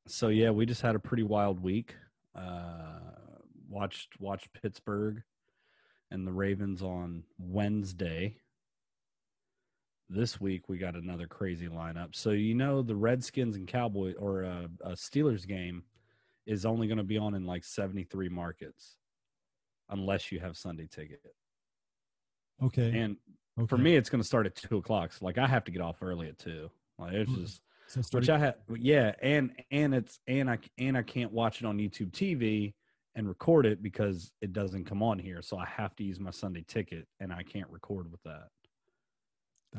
so 0.07 0.27
yeah, 0.27 0.49
we 0.49 0.65
just 0.65 0.81
had 0.81 0.95
a 0.95 0.99
pretty 0.99 1.23
wild 1.23 1.61
week. 1.61 1.95
Uh 2.35 2.99
watched 3.69 4.19
watched 4.19 4.51
Pittsburgh 4.61 5.23
and 6.11 6.27
the 6.27 6.33
Ravens 6.33 6.81
on 6.81 7.23
Wednesday. 7.37 8.37
This 10.09 10.39
week 10.39 10.69
we 10.69 10.77
got 10.77 10.95
another 10.95 11.27
crazy 11.27 11.67
lineup. 11.67 12.15
So 12.15 12.31
you 12.31 12.53
know 12.53 12.81
the 12.81 12.95
Redskins 12.95 13.55
and 13.55 13.67
Cowboy 13.67 14.13
or 14.15 14.45
uh, 14.45 14.67
a 14.81 14.91
Steelers 14.91 15.47
game 15.47 15.83
is 16.45 16.65
only 16.65 16.87
going 16.87 16.99
to 16.99 17.03
be 17.03 17.17
on 17.17 17.33
in 17.33 17.45
like 17.45 17.63
73 17.63 18.29
markets 18.29 18.97
unless 19.89 20.31
you 20.31 20.39
have 20.39 20.57
Sunday 20.57 20.87
ticket. 20.87 21.21
Okay. 22.63 22.99
And 22.99 23.17
okay. 23.59 23.67
for 23.67 23.77
me 23.77 23.95
it's 23.95 24.09
going 24.09 24.21
to 24.21 24.27
start 24.27 24.45
at 24.45 24.55
two 24.55 24.77
o'clock 24.77 25.11
so 25.11 25.25
like 25.25 25.37
i 25.37 25.47
have 25.47 25.63
to 25.65 25.71
get 25.71 25.81
off 25.81 26.01
early 26.01 26.29
at 26.29 26.37
two 26.37 26.69
like 26.97 27.13
it's 27.13 27.31
just 27.33 27.61
So 27.87 28.01
which 28.11 28.29
I 28.29 28.37
had. 28.37 28.55
Yeah, 28.77 29.13
and 29.21 29.51
and 29.71 29.93
it's 29.93 30.19
and 30.27 30.49
I 30.49 30.57
and 30.77 30.97
I 30.97 31.03
can't 31.03 31.31
watch 31.31 31.61
it 31.61 31.65
on 31.65 31.77
YouTube 31.77 32.11
TV 32.11 32.73
and 33.15 33.27
record 33.27 33.65
it 33.65 33.81
because 33.81 34.31
it 34.41 34.53
doesn't 34.53 34.85
come 34.85 35.01
on 35.03 35.19
here. 35.19 35.41
So 35.41 35.57
I 35.57 35.65
have 35.65 35.95
to 35.97 36.03
use 36.03 36.19
my 36.19 36.31
Sunday 36.31 36.65
ticket, 36.67 37.07
and 37.19 37.31
I 37.31 37.43
can't 37.43 37.69
record 37.69 38.11
with 38.11 38.21
that. 38.23 38.47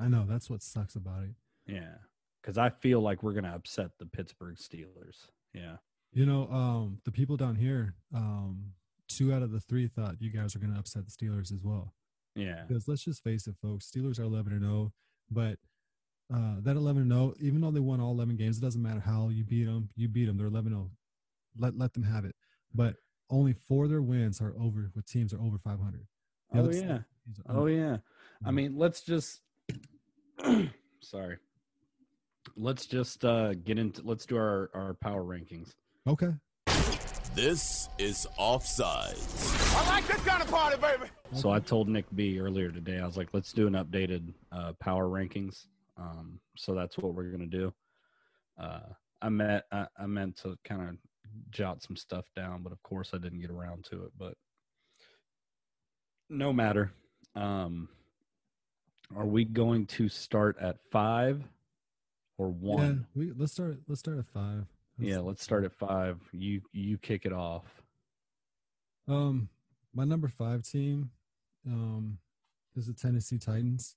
I 0.01 0.09
know 0.09 0.25
that's 0.29 0.49
what 0.51 0.63
sucks 0.63 0.95
about 0.97 1.23
it. 1.25 1.35
Yeah, 1.67 1.95
because 2.43 2.59
I 2.59 2.71
feel 2.71 3.01
like 3.01 3.23
we're 3.23 3.33
gonna 3.33 3.55
upset 3.55 3.91
the 3.99 4.07
Pittsburgh 4.07 4.57
Steelers. 4.57 5.27
Yeah. 5.55 5.77
You 6.13 6.25
know, 6.25 6.49
um, 6.51 6.99
the 7.05 7.13
people 7.13 7.37
down 7.37 7.57
here, 7.57 7.95
um, 8.15 8.73
two 9.09 9.33
out 9.35 9.43
of 9.43 9.51
the 9.53 9.61
three 9.61 9.87
thought 9.87 10.17
you 10.21 10.31
guys 10.31 10.55
are 10.57 10.59
going 10.59 10.73
to 10.73 10.79
upset 10.79 11.05
the 11.05 11.11
Steelers 11.11 11.53
as 11.53 11.63
well. 11.63 11.93
Yeah. 12.35 12.63
Because 12.67 12.89
let's 12.89 13.05
just 13.05 13.23
face 13.23 13.47
it, 13.47 13.57
folks, 13.61 13.91
Steelers 13.91 14.19
are 14.19 14.23
11 14.23 14.53
and 14.53 14.63
0, 14.63 14.93
but 15.31 15.59
uh, 16.33 16.57
that 16.61 16.77
11 16.77 17.03
and 17.03 17.13
0, 17.13 17.35
even 17.41 17.61
though 17.61 17.71
they 17.71 17.81
won 17.81 18.01
all 18.01 18.13
11 18.13 18.37
games, 18.37 18.59
it 18.59 18.63
doesn't 18.63 18.83
matter 18.83 19.01
how 19.01 19.29
you 19.29 19.45
beat 19.45 19.65
them. 19.65 19.91
You 19.95 20.09
beat 20.09 20.25
them. 20.27 20.39
They're 20.39 20.47
11 20.47 20.73
0. 20.73 20.91
Let 21.59 21.77
let 21.77 21.93
them 21.93 22.05
have 22.05 22.25
it. 22.25 22.35
But 22.75 22.97
only 23.31 23.53
four 23.53 23.85
of 23.85 23.91
their 23.91 24.03
wins 24.03 24.41
are 24.41 24.55
over 24.59 24.91
with 24.95 25.07
teams 25.07 25.33
are 25.35 25.41
over 25.41 25.59
500. 25.59 26.07
The 26.53 26.61
Oh 26.61 26.65
yeah. 26.67 26.73
seven 26.73 27.05
teams 27.27 27.41
are 27.47 27.57
Oh 27.57 27.67
yeah. 27.67 27.99
I 28.45 28.51
mean, 28.53 28.77
let's 28.77 29.03
just 29.03 29.41
sorry. 31.01 31.39
Let's 32.57 32.87
just 32.87 33.25
uh 33.25 33.55
get 33.55 33.79
into 33.79 34.03
let's 34.05 34.27
do 34.27 34.37
our 34.37 34.71
our 34.75 34.95
power 34.95 35.23
rankings. 35.23 35.75
Okay. 36.07 36.33
This 37.35 37.89
is 37.99 38.27
Offsides. 38.39 39.77
I 39.77 39.89
like 39.91 40.07
this 40.07 40.23
kind 40.23 40.43
of 40.43 40.51
party, 40.51 40.79
baby. 40.81 41.11
So 41.33 41.51
I 41.51 41.59
told 41.59 41.87
Nick 41.89 42.07
B 42.15 42.41
earlier 42.41 42.71
today, 42.71 42.99
I 42.99 43.05
was 43.05 43.19
like, 43.19 43.29
let's 43.35 43.53
do 43.53 43.67
an 43.67 43.75
updated 43.75 44.33
uh 44.53 44.73
power 44.81 45.07
rankings. 45.07 45.67
Um 45.99 46.41
so 46.57 46.75
that's 46.75 46.97
what 46.97 47.15
we're 47.15 47.31
gonna 47.31 47.47
do. 47.47 47.73
Uh 48.59 48.81
I 49.21 49.29
meant 49.29 49.65
I, 49.73 49.87
I 49.99 50.07
meant 50.07 50.37
to 50.43 50.57
kind 50.65 50.83
of 50.89 50.97
jot 51.51 51.83
some 51.83 51.97
stuff 51.97 52.27
down, 52.35 52.63
but 52.63 52.73
of 52.73 52.83
course 52.83 53.11
I 53.13 53.19
didn't 53.19 53.41
get 53.41 53.51
around 53.51 53.85
to 53.91 54.05
it, 54.05 54.13
but 54.19 54.35
no 56.31 56.53
matter. 56.53 56.93
Um 57.35 57.89
are 59.15 59.27
we 59.27 59.45
going 59.45 59.87
to 59.87 60.09
start 60.09 60.57
at 60.61 60.79
five 60.91 61.45
or 62.39 62.49
Yeah, 62.49 62.55
one? 62.59 63.07
we 63.15 63.33
let's 63.37 63.53
start 63.53 63.79
let's 63.87 64.01
start 64.01 64.19
at 64.19 64.27
5. 64.27 64.67
Yeah, 64.99 65.19
let's 65.19 65.43
start 65.43 65.65
at 65.65 65.73
five. 65.73 66.21
You 66.33 66.63
you 66.73 66.97
kick 66.97 67.27
it 67.27 67.33
off. 67.33 67.65
Um, 69.07 69.49
my 69.95 70.05
number 70.05 70.27
five 70.29 70.63
team, 70.63 71.11
um, 71.67 72.19
is 72.75 72.87
the 72.87 72.95
Tennessee 72.95 73.39
Titans. 73.39 73.97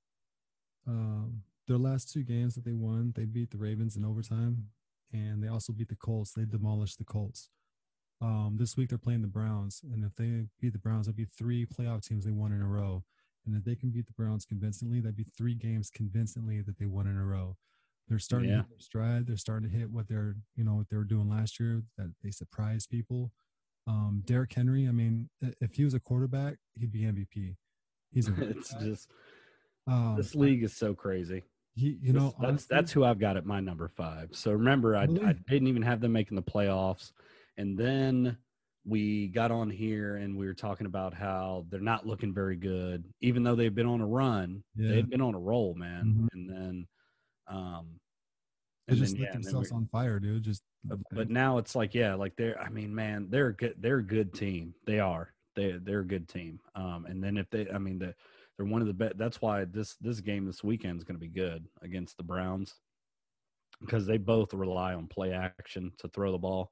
Um, 0.87 1.43
their 1.67 1.77
last 1.77 2.11
two 2.11 2.23
games 2.23 2.55
that 2.55 2.65
they 2.65 2.73
won, 2.73 3.13
they 3.15 3.25
beat 3.25 3.51
the 3.51 3.57
Ravens 3.57 3.95
in 3.95 4.03
overtime, 4.05 4.67
and 5.13 5.41
they 5.43 5.47
also 5.47 5.71
beat 5.73 5.87
the 5.89 5.95
Colts. 5.95 6.33
They 6.33 6.45
demolished 6.45 6.97
the 6.97 7.05
Colts. 7.05 7.49
Um, 8.21 8.57
this 8.59 8.75
week 8.75 8.89
they're 8.89 8.97
playing 8.97 9.21
the 9.21 9.27
Browns, 9.27 9.81
and 9.83 10.03
if 10.03 10.15
they 10.15 10.47
beat 10.59 10.73
the 10.73 10.79
Browns, 10.79 11.07
it'll 11.07 11.15
be 11.17 11.25
three 11.25 11.65
playoff 11.65 12.05
teams 12.05 12.25
they 12.25 12.31
won 12.31 12.51
in 12.51 12.61
a 12.61 12.67
row. 12.67 13.03
And 13.49 13.57
if 13.57 13.63
they 13.65 13.75
can 13.75 13.89
beat 13.89 14.05
the 14.05 14.13
Browns 14.13 14.45
convincingly, 14.45 14.99
that'd 14.99 15.15
be 15.15 15.25
three 15.37 15.55
games 15.55 15.89
convincingly 15.89 16.61
that 16.61 16.77
they 16.77 16.85
won 16.85 17.07
in 17.07 17.17
a 17.17 17.25
row. 17.25 17.57
They're 18.07 18.19
starting 18.19 18.49
Yeah. 18.49 18.57
to 18.57 18.61
hit 18.61 18.69
their 18.69 18.79
stride. 18.79 19.27
They're 19.27 19.37
starting 19.37 19.69
to 19.69 19.75
hit 19.75 19.91
what 19.91 20.07
they're, 20.07 20.35
you 20.55 20.63
know, 20.63 20.75
what 20.75 20.89
they 20.89 20.97
were 20.97 21.03
doing 21.03 21.27
last 21.29 21.59
year. 21.59 21.81
That 21.97 22.13
they 22.23 22.29
surprised 22.31 22.89
people. 22.89 23.31
Um, 23.87 24.21
Derrick 24.25 24.53
Henry. 24.53 24.87
I 24.87 24.91
mean, 24.91 25.29
if 25.61 25.75
he 25.75 25.83
was 25.83 25.93
a 25.95 25.99
quarterback, 25.99 26.57
he'd 26.75 26.91
be 26.91 27.01
MVP. 27.05 27.55
He's 28.11 28.27
a 28.27 28.33
it's 28.49 28.73
just 28.75 29.11
um, 29.87 30.15
this 30.17 30.35
league 30.35 30.63
is 30.63 30.75
so 30.75 30.93
crazy. 30.93 31.43
He, 31.75 31.97
you 32.01 32.13
know, 32.13 32.25
This- 32.25 32.33
that's 32.33 32.43
honestly, 32.49 32.75
that's 32.75 32.91
who 32.91 33.03
I've 33.03 33.19
got 33.19 33.37
at 33.37 33.45
my 33.45 33.59
number 33.59 33.87
five. 33.87 34.29
So 34.35 34.51
remember, 34.51 34.95
I, 34.95 35.03
I 35.03 35.33
didn't 35.33 35.67
even 35.67 35.81
have 35.83 36.01
them 36.01 36.11
making 36.11 36.35
the 36.35 36.43
playoffs, 36.43 37.11
and 37.57 37.77
then 37.77 38.37
we 38.85 39.27
got 39.27 39.51
on 39.51 39.69
here 39.69 40.15
and 40.15 40.37
we 40.37 40.45
were 40.45 40.53
talking 40.53 40.87
about 40.87 41.13
how 41.13 41.65
they're 41.69 41.79
not 41.79 42.07
looking 42.07 42.33
very 42.33 42.55
good, 42.55 43.03
even 43.21 43.43
though 43.43 43.55
they've 43.55 43.75
been 43.75 43.85
on 43.85 44.01
a 44.01 44.07
run. 44.07 44.63
Yeah. 44.75 44.91
They've 44.91 45.09
been 45.09 45.21
on 45.21 45.35
a 45.35 45.39
roll, 45.39 45.75
man. 45.75 46.05
Mhm. 46.05 46.27
And 46.33 46.49
then, 46.49 46.87
um, 47.47 47.99
they 48.87 48.93
and 48.93 49.01
just 49.01 49.13
then, 49.13 49.21
lit 49.21 49.29
yeah, 49.29 49.33
themselves 49.33 49.71
on 49.71 49.87
fire, 49.87 50.19
dude. 50.19 50.43
Just 50.43 50.63
but, 50.83 50.99
but 51.11 51.29
now 51.29 51.57
it's 51.57 51.75
like, 51.75 51.93
yeah, 51.93 52.15
like 52.15 52.35
they're. 52.37 52.59
I 52.59 52.69
mean, 52.69 52.93
man, 52.95 53.27
they're 53.29 53.51
good. 53.51 53.75
They're 53.79 53.97
a 53.97 54.03
good 54.03 54.33
team. 54.33 54.73
They 54.85 54.99
are. 54.99 55.33
They 55.55 55.73
they're 55.73 55.99
a 55.99 56.07
good 56.07 56.27
team. 56.27 56.59
Um, 56.73 57.05
and 57.05 57.23
then 57.23 57.37
if 57.37 57.49
they, 57.49 57.69
I 57.69 57.77
mean, 57.77 57.99
the, 57.99 58.15
they're 58.57 58.65
one 58.65 58.81
of 58.81 58.87
the 58.87 58.93
best. 58.93 59.17
That's 59.17 59.41
why 59.41 59.65
this 59.65 59.95
this 60.01 60.21
game 60.21 60.45
this 60.45 60.63
weekend 60.63 60.97
is 60.97 61.03
going 61.03 61.17
to 61.17 61.19
be 61.19 61.27
good 61.27 61.67
against 61.81 62.17
the 62.17 62.23
Browns 62.23 62.75
because 63.81 64.05
they 64.05 64.17
both 64.17 64.53
rely 64.53 64.93
on 64.93 65.07
play 65.07 65.33
action 65.33 65.91
to 65.99 66.07
throw 66.07 66.31
the 66.31 66.37
ball, 66.37 66.71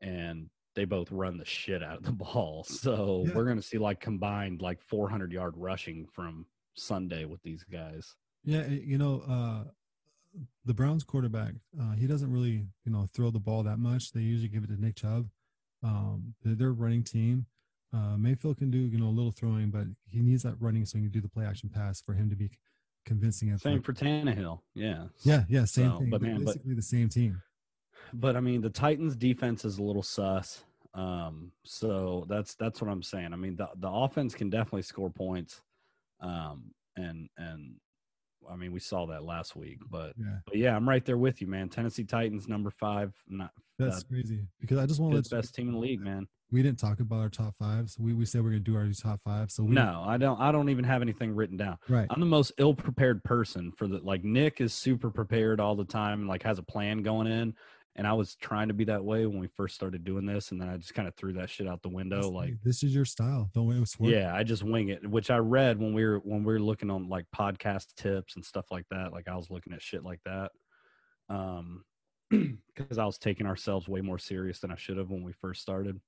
and 0.00 0.50
they 0.74 0.84
both 0.84 1.10
run 1.10 1.36
the 1.38 1.44
shit 1.44 1.82
out 1.82 1.98
of 1.98 2.02
the 2.04 2.12
ball. 2.24 2.64
So 2.64 3.24
Yeah. 3.26 3.34
we're 3.34 3.44
going 3.44 3.56
to 3.56 3.62
see 3.62 3.78
like 3.78 4.00
combined 4.00 4.60
like 4.62 4.80
400 4.82 5.32
yard 5.32 5.54
rushing 5.56 6.06
from 6.12 6.46
Sunday 6.74 7.24
with 7.24 7.42
these 7.42 7.64
guys. 7.64 8.14
Yeah, 8.44 8.60
eh, 8.60 8.80
you 8.84 8.98
know, 8.98 9.22
uh, 9.28 9.64
the 10.64 10.74
Browns 10.74 11.04
quarterback, 11.04 11.54
uh, 11.80 11.92
he 11.92 12.06
doesn't 12.06 12.30
really, 12.32 12.66
you 12.84 12.92
know, 12.92 13.06
throw 13.14 13.30
the 13.30 13.38
ball 13.38 13.62
that 13.62 13.78
much. 13.78 14.12
They 14.12 14.20
usually 14.20 14.48
give 14.48 14.64
it 14.64 14.66
to 14.68 14.80
Nick 14.80 14.96
Chubb. 14.96 15.28
Um, 15.82 16.34
they're, 16.42 16.54
they're 16.54 16.68
a 16.68 16.72
running 16.72 17.04
team. 17.04 17.46
Uh, 17.92 18.16
Mayfield 18.16 18.58
can 18.58 18.70
do, 18.70 18.78
you 18.78 18.98
know, 18.98 19.06
a 19.06 19.14
little 19.14 19.30
throwing, 19.30 19.70
but 19.70 19.84
he 20.08 20.20
needs 20.20 20.42
that 20.42 20.56
running 20.58 20.84
so 20.84 20.98
he 20.98 21.04
can 21.04 21.12
do 21.12 21.20
the 21.20 21.28
play 21.28 21.44
action 21.46 21.68
pass 21.68 22.00
for 22.00 22.14
him 22.14 22.28
to 22.28 22.34
be 22.36 22.50
convincing. 23.06 23.56
Same 23.58 23.82
for 23.82 23.92
Tannehill. 23.92 24.60
Yeah. 24.74 25.04
yeah, 25.22 25.44
yeah, 25.48 25.64
same 25.64 25.90
So, 25.92 25.98
thing. 26.00 26.10
but 26.10 26.20
But 26.20 26.26
man, 26.26 26.38
but- 26.38 26.46
basically 26.54 26.74
the 26.74 26.82
same 26.82 27.08
team. 27.08 27.40
But 28.12 28.36
I 28.36 28.40
mean 28.40 28.60
the 28.60 28.70
Titans 28.70 29.16
defense 29.16 29.64
is 29.64 29.78
a 29.78 29.82
little 29.82 30.02
sus. 30.02 30.64
Um, 30.94 31.50
so 31.64 32.24
that's 32.28 32.54
that's 32.54 32.80
what 32.80 32.90
I'm 32.90 33.02
saying. 33.02 33.32
I 33.32 33.36
mean 33.36 33.56
the 33.56 33.68
the 33.76 33.90
offense 33.90 34.34
can 34.34 34.50
definitely 34.50 34.82
score 34.82 35.10
points. 35.10 35.60
Um, 36.20 36.72
and 36.96 37.28
and 37.36 37.76
I 38.50 38.56
mean 38.56 38.72
we 38.72 38.80
saw 38.80 39.06
that 39.06 39.24
last 39.24 39.56
week, 39.56 39.78
but 39.90 40.12
Yeah, 40.16 40.38
but 40.46 40.56
yeah, 40.56 40.76
I'm 40.76 40.88
right 40.88 41.04
there 41.04 41.18
with 41.18 41.40
you, 41.40 41.46
man. 41.46 41.68
Tennessee 41.68 42.04
Titans 42.04 42.48
number 42.48 42.70
five, 42.70 43.12
not 43.28 43.50
that's 43.78 43.98
uh, 43.98 44.08
crazy 44.08 44.46
because 44.60 44.78
I 44.78 44.86
just 44.86 45.00
want 45.00 45.12
to 45.12 45.16
you, 45.18 45.36
best 45.36 45.54
team 45.54 45.68
in 45.68 45.74
the 45.74 45.80
league, 45.80 46.00
man. 46.00 46.28
we 46.52 46.62
didn't 46.62 46.78
talk 46.78 47.00
about 47.00 47.20
our 47.20 47.28
top 47.28 47.56
fives. 47.56 47.98
We 47.98 48.12
we 48.12 48.24
said 48.24 48.42
we 48.42 48.48
are 48.48 48.52
gonna 48.52 48.60
do 48.60 48.76
our 48.76 48.86
top 48.92 49.20
five. 49.20 49.50
So 49.50 49.64
we 49.64 49.74
No, 49.74 50.04
I 50.06 50.16
don't. 50.16 50.40
I 50.40 50.52
don't 50.52 50.68
even 50.68 50.84
have 50.84 51.02
anything 51.02 51.34
written 51.34 51.56
down. 51.56 51.78
right. 51.88 52.06
I'm 52.10 52.20
the 52.20 52.26
most 52.26 52.52
ill 52.58 52.74
prepared 52.74 53.24
person 53.24 53.72
for 53.72 53.88
the 53.88 53.98
like. 53.98 54.22
Nick 54.22 54.60
is 54.60 54.72
super 54.72 55.10
prepared 55.10 55.60
all 55.60 55.74
the 55.74 55.84
time 55.84 56.20
and 56.20 56.28
like 56.28 56.44
has 56.44 56.58
a 56.58 56.62
plan 56.62 57.02
going 57.02 57.26
in. 57.26 57.54
And 57.96 58.06
I 58.08 58.12
was 58.12 58.34
trying 58.34 58.68
to 58.68 58.74
be 58.74 58.84
that 58.86 59.04
way 59.04 59.24
when 59.24 59.38
we 59.38 59.46
first 59.46 59.76
started 59.76 60.02
doing 60.04 60.26
this, 60.26 60.50
and 60.50 60.60
then 60.60 60.68
I 60.68 60.76
just 60.76 60.94
kind 60.94 61.06
of 61.06 61.14
threw 61.14 61.32
that 61.34 61.48
shit 61.48 61.68
out 61.68 61.80
the 61.82 61.88
window. 61.88 62.16
This- 62.22 62.26
Like, 62.26 62.54
this 62.64 62.82
is 62.82 62.92
your 62.94 63.04
style. 63.04 63.50
Don't 63.54 63.66
work. 63.66 63.86
yeah, 64.00 64.34
I 64.34 64.42
just 64.42 64.64
wing 64.64 64.88
it. 64.88 65.08
Which 65.08 65.30
I 65.30 65.36
read 65.38 65.78
when 65.78 65.92
we 65.94 66.04
were 66.04 66.18
when 66.18 66.42
we 66.42 66.52
were 66.54 66.60
looking 66.60 66.90
on 66.90 67.08
like 67.08 67.26
podcast 67.34 67.94
tips 67.94 68.34
and 68.34 68.44
stuff 68.44 68.66
like 68.72 68.86
that. 68.90 69.12
Like 69.12 69.28
I 69.28 69.36
was 69.36 69.48
looking 69.50 69.72
at 69.72 69.80
shit 69.82 70.02
like 70.02 70.20
that, 70.24 70.50
um, 71.28 71.84
because 72.30 72.98
I 72.98 73.04
was 73.04 73.18
taking 73.18 73.46
ourselves 73.46 73.86
way 73.88 74.00
more 74.00 74.18
serious 74.18 74.58
than 74.58 74.72
I 74.72 74.76
should 74.76 74.96
have 74.96 75.10
when 75.10 75.22
we 75.22 75.32
first 75.32 75.62
started. 75.62 76.00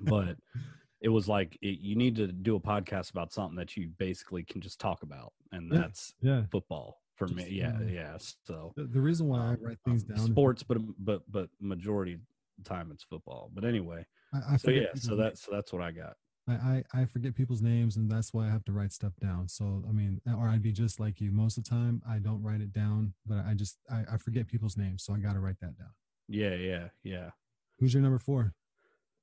but 0.00 0.36
it 1.00 1.08
was 1.08 1.28
like 1.28 1.56
it, 1.62 1.78
you 1.80 1.94
need 1.96 2.16
to 2.16 2.26
do 2.26 2.56
a 2.56 2.60
podcast 2.60 3.10
about 3.10 3.32
something 3.32 3.56
that 3.56 3.76
you 3.76 3.90
basically 3.98 4.42
can 4.42 4.60
just 4.60 4.80
talk 4.80 5.02
about, 5.02 5.32
and 5.52 5.72
Yeah. 5.72 5.78
that's 5.82 6.14
yeah. 6.20 6.42
football 6.50 6.98
for 7.28 7.34
me. 7.34 7.42
Just, 7.42 7.52
Yeah, 7.52 7.76
uh, 7.76 7.84
yeah. 7.88 8.16
So 8.46 8.72
The, 8.76 8.84
the 8.84 9.00
reason 9.00 9.28
why 9.28 9.38
I 9.38 9.48
um, 9.50 9.58
write 9.60 9.78
things 9.84 10.04
um, 10.04 10.16
down 10.16 10.26
sports, 10.26 10.62
but 10.62 10.78
but 10.98 11.22
but 11.30 11.48
majority 11.60 12.18
time 12.64 12.90
it's 12.92 13.04
football. 13.04 13.50
But 13.54 13.64
anyway, 13.64 14.06
I, 14.32 14.54
I 14.54 14.56
so 14.56 14.68
forget 14.68 14.82
yeah, 14.94 15.00
so 15.00 15.16
that's 15.16 15.42
so 15.42 15.52
that's 15.52 15.72
what 15.72 15.82
I 15.82 15.90
got. 15.92 16.16
I, 16.48 16.52
I 16.52 16.84
I 17.02 17.04
forget 17.04 17.34
people's 17.34 17.62
names, 17.62 17.96
and 17.96 18.10
that's 18.10 18.32
why 18.32 18.46
I 18.46 18.50
have 18.50 18.64
to 18.64 18.72
write 18.72 18.92
stuff 18.92 19.12
down. 19.20 19.48
So 19.48 19.84
I 19.88 19.92
mean, 19.92 20.20
or 20.26 20.48
I'd 20.48 20.62
be 20.62 20.72
just 20.72 20.98
like 20.98 21.20
you. 21.20 21.30
Most 21.30 21.58
of 21.58 21.64
the 21.64 21.70
time, 21.70 22.02
I 22.08 22.18
don't 22.18 22.42
write 22.42 22.60
it 22.60 22.72
down, 22.72 23.14
but 23.26 23.44
I 23.46 23.54
just 23.54 23.78
I, 23.90 24.04
I 24.14 24.16
forget 24.16 24.48
people's 24.48 24.76
names, 24.76 25.02
so 25.02 25.14
I 25.14 25.18
got 25.18 25.34
to 25.34 25.40
write 25.40 25.60
that 25.60 25.78
down. 25.78 25.92
Yeah, 26.28 26.54
yeah, 26.54 26.88
yeah. 27.02 27.30
Who's 27.78 27.94
your 27.94 28.02
number 28.02 28.18
four? 28.18 28.54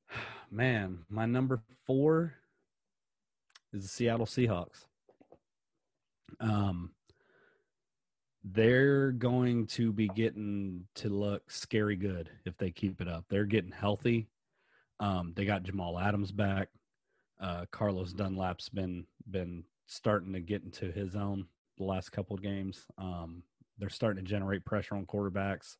Man, 0.51 0.99
my 1.09 1.25
number 1.25 1.61
four 1.85 2.33
is 3.73 3.83
the 3.83 3.87
Seattle 3.87 4.25
Seahawks. 4.25 4.85
Um, 6.39 6.91
they're 8.53 9.11
going 9.11 9.65
to 9.67 9.91
be 9.91 10.07
getting 10.09 10.85
to 10.95 11.09
look 11.09 11.49
scary 11.51 11.95
good 11.95 12.29
if 12.45 12.57
they 12.57 12.71
keep 12.71 13.01
it 13.01 13.07
up. 13.07 13.25
They're 13.29 13.45
getting 13.45 13.71
healthy. 13.71 14.27
Um, 14.99 15.33
they 15.35 15.45
got 15.45 15.63
Jamal 15.63 15.99
Adams 15.99 16.31
back. 16.31 16.69
Uh, 17.39 17.65
Carlos 17.71 18.13
Dunlap's 18.13 18.69
been 18.69 19.05
been 19.29 19.63
starting 19.85 20.33
to 20.33 20.39
get 20.39 20.63
into 20.63 20.91
his 20.91 21.15
own 21.15 21.45
the 21.77 21.83
last 21.83 22.11
couple 22.11 22.35
of 22.35 22.41
games. 22.41 22.85
Um, 22.97 23.43
they're 23.77 23.89
starting 23.89 24.23
to 24.23 24.29
generate 24.29 24.65
pressure 24.65 24.95
on 24.95 25.05
quarterbacks. 25.05 25.77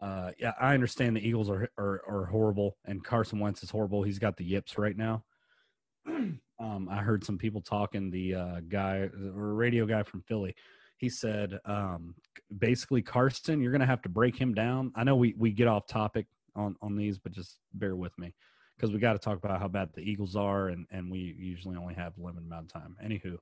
Uh, 0.00 0.30
yeah, 0.38 0.52
I 0.60 0.74
understand 0.74 1.16
the 1.16 1.26
Eagles 1.26 1.50
are, 1.50 1.70
are 1.78 2.02
are 2.08 2.26
horrible, 2.26 2.76
and 2.84 3.04
Carson 3.04 3.38
Wentz 3.38 3.62
is 3.62 3.70
horrible. 3.70 4.02
He's 4.02 4.18
got 4.18 4.36
the 4.36 4.44
yips 4.44 4.78
right 4.78 4.96
now. 4.96 5.24
um, 6.06 6.88
I 6.90 6.98
heard 6.98 7.24
some 7.24 7.38
people 7.38 7.60
talking. 7.60 8.10
The 8.10 8.34
uh, 8.34 8.60
guy, 8.68 9.08
or 9.36 9.54
radio 9.54 9.86
guy 9.86 10.02
from 10.02 10.22
Philly, 10.22 10.54
he 10.96 11.08
said 11.08 11.58
um, 11.64 12.14
basically 12.56 13.02
Carson, 13.02 13.60
you're 13.60 13.72
going 13.72 13.80
to 13.80 13.86
have 13.86 14.02
to 14.02 14.08
break 14.08 14.36
him 14.36 14.54
down. 14.54 14.92
I 14.94 15.04
know 15.04 15.16
we 15.16 15.34
we 15.36 15.52
get 15.52 15.68
off 15.68 15.86
topic 15.86 16.26
on 16.54 16.76
on 16.82 16.96
these, 16.96 17.18
but 17.18 17.32
just 17.32 17.58
bear 17.74 17.96
with 17.96 18.16
me 18.18 18.34
because 18.76 18.92
we 18.92 18.98
got 18.98 19.12
to 19.12 19.18
talk 19.18 19.38
about 19.38 19.60
how 19.60 19.68
bad 19.68 19.90
the 19.94 20.02
Eagles 20.02 20.36
are, 20.36 20.68
and 20.68 20.86
and 20.90 21.10
we 21.10 21.34
usually 21.38 21.76
only 21.76 21.94
have 21.94 22.16
a 22.16 22.22
limited 22.22 22.46
amount 22.46 22.66
of 22.66 22.72
time. 22.72 22.96
Anywho, 23.04 23.36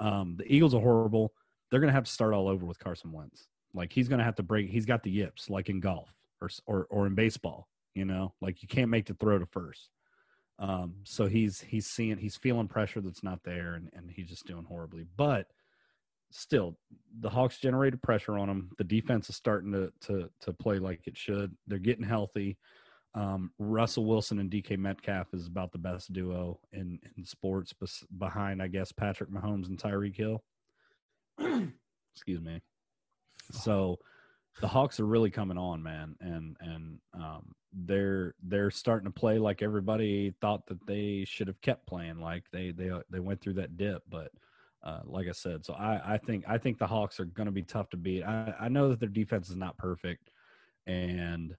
um, 0.00 0.36
the 0.38 0.52
Eagles 0.52 0.74
are 0.74 0.80
horrible. 0.80 1.32
They're 1.70 1.80
going 1.80 1.90
to 1.90 1.94
have 1.94 2.04
to 2.04 2.12
start 2.12 2.32
all 2.32 2.48
over 2.48 2.64
with 2.64 2.78
Carson 2.78 3.12
Wentz. 3.12 3.48
Like 3.74 3.92
he's 3.92 4.08
going 4.08 4.18
to 4.18 4.24
have 4.24 4.36
to 4.36 4.42
break. 4.42 4.70
He's 4.70 4.86
got 4.86 5.02
the 5.02 5.10
yips, 5.10 5.50
like 5.50 5.68
in 5.68 5.80
golf 5.80 6.12
or 6.40 6.48
or 6.66 6.86
or 6.90 7.06
in 7.06 7.14
baseball. 7.14 7.68
You 7.94 8.04
know, 8.04 8.34
like 8.40 8.62
you 8.62 8.68
can't 8.68 8.90
make 8.90 9.06
the 9.06 9.14
throw 9.14 9.38
to 9.38 9.46
first. 9.46 9.90
Um, 10.58 10.96
so 11.04 11.26
he's 11.26 11.60
he's 11.60 11.86
seeing 11.86 12.18
he's 12.18 12.36
feeling 12.36 12.68
pressure 12.68 13.00
that's 13.00 13.22
not 13.22 13.40
there, 13.44 13.74
and 13.74 13.90
and 13.92 14.10
he's 14.10 14.28
just 14.28 14.46
doing 14.46 14.64
horribly. 14.64 15.04
But 15.16 15.46
still, 16.30 16.76
the 17.20 17.30
Hawks 17.30 17.58
generated 17.58 18.02
pressure 18.02 18.38
on 18.38 18.48
them. 18.48 18.70
The 18.78 18.84
defense 18.84 19.28
is 19.28 19.36
starting 19.36 19.72
to 19.72 19.92
to 20.06 20.30
to 20.42 20.52
play 20.52 20.78
like 20.78 21.06
it 21.06 21.16
should. 21.16 21.56
They're 21.66 21.78
getting 21.78 22.04
healthy. 22.04 22.58
Um, 23.14 23.50
Russell 23.58 24.04
Wilson 24.04 24.38
and 24.38 24.50
DK 24.50 24.78
Metcalf 24.78 25.32
is 25.32 25.46
about 25.46 25.72
the 25.72 25.78
best 25.78 26.12
duo 26.12 26.60
in 26.72 26.98
in 27.16 27.24
sports, 27.24 27.72
bes- 27.72 28.04
behind 28.16 28.62
I 28.62 28.68
guess 28.68 28.92
Patrick 28.92 29.30
Mahomes 29.30 29.68
and 29.68 29.78
Tyreek 29.78 30.16
Hill. 30.16 30.44
Excuse 32.14 32.40
me. 32.40 32.60
So 33.52 33.98
the 34.60 34.68
Hawks 34.68 35.00
are 35.00 35.06
really 35.06 35.30
coming 35.30 35.58
on, 35.58 35.82
man, 35.82 36.16
and 36.20 36.56
and 36.60 36.98
um, 37.14 37.54
they're 37.72 38.34
they're 38.42 38.70
starting 38.70 39.06
to 39.06 39.18
play 39.18 39.38
like 39.38 39.62
everybody 39.62 40.34
thought 40.40 40.66
that 40.66 40.86
they 40.86 41.24
should 41.26 41.48
have 41.48 41.60
kept 41.60 41.86
playing. 41.86 42.20
Like 42.20 42.44
they 42.52 42.72
they 42.72 42.90
they 43.10 43.20
went 43.20 43.40
through 43.40 43.54
that 43.54 43.76
dip, 43.76 44.02
but 44.08 44.30
uh, 44.82 45.00
like 45.04 45.28
I 45.28 45.32
said, 45.32 45.64
so 45.64 45.74
I 45.74 46.14
I 46.14 46.18
think 46.18 46.44
I 46.46 46.58
think 46.58 46.78
the 46.78 46.86
Hawks 46.86 47.18
are 47.20 47.24
going 47.24 47.46
to 47.46 47.52
be 47.52 47.62
tough 47.62 47.90
to 47.90 47.96
beat. 47.96 48.22
I 48.22 48.54
I 48.60 48.68
know 48.68 48.88
that 48.88 49.00
their 49.00 49.08
defense 49.08 49.50
is 49.50 49.56
not 49.56 49.76
perfect, 49.76 50.30
and 50.86 51.56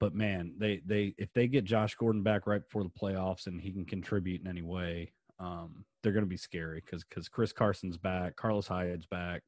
but 0.00 0.14
man, 0.14 0.54
they 0.58 0.82
they 0.84 1.14
if 1.16 1.32
they 1.32 1.46
get 1.46 1.64
Josh 1.64 1.94
Gordon 1.94 2.22
back 2.22 2.46
right 2.46 2.62
before 2.62 2.82
the 2.82 2.90
playoffs 2.90 3.46
and 3.46 3.60
he 3.60 3.72
can 3.72 3.84
contribute 3.84 4.40
in 4.40 4.48
any 4.48 4.62
way, 4.62 5.12
um, 5.38 5.84
they're 6.02 6.12
going 6.12 6.24
to 6.24 6.28
be 6.28 6.36
scary 6.36 6.82
because 6.84 7.04
because 7.04 7.28
Chris 7.28 7.52
Carson's 7.52 7.96
back, 7.96 8.36
Carlos 8.36 8.66
Hyde's 8.66 9.06
back. 9.06 9.42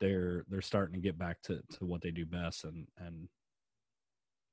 They're 0.00 0.44
they're 0.48 0.62
starting 0.62 0.94
to 0.94 1.00
get 1.00 1.18
back 1.18 1.42
to, 1.42 1.60
to 1.78 1.86
what 1.86 2.02
they 2.02 2.10
do 2.10 2.26
best, 2.26 2.64
and 2.64 2.86
and 2.98 3.28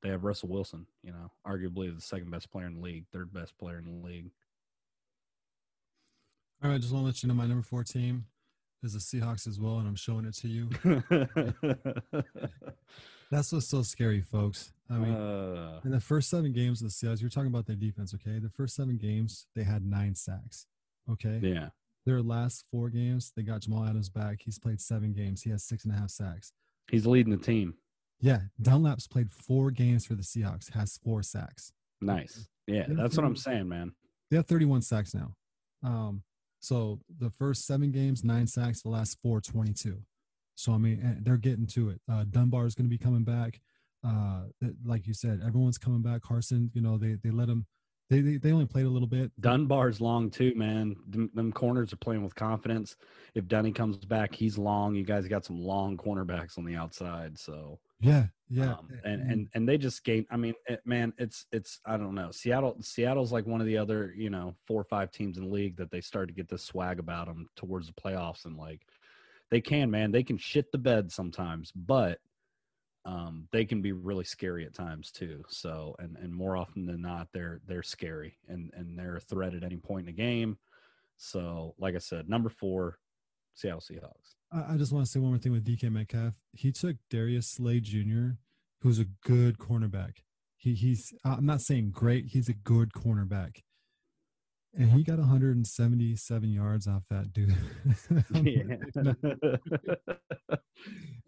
they 0.01 0.09
have 0.09 0.23
Russell 0.23 0.49
Wilson, 0.49 0.85
you 1.03 1.11
know, 1.11 1.31
arguably 1.47 1.93
the 1.93 2.01
second 2.01 2.29
best 2.31 2.51
player 2.51 2.67
in 2.67 2.75
the 2.75 2.81
league, 2.81 3.05
third 3.11 3.33
best 3.33 3.57
player 3.57 3.79
in 3.79 3.85
the 3.85 4.07
league. 4.07 4.31
All 6.63 6.69
right, 6.69 6.75
I 6.75 6.77
just 6.79 6.93
want 6.93 7.03
to 7.03 7.07
let 7.07 7.21
you 7.23 7.29
know 7.29 7.35
my 7.35 7.45
number 7.45 7.61
four 7.63 7.83
team 7.83 8.25
is 8.83 8.93
the 8.93 8.99
Seahawks 8.99 9.47
as 9.47 9.59
well, 9.59 9.77
and 9.79 9.87
I'm 9.87 9.95
showing 9.95 10.25
it 10.25 10.35
to 10.35 10.47
you. 10.47 10.69
That's 13.31 13.51
what's 13.51 13.67
so 13.67 13.81
scary, 13.81 14.21
folks. 14.21 14.71
I 14.89 14.93
mean, 14.97 15.13
uh, 15.13 15.79
in 15.83 15.91
the 15.91 15.99
first 15.99 16.29
seven 16.29 16.53
games 16.53 16.81
of 16.81 16.87
the 16.87 16.91
Seahawks, 16.93 17.21
you're 17.21 17.29
talking 17.29 17.47
about 17.47 17.65
their 17.65 17.75
defense, 17.75 18.13
okay? 18.13 18.39
The 18.39 18.49
first 18.49 18.75
seven 18.75 18.97
games, 18.97 19.47
they 19.55 19.63
had 19.63 19.83
nine 19.85 20.15
sacks. 20.15 20.67
Okay. 21.11 21.39
yeah, 21.41 21.69
Their 22.05 22.21
last 22.21 22.65
four 22.71 22.89
games, 22.89 23.31
they 23.35 23.41
got 23.43 23.61
Jamal 23.61 23.85
Adams 23.85 24.09
back. 24.09 24.41
He's 24.43 24.57
played 24.59 24.79
seven 24.81 25.11
games. 25.13 25.41
He 25.43 25.49
has 25.51 25.63
six 25.63 25.83
and 25.85 25.93
a 25.93 25.97
half 25.97 26.09
sacks. 26.11 26.51
he's 26.89 27.05
leading 27.05 27.31
the 27.31 27.43
team. 27.43 27.75
Yeah, 28.21 28.39
Dunlap's 28.61 29.07
played 29.07 29.29
four 29.31 29.71
games 29.71 30.05
for 30.05 30.15
the 30.15 30.23
Seahawks, 30.23 30.71
has 30.73 30.97
four 31.03 31.21
sacks. 31.21 31.73
Nice. 32.01 32.47
Yeah, 32.67 32.85
that's 32.87 33.17
what 33.17 33.25
I'm 33.25 33.35
saying, 33.35 33.67
man. 33.67 33.91
They 34.31 34.37
have 34.37 34.45
31 34.47 34.81
sacks 34.83 35.13
now. 35.13 35.35
Um, 35.83 36.23
so 36.65 36.99
the 37.19 37.29
first 37.29 37.67
seven 37.67 37.91
games, 37.91 38.23
nine 38.23 38.47
sacks. 38.47 38.81
The 38.81 38.89
last 38.89 39.19
four, 39.21 39.39
22. 39.39 40.01
So 40.55 40.73
I 40.73 40.77
mean, 40.77 41.19
they're 41.21 41.37
getting 41.37 41.67
to 41.67 41.89
it. 41.89 42.01
Uh, 42.11 42.25
Dunbar 42.29 42.65
is 42.65 42.73
going 42.73 42.85
to 42.85 42.89
be 42.89 42.97
coming 42.97 43.23
back. 43.23 43.61
Uh, 44.03 44.45
like 44.83 45.05
you 45.05 45.13
said, 45.13 45.41
everyone's 45.45 45.77
coming 45.77 46.01
back. 46.01 46.21
Carson, 46.21 46.71
you 46.73 46.81
know, 46.81 46.97
they 46.97 47.17
they 47.23 47.29
let 47.29 47.49
him. 47.49 47.67
They 48.09 48.21
they, 48.21 48.37
they 48.37 48.51
only 48.51 48.65
played 48.65 48.85
a 48.85 48.89
little 48.89 49.07
bit. 49.07 49.31
Dunbar's 49.39 50.01
long 50.01 50.31
too, 50.31 50.53
man. 50.55 50.95
Them, 51.07 51.29
them 51.33 51.51
corners 51.51 51.93
are 51.93 51.97
playing 51.97 52.23
with 52.23 52.35
confidence. 52.35 52.95
If 53.35 53.47
Dunny 53.47 53.71
comes 53.71 53.97
back, 53.97 54.33
he's 54.33 54.57
long. 54.57 54.95
You 54.95 55.03
guys 55.03 55.27
got 55.27 55.45
some 55.45 55.59
long 55.59 55.97
cornerbacks 55.97 56.57
on 56.57 56.65
the 56.65 56.75
outside, 56.75 57.37
so 57.37 57.79
Yeah, 57.99 58.27
yeah. 58.49 58.73
um, 58.73 58.87
and 59.03 59.31
and 59.31 59.47
and 59.53 59.67
they 59.67 59.77
just 59.77 60.03
gained. 60.03 60.27
I 60.29 60.37
mean, 60.37 60.53
it, 60.67 60.81
man, 60.85 61.13
it's 61.17 61.45
it's 61.51 61.79
I 61.85 61.97
don't 61.97 62.15
know. 62.15 62.31
Seattle 62.31 62.77
Seattle's 62.81 63.31
like 63.31 63.45
one 63.45 63.61
of 63.61 63.67
the 63.67 63.77
other 63.77 64.13
you 64.15 64.29
know 64.29 64.55
four 64.65 64.79
or 64.79 64.85
five 64.85 65.11
teams 65.11 65.37
in 65.37 65.45
the 65.45 65.49
league 65.49 65.77
that 65.77 65.91
they 65.91 66.01
start 66.01 66.27
to 66.29 66.33
get 66.33 66.49
this 66.49 66.63
swag 66.63 66.99
about 66.99 67.27
them 67.27 67.47
towards 67.55 67.87
the 67.87 67.93
playoffs, 67.93 68.45
and 68.45 68.57
like 68.57 68.81
they 69.51 69.61
can, 69.61 69.89
man, 69.89 70.11
they 70.11 70.23
can 70.23 70.37
shit 70.37 70.71
the 70.71 70.77
bed 70.77 71.11
sometimes, 71.11 71.71
but 71.71 72.19
um, 73.05 73.47
they 73.51 73.65
can 73.65 73.81
be 73.81 73.91
really 73.91 74.23
scary 74.23 74.65
at 74.65 74.73
times 74.73 75.11
too. 75.11 75.43
So 75.47 75.95
and 75.99 76.17
and 76.17 76.33
more 76.33 76.57
often 76.57 76.85
than 76.85 77.01
not, 77.01 77.29
they're 77.33 77.61
they're 77.67 77.83
scary 77.83 78.37
and 78.47 78.71
and 78.75 78.97
they're 78.97 79.17
a 79.17 79.21
threat 79.21 79.53
at 79.53 79.63
any 79.63 79.77
point 79.77 80.07
in 80.07 80.15
the 80.15 80.21
game. 80.21 80.57
So 81.17 81.75
like 81.79 81.95
I 81.95 81.99
said, 81.99 82.29
number 82.29 82.49
four, 82.49 82.99
Seattle 83.53 83.79
Seahawks. 83.79 84.35
I, 84.55 84.73
I 84.73 84.77
just 84.77 84.93
want 84.93 85.05
to 85.05 85.11
say 85.11 85.19
one 85.19 85.31
more 85.31 85.37
thing 85.37 85.51
with 85.51 85.65
DK 85.65 85.91
Metcalf. 85.91 86.35
He 86.53 86.71
took 86.71 86.97
Darius 87.09 87.47
Slay 87.47 87.79
Jr., 87.79 88.37
who's 88.81 88.99
a 88.99 89.05
good 89.23 89.57
cornerback. 89.57 90.17
He 90.55 90.73
he's 90.73 91.13
I'm 91.23 91.45
not 91.45 91.61
saying 91.61 91.91
great. 91.91 92.27
He's 92.27 92.49
a 92.49 92.53
good 92.53 92.91
cornerback. 92.93 93.57
And 94.77 94.91
he 94.91 95.03
got 95.03 95.19
177 95.19 96.51
yards 96.51 96.85
off 96.85 97.03
that 97.09 97.31
dude. 97.31 97.55
yeah, 98.33 98.63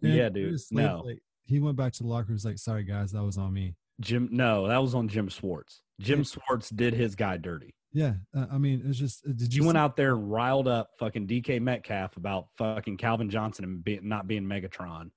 yeah, 0.00 0.28
dude. 0.28 0.60
No, 0.70 1.02
like, 1.06 1.22
he 1.44 1.58
went 1.58 1.76
back 1.76 1.94
to 1.94 2.02
the 2.02 2.08
locker 2.08 2.26
room. 2.28 2.36
He's 2.36 2.44
like, 2.44 2.58
"Sorry 2.58 2.84
guys, 2.84 3.12
that 3.12 3.22
was 3.22 3.38
on 3.38 3.54
me." 3.54 3.74
Jim. 4.00 4.28
No, 4.30 4.68
that 4.68 4.82
was 4.82 4.94
on 4.94 5.08
Jim 5.08 5.28
Schwartz. 5.28 5.80
Jim. 5.98 6.24
Schwartz 6.24 6.68
did 6.68 6.92
his 6.94 7.14
guy 7.14 7.38
dirty. 7.38 7.74
Yeah, 7.92 8.14
uh, 8.36 8.46
I 8.52 8.58
mean, 8.58 8.82
it's 8.84 8.98
just. 8.98 9.26
uh, 9.26 9.32
Did 9.34 9.54
you 9.54 9.62
You 9.62 9.66
went 9.66 9.78
out 9.78 9.96
there 9.96 10.14
and 10.14 10.30
riled 10.30 10.68
up 10.68 10.90
fucking 10.98 11.26
DK 11.26 11.60
Metcalf 11.60 12.16
about 12.16 12.48
fucking 12.58 12.98
Calvin 12.98 13.30
Johnson 13.30 13.64
and 13.64 13.84
be, 13.84 13.98
not 14.02 14.26
being 14.26 14.44
Megatron. 14.44 15.10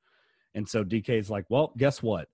And 0.54 0.68
so 0.68 0.84
DK's 0.84 1.30
like, 1.30 1.46
well, 1.50 1.74
guess 1.78 2.02
what? 2.02 2.28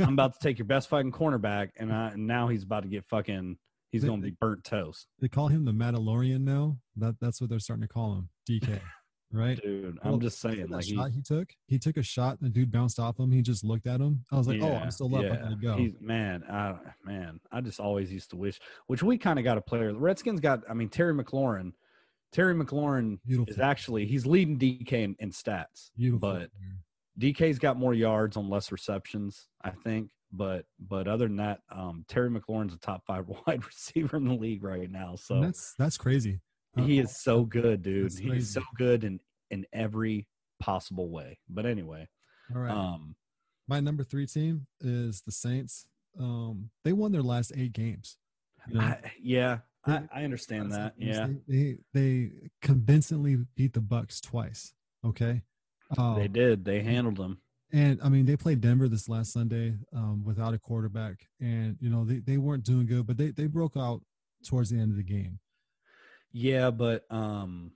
I'm 0.00 0.12
about 0.12 0.32
to 0.34 0.38
take 0.40 0.58
your 0.58 0.66
best 0.66 0.88
fucking 0.88 1.12
cornerback, 1.12 1.70
and, 1.76 1.92
I, 1.92 2.10
and 2.10 2.26
now 2.26 2.48
he's 2.48 2.62
about 2.62 2.82
to 2.84 2.88
get 2.88 3.04
fucking. 3.06 3.56
He's 3.90 4.02
going 4.04 4.20
to 4.20 4.26
be 4.26 4.36
burnt 4.40 4.64
toast, 4.64 5.06
They 5.20 5.28
call 5.28 5.46
him 5.46 5.64
the 5.64 5.70
Mandalorian 5.72 6.40
now. 6.40 6.78
That 6.96 7.14
that's 7.20 7.40
what 7.40 7.48
they're 7.48 7.60
starting 7.60 7.82
to 7.86 7.88
call 7.88 8.14
him, 8.14 8.28
DK. 8.50 8.80
Right? 9.34 9.60
dude. 9.60 9.98
I'm 10.02 10.20
just 10.20 10.40
saying, 10.40 10.60
that 10.60 10.70
like, 10.70 10.84
he, 10.84 10.94
shot 10.94 11.10
he 11.10 11.20
took. 11.20 11.48
He 11.66 11.78
took 11.78 11.96
a 11.96 12.02
shot. 12.02 12.38
and 12.40 12.48
The 12.48 12.54
dude 12.54 12.70
bounced 12.70 12.98
off 12.98 13.18
him. 13.18 13.32
He 13.32 13.42
just 13.42 13.64
looked 13.64 13.86
at 13.86 14.00
him. 14.00 14.24
I 14.30 14.36
was 14.36 14.46
like, 14.46 14.62
"Oh, 14.62 14.74
I'm 14.74 14.90
still 14.90 15.14
up. 15.14 15.24
I 15.24 15.36
gotta 15.36 15.56
go." 15.56 15.76
He's, 15.76 15.94
man, 16.00 16.44
I, 16.50 16.74
man, 17.04 17.40
I 17.50 17.60
just 17.60 17.80
always 17.80 18.12
used 18.12 18.30
to 18.30 18.36
wish, 18.36 18.60
which 18.86 19.02
we 19.02 19.18
kind 19.18 19.38
of 19.38 19.44
got 19.44 19.58
a 19.58 19.60
player. 19.60 19.92
The 19.92 19.98
Redskins 19.98 20.40
got, 20.40 20.60
I 20.68 20.74
mean, 20.74 20.88
Terry 20.88 21.14
McLaurin. 21.14 21.72
Terry 22.32 22.54
McLaurin 22.54 23.18
Beautiful. 23.24 23.52
is 23.52 23.60
actually 23.60 24.06
he's 24.06 24.26
leading 24.26 24.58
DK 24.58 24.92
in, 24.92 25.16
in 25.20 25.30
stats, 25.30 25.90
Beautiful. 25.96 26.18
but 26.18 26.50
DK's 27.20 27.58
got 27.58 27.76
more 27.76 27.94
yards 27.94 28.36
on 28.36 28.48
less 28.50 28.72
receptions, 28.72 29.48
I 29.62 29.70
think. 29.70 30.10
But 30.32 30.64
but 30.80 31.06
other 31.06 31.26
than 31.28 31.36
that, 31.36 31.60
um, 31.70 32.04
Terry 32.08 32.28
McLaurin's 32.28 32.74
a 32.74 32.78
top 32.78 33.04
five 33.06 33.26
wide 33.46 33.64
receiver 33.64 34.16
in 34.16 34.24
the 34.24 34.34
league 34.34 34.64
right 34.64 34.90
now. 34.90 35.14
So 35.16 35.36
And 35.36 35.44
that's 35.44 35.74
that's 35.78 35.96
crazy. 35.96 36.40
He 36.76 36.98
is 36.98 37.16
so 37.22 37.44
good, 37.44 37.82
dude. 37.82 38.06
That's 38.06 38.18
He's 38.18 38.28
crazy. 38.30 38.44
so 38.46 38.62
good 38.76 39.04
in 39.04 39.20
in 39.50 39.66
every 39.72 40.26
possible 40.60 41.08
way. 41.10 41.38
But 41.48 41.66
anyway, 41.66 42.08
All 42.54 42.60
right. 42.60 42.70
um, 42.72 43.14
My 43.68 43.80
number 43.80 44.02
three 44.04 44.26
team 44.26 44.66
is 44.80 45.20
the 45.22 45.32
Saints. 45.32 45.86
Um, 46.18 46.70
they 46.84 46.92
won 46.92 47.12
their 47.12 47.22
last 47.22 47.52
eight 47.56 47.72
games. 47.72 48.16
You 48.68 48.74
know, 48.74 48.80
I, 48.80 49.12
yeah, 49.20 49.58
I, 49.84 49.98
They- 49.98 50.06
I 50.14 50.24
understand 50.24 50.72
that. 50.72 50.94
Honestly, 51.00 51.06
Yeah, 51.06 51.28
they 51.46 51.76
they 51.92 52.30
convincingly 52.62 53.36
beat 53.56 53.72
the 53.74 53.80
Bucs 53.80 54.20
twice. 54.20 54.72
Okay, 55.04 55.42
um, 55.98 56.18
they 56.18 56.28
did. 56.28 56.64
They 56.64 56.80
handled 56.82 57.16
them. 57.16 57.38
and 57.72 58.00
I 58.02 58.08
mean 58.08 58.24
they 58.26 58.36
played 58.36 58.60
Denver 58.62 58.88
this 58.88 59.08
last 59.08 59.32
Sunday 59.32 59.74
um, 59.94 60.24
without 60.24 60.54
a 60.54 60.58
quarterback, 60.58 61.28
and 61.40 61.76
you 61.80 61.90
know 61.90 62.04
they, 62.04 62.20
they 62.20 62.38
weren't 62.38 62.64
doing 62.64 62.86
good, 62.86 63.06
but 63.06 63.16
they 63.18 63.30
they 63.30 63.46
broke 63.46 63.76
out 63.76 64.00
towards 64.48 64.70
the 64.70 64.78
end 64.78 64.90
of 64.92 64.96
the 64.96 65.02
game. 65.04 65.38
Yeah, 66.36 66.70
but 66.72 67.04
um, 67.10 67.70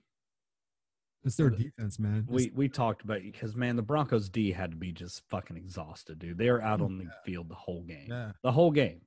It's 1.23 1.37
their 1.37 1.49
defense, 1.49 1.97
man. 1.97 2.25
It's- 2.29 2.29
we 2.29 2.51
we 2.53 2.69
talked 2.69 3.03
about 3.03 3.21
because 3.21 3.55
man, 3.55 3.75
the 3.77 3.81
Broncos 3.81 4.29
D 4.29 4.51
had 4.51 4.71
to 4.71 4.77
be 4.77 4.91
just 4.91 5.21
fucking 5.29 5.55
exhausted, 5.57 6.19
dude. 6.19 6.37
They 6.37 6.51
were 6.51 6.61
out 6.61 6.81
on 6.81 6.97
the 6.97 7.09
field 7.25 7.49
the 7.49 7.55
whole 7.55 7.83
game. 7.83 8.07
yeah, 8.09 8.33
The 8.43 8.51
whole 8.51 8.71
game. 8.71 9.01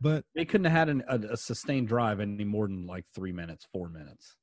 but 0.00 0.24
They 0.34 0.44
couldn't 0.44 0.66
have 0.66 0.72
had 0.72 0.88
an, 0.90 1.02
a, 1.08 1.18
a 1.32 1.36
sustained 1.36 1.88
drive 1.88 2.20
any 2.20 2.44
more 2.44 2.68
than 2.68 2.86
like 2.86 3.06
three 3.14 3.32
minutes, 3.32 3.66
four 3.72 3.88
minutes. 3.88 4.36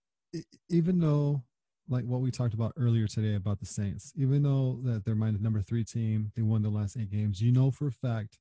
even 0.69 0.99
though 0.99 1.43
like 1.87 2.05
what 2.05 2.21
we 2.21 2.29
talked 2.31 2.53
about 2.53 2.73
earlier 2.77 3.07
today 3.07 3.35
about 3.35 3.59
the 3.59 3.65
Saints, 3.65 4.13
even 4.15 4.43
though 4.43 4.79
that 4.83 5.05
they're 5.05 5.15
my 5.15 5.31
number 5.31 5.61
three 5.61 5.83
team, 5.83 6.31
they 6.35 6.41
won 6.43 6.61
the 6.63 6.69
last 6.69 6.97
eight 6.97 7.09
games. 7.11 7.41
You 7.41 7.51
know 7.51 7.71
for 7.71 7.87
a 7.87 7.91
fact 7.91 8.37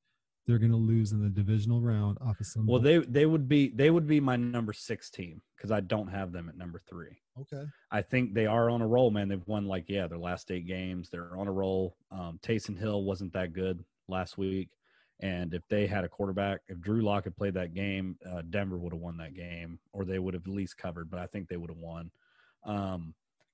they're 0.49 0.59
going 0.59 0.73
to 0.73 0.79
lose 0.79 1.13
in 1.13 1.23
the 1.23 1.29
divisional 1.29 1.83
round 1.83 2.17
off 2.23 2.41
of 2.41 2.47
some. 2.47 2.67
Well, 2.67 2.81
they 2.81 2.99
they 2.99 3.27
would 3.27 3.49
be 3.49 3.69
they 3.69 3.91
would 3.91 4.07
be 4.07 4.19
my 4.19 4.35
number 4.37 4.73
six 4.73 5.11
team 5.11 5.43
because 5.57 5.71
I 5.71 5.81
don't 5.81 6.09
have 6.09 6.33
them 6.33 6.49
at 6.49 6.57
number 6.57 6.81
three. 6.89 7.19
okay. 7.39 7.65
I 7.93 8.01
think 8.01 8.33
they 8.33 8.47
are 8.47 8.71
on 8.71 8.81
a 8.81 8.87
roll, 8.87 9.11
man. 9.11 9.29
They've 9.29 9.47
won 9.47 9.67
like 9.67 9.85
yeah 9.89 10.07
their 10.07 10.19
last 10.19 10.51
eight 10.51 10.67
games. 10.67 11.11
They're 11.11 11.37
on 11.37 11.49
a 11.49 11.53
roll. 11.53 11.97
Um, 12.11 12.41
Taysom 12.43 12.79
Hill 12.79 13.05
wasn't 13.05 13.35
that 13.35 13.53
good 13.53 13.85
last 14.09 14.39
week, 14.39 14.71
and 15.21 15.53
if 15.53 15.63
they 15.69 15.87
had 15.87 16.05
a 16.05 16.09
quarterback, 16.09 16.61
if 16.69 16.81
Drew 16.81 17.03
Lock 17.03 17.25
had 17.25 17.37
played 17.37 17.55
that 17.55 17.75
game, 17.75 18.17
uh, 18.29 18.41
Denver 18.49 18.79
would 18.79 18.95
have 18.95 19.03
won 19.03 19.19
that 19.19 19.35
game, 19.35 19.79
or 19.93 20.07
they 20.07 20.19
would 20.19 20.33
have 20.33 20.47
at 20.47 20.53
least 20.53 20.79
covered. 20.79 21.11
But 21.11 21.21
I 21.21 21.27
think 21.27 21.49
they 21.49 21.59
would 21.59 21.71
have 21.71 21.79
won, 21.79 22.11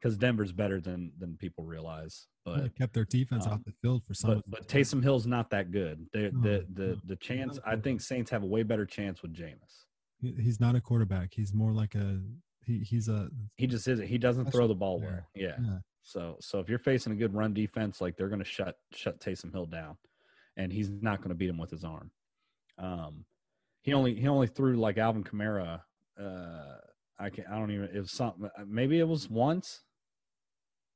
because 0.05 0.19
Denver's 0.19 0.53
better 0.53 0.81
than 0.81 1.13
than 1.19 1.37
people 1.39 1.65
realize. 1.65 2.27
But 2.45 2.63
They 2.63 2.69
kept 2.69 2.93
their 2.93 3.07
defense 3.07 3.47
um, 3.47 3.53
off 3.55 3.65
the 3.65 3.73
field 3.81 4.05
for 4.05 4.13
some. 4.13 4.35
but 4.35 4.43
but 4.51 4.69
Taysom 4.69 5.03
Hill's 5.03 5.27
not 5.27 5.49
that 5.51 5.71
good. 5.71 6.07
The 6.13 6.31
No, 6.31 6.43
the 6.43 6.67
the 6.75 6.87
no. 6.89 6.97
the 7.07 7.17
chance 7.17 7.59
I 7.65 7.77
think 7.77 8.03
Saints 8.03 8.31
have 8.31 8.43
a 8.43 8.47
way 8.47 8.63
better 8.63 8.85
chance 8.85 9.23
with 9.23 9.33
Jameis. 9.35 9.87
He's 10.21 10.61
not 10.61 10.75
a 10.77 10.81
quarterback. 10.81 11.33
He's 11.33 11.55
more 11.55 11.73
like 11.73 11.95
a 11.95 12.21
he, 12.67 12.81
he's 12.81 13.09
a 13.09 13.31
He 13.57 13.67
just 13.67 13.89
isn't. 13.89 14.07
He 14.07 14.19
doesn't 14.19 14.53
throw 14.53 14.69
the 14.69 14.75
ball 14.75 15.01
well. 15.01 15.27
Yeah. 15.35 15.57
yeah. 15.59 15.79
So 16.03 16.37
so 16.41 16.61
if 16.61 16.69
you're 16.69 16.79
facing 16.79 17.15
a 17.15 17.17
good 17.17 17.35
run 17.35 17.55
defense, 17.55 18.03
like 18.03 18.17
they're 18.17 18.29
going 18.29 18.45
to 18.45 18.45
shut 18.45 18.77
shut 18.93 19.21
Taysom 19.21 19.53
Hill 19.53 19.67
down, 19.67 19.97
and 20.59 20.71
he's 20.71 20.91
not 20.91 21.19
going 21.19 21.31
to 21.31 21.35
beat 21.35 21.49
him 21.49 21.59
with 21.59 21.71
his 21.71 21.83
arm. 21.83 22.11
Um, 22.77 23.25
he 23.81 23.95
only 23.95 24.15
he 24.15 24.29
only 24.29 24.49
threw 24.49 24.77
like 24.77 24.99
Alvin 24.99 25.25
Kamara. 25.25 25.81
Uh, 26.21 26.77
I 27.19 27.31
can 27.31 27.45
I 27.51 27.59
don't 27.59 27.71
even 27.71 27.89
if 27.95 28.11
something. 28.11 28.51
Maybe 28.67 28.99
it 28.99 29.09
was 29.09 29.31
once, 29.31 29.83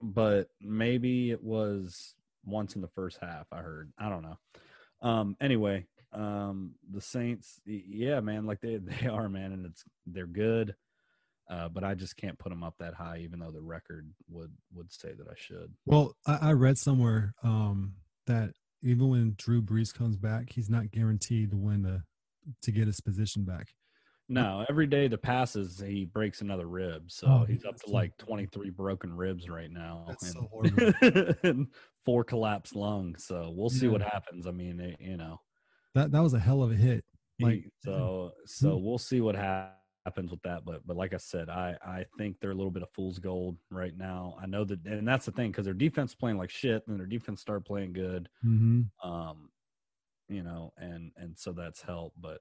but 0.00 0.48
maybe 0.60 1.30
it 1.30 1.42
was 1.42 2.14
once 2.44 2.74
in 2.74 2.82
the 2.82 2.88
first 2.88 3.18
half. 3.20 3.46
I 3.52 3.58
heard. 3.58 3.92
I 3.98 4.08
don't 4.08 4.22
know. 4.22 4.38
Um. 5.02 5.36
Anyway, 5.40 5.86
um, 6.12 6.74
the 6.90 7.00
Saints. 7.00 7.60
Yeah, 7.64 8.20
man. 8.20 8.46
Like 8.46 8.60
they 8.60 8.76
they 9.00 9.06
are, 9.06 9.28
man, 9.28 9.52
and 9.52 9.66
it's 9.66 9.84
they're 10.06 10.26
good. 10.26 10.74
Uh, 11.50 11.68
but 11.68 11.82
I 11.82 11.94
just 11.94 12.16
can't 12.18 12.38
put 12.38 12.50
them 12.50 12.62
up 12.62 12.74
that 12.78 12.94
high, 12.94 13.20
even 13.22 13.38
though 13.38 13.50
the 13.50 13.62
record 13.62 14.10
would 14.28 14.52
would 14.74 14.92
say 14.92 15.14
that 15.14 15.28
I 15.28 15.34
should. 15.36 15.72
Well, 15.86 16.14
I, 16.26 16.38
I 16.42 16.52
read 16.52 16.76
somewhere 16.76 17.34
um, 17.42 17.94
that 18.26 18.50
even 18.82 19.08
when 19.08 19.34
Drew 19.36 19.62
Brees 19.62 19.94
comes 19.94 20.16
back, 20.16 20.52
he's 20.52 20.68
not 20.68 20.90
guaranteed 20.90 21.50
to 21.50 21.56
win 21.56 21.82
the 21.82 22.02
to 22.62 22.70
get 22.70 22.86
his 22.86 23.00
position 23.00 23.44
back. 23.44 23.68
No, 24.28 24.64
every 24.68 24.86
day 24.86 25.08
the 25.08 25.16
passes, 25.16 25.80
he 25.80 26.04
breaks 26.04 26.42
another 26.42 26.66
rib. 26.66 27.10
So 27.10 27.26
Oh, 27.28 27.44
he's 27.44 27.64
up 27.64 27.76
to 27.76 27.90
like 27.90 28.16
23 28.18 28.70
broken 28.70 29.14
ribs 29.16 29.48
right 29.48 29.70
now. 29.70 30.04
That's 30.06 30.24
and, 30.24 30.32
so 30.32 30.48
horrible. 30.52 31.34
and 31.42 31.68
four 32.04 32.24
collapsed 32.24 32.76
lungs. 32.76 33.24
So 33.24 33.50
we'll 33.54 33.70
see 33.70 33.88
what 33.88 34.02
happens. 34.02 34.46
I 34.46 34.50
mean, 34.50 34.80
it, 34.80 34.96
you 35.00 35.16
know, 35.16 35.40
That 35.94 36.12
that 36.12 36.20
was 36.20 36.34
a 36.34 36.38
hell 36.38 36.62
of 36.62 36.70
a 36.70 36.74
hit. 36.74 37.04
Like 37.40 37.70
so 37.82 38.32
so 38.44 38.76
we'll 38.76 38.98
see 38.98 39.20
what 39.20 39.36
ha- 39.36 39.70
happens 40.04 40.30
with 40.30 40.42
that. 40.42 40.64
But 40.64 40.86
but 40.86 40.96
like 40.96 41.14
I 41.14 41.18
said, 41.18 41.48
I 41.48 41.76
I 41.82 42.04
think 42.18 42.40
they're 42.40 42.50
a 42.50 42.54
little 42.54 42.70
bit 42.70 42.82
of 42.82 42.90
fool's 42.90 43.18
gold 43.18 43.56
right 43.70 43.96
now. 43.96 44.36
I 44.42 44.46
know 44.46 44.64
that, 44.64 44.84
and 44.84 45.06
that's 45.06 45.26
the 45.26 45.32
thing 45.32 45.50
because 45.52 45.64
their 45.64 45.74
defense 45.74 46.14
playing 46.14 46.36
like 46.36 46.50
shit, 46.50 46.86
and 46.86 46.98
their 46.98 47.06
defense 47.06 47.40
started 47.40 47.64
playing 47.64 47.92
good. 47.94 48.28
hmm 48.42 48.82
um 49.02 49.48
you 50.28 50.42
know 50.42 50.72
and 50.76 51.12
and 51.16 51.38
so 51.38 51.52
that's 51.52 51.80
helped 51.80 52.20
but 52.20 52.40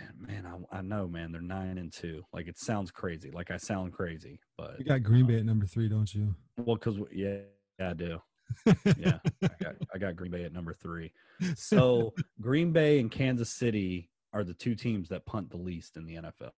man 0.18 0.46
I, 0.46 0.78
I 0.78 0.82
know 0.82 1.06
man 1.06 1.32
they're 1.32 1.40
nine 1.40 1.78
and 1.78 1.92
two. 1.92 2.24
Like 2.32 2.48
it 2.48 2.58
sounds 2.58 2.90
crazy. 2.90 3.30
Like 3.30 3.50
i 3.50 3.56
sound 3.56 3.92
crazy 3.92 4.40
but 4.56 4.78
you 4.78 4.84
got 4.84 5.02
Green 5.02 5.26
Bay 5.26 5.38
at 5.38 5.44
number 5.44 5.66
three, 5.66 5.88
don't 5.88 6.12
you? 6.14 6.34
well 6.56 6.76
because 6.76 6.98
yeah, 7.12 7.38
yeah 7.78 7.90
i 7.90 7.92
do. 7.94 8.20
Yeah 8.98 9.18
I, 9.42 9.48
got, 9.62 9.74
I 9.94 9.98
got 9.98 10.16
green 10.16 10.30
bay 10.30 10.44
at 10.44 10.52
number 10.52 10.74
three. 10.74 11.12
So 11.56 12.12
green 12.40 12.72
bay 12.72 12.98
and 13.00 13.10
kansas 13.10 13.50
city 13.50 14.10
are 14.32 14.44
the 14.44 14.54
two 14.54 14.74
teams 14.74 15.08
that 15.08 15.26
punt 15.26 15.50
the 15.50 15.56
least 15.56 15.96
in 15.96 16.04
the 16.06 16.16
nfl 16.16 16.50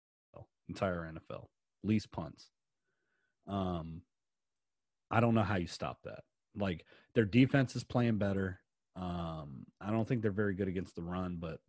entire 0.69 1.13
nfl 1.13 1.47
least 1.83 2.11
punts. 2.11 2.51
Um 3.47 4.03
i 5.11 5.21
don't 5.21 5.35
know 5.35 5.43
how 5.43 5.57
you 5.57 5.67
stop 5.67 5.99
that. 6.05 6.25
Like 6.57 6.85
their 7.15 7.25
defense 7.27 7.77
is 7.77 7.85
playing 7.85 8.19
better. 8.19 8.61
Um 8.97 9.67
i 9.81 9.91
don't 9.91 10.07
think 10.09 10.23
they're 10.23 10.31
very 10.33 10.55
good 10.55 10.69
against 10.69 10.97
the 10.97 11.03
run 11.03 11.37
but 11.39 11.61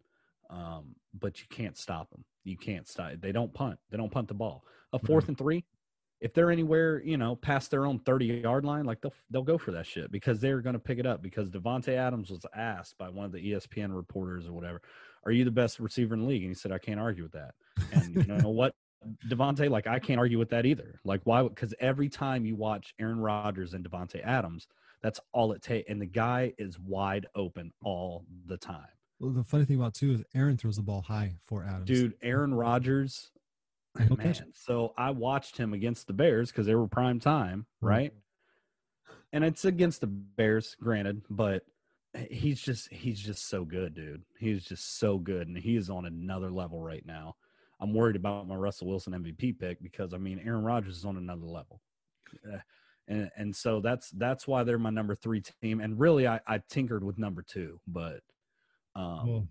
um 0.49 0.95
but 1.19 1.39
you 1.39 1.45
can't 1.49 1.77
stop 1.77 2.09
them 2.09 2.23
you 2.43 2.57
can't 2.57 2.87
stop 2.87 3.11
they 3.19 3.31
don't 3.31 3.53
punt 3.53 3.77
they 3.89 3.97
don't 3.97 4.11
punt 4.11 4.27
the 4.27 4.33
ball 4.33 4.63
a 4.93 4.99
fourth 4.99 5.27
and 5.27 5.37
three 5.37 5.63
if 6.21 6.33
they're 6.33 6.51
anywhere 6.51 7.01
you 7.03 7.17
know 7.17 7.35
past 7.35 7.71
their 7.71 7.85
own 7.85 7.99
30 7.99 8.25
yard 8.25 8.65
line 8.65 8.85
like 8.85 9.01
they'll 9.01 9.13
they'll 9.29 9.43
go 9.43 9.57
for 9.57 9.71
that 9.71 9.85
shit 9.85 10.11
because 10.11 10.39
they're 10.39 10.61
going 10.61 10.73
to 10.73 10.79
pick 10.79 10.99
it 10.99 11.05
up 11.05 11.21
because 11.21 11.49
Davante 11.49 11.89
Adams 11.89 12.29
was 12.29 12.45
asked 12.55 12.97
by 12.97 13.09
one 13.09 13.25
of 13.25 13.31
the 13.31 13.53
espn 13.53 13.95
reporters 13.95 14.47
or 14.47 14.53
whatever 14.53 14.81
are 15.25 15.31
you 15.31 15.43
the 15.43 15.51
best 15.51 15.79
receiver 15.79 16.13
in 16.13 16.21
the 16.21 16.27
league 16.27 16.43
and 16.43 16.51
he 16.51 16.55
said 16.55 16.71
i 16.71 16.77
can't 16.77 16.99
argue 16.99 17.23
with 17.23 17.33
that 17.33 17.53
and 17.91 18.15
you 18.15 18.23
know 18.25 18.49
what 18.49 18.73
Davante, 19.27 19.69
like 19.69 19.87
I 19.87 19.99
can't 19.99 20.19
argue 20.19 20.39
with 20.39 20.49
that 20.49 20.65
either. 20.65 20.99
Like 21.03 21.21
why? 21.23 21.43
Because 21.43 21.73
every 21.79 22.09
time 22.09 22.45
you 22.45 22.55
watch 22.55 22.93
Aaron 22.99 23.19
Rodgers 23.19 23.73
and 23.73 23.87
Davante 23.87 24.23
Adams, 24.25 24.67
that's 25.01 25.19
all 25.33 25.51
it 25.51 25.61
takes, 25.61 25.89
and 25.89 26.01
the 26.01 26.05
guy 26.05 26.53
is 26.57 26.79
wide 26.79 27.27
open 27.35 27.71
all 27.83 28.25
the 28.47 28.57
time. 28.57 28.87
Well, 29.19 29.31
the 29.31 29.43
funny 29.43 29.65
thing 29.65 29.77
about 29.77 29.93
too 29.93 30.11
is 30.11 30.23
Aaron 30.33 30.57
throws 30.57 30.75
the 30.75 30.81
ball 30.83 31.01
high 31.01 31.35
for 31.41 31.63
Adams. 31.63 31.85
Dude, 31.87 32.13
Aaron 32.21 32.53
Rodgers, 32.53 33.31
He'll 33.97 34.17
man. 34.17 34.35
So 34.53 34.93
I 34.97 35.11
watched 35.11 35.55
him 35.57 35.73
against 35.73 36.07
the 36.07 36.13
Bears 36.13 36.51
because 36.51 36.65
they 36.65 36.75
were 36.75 36.87
prime 36.87 37.19
time, 37.19 37.65
Mhm. 37.81 37.87
right? 37.87 38.13
And 39.31 39.43
it's 39.43 39.63
against 39.65 40.01
the 40.01 40.07
Bears, 40.07 40.75
granted, 40.75 41.21
but 41.29 41.63
he's 42.29 42.61
just 42.61 42.91
he's 42.91 43.19
just 43.19 43.47
so 43.47 43.63
good, 43.65 43.93
dude. 43.93 44.23
He's 44.39 44.63
just 44.65 44.97
so 44.97 45.17
good, 45.17 45.47
and 45.47 45.57
he 45.57 45.75
is 45.77 45.89
on 45.89 46.05
another 46.05 46.51
level 46.51 46.81
right 46.81 47.05
now. 47.05 47.35
I'm 47.79 47.93
worried 47.93 48.15
about 48.15 48.47
my 48.47 48.55
Russell 48.55 48.87
Wilson 48.87 49.13
MVP 49.13 49.53
pick 49.53 49.81
because 49.81 50.13
I 50.13 50.17
mean 50.17 50.39
Aaron 50.39 50.63
Rodgers 50.63 50.97
is 50.97 51.05
on 51.05 51.17
another 51.17 51.45
level, 51.45 51.81
Uh, 52.49 52.59
and 53.07 53.29
and 53.37 53.55
so 53.55 53.79
that's 53.81 54.09
that's 54.11 54.45
why 54.47 54.63
they're 54.63 54.77
my 54.79 54.89
number 54.89 55.15
three 55.15 55.41
team. 55.41 55.79
And 55.79 55.99
really, 55.99 56.27
I, 56.27 56.39
I 56.47 56.57
tinkered 56.59 57.03
with 57.03 57.17
number 57.17 57.41
two, 57.43 57.79
but 57.87 58.21
um, 58.95 59.27
Well, 59.27 59.47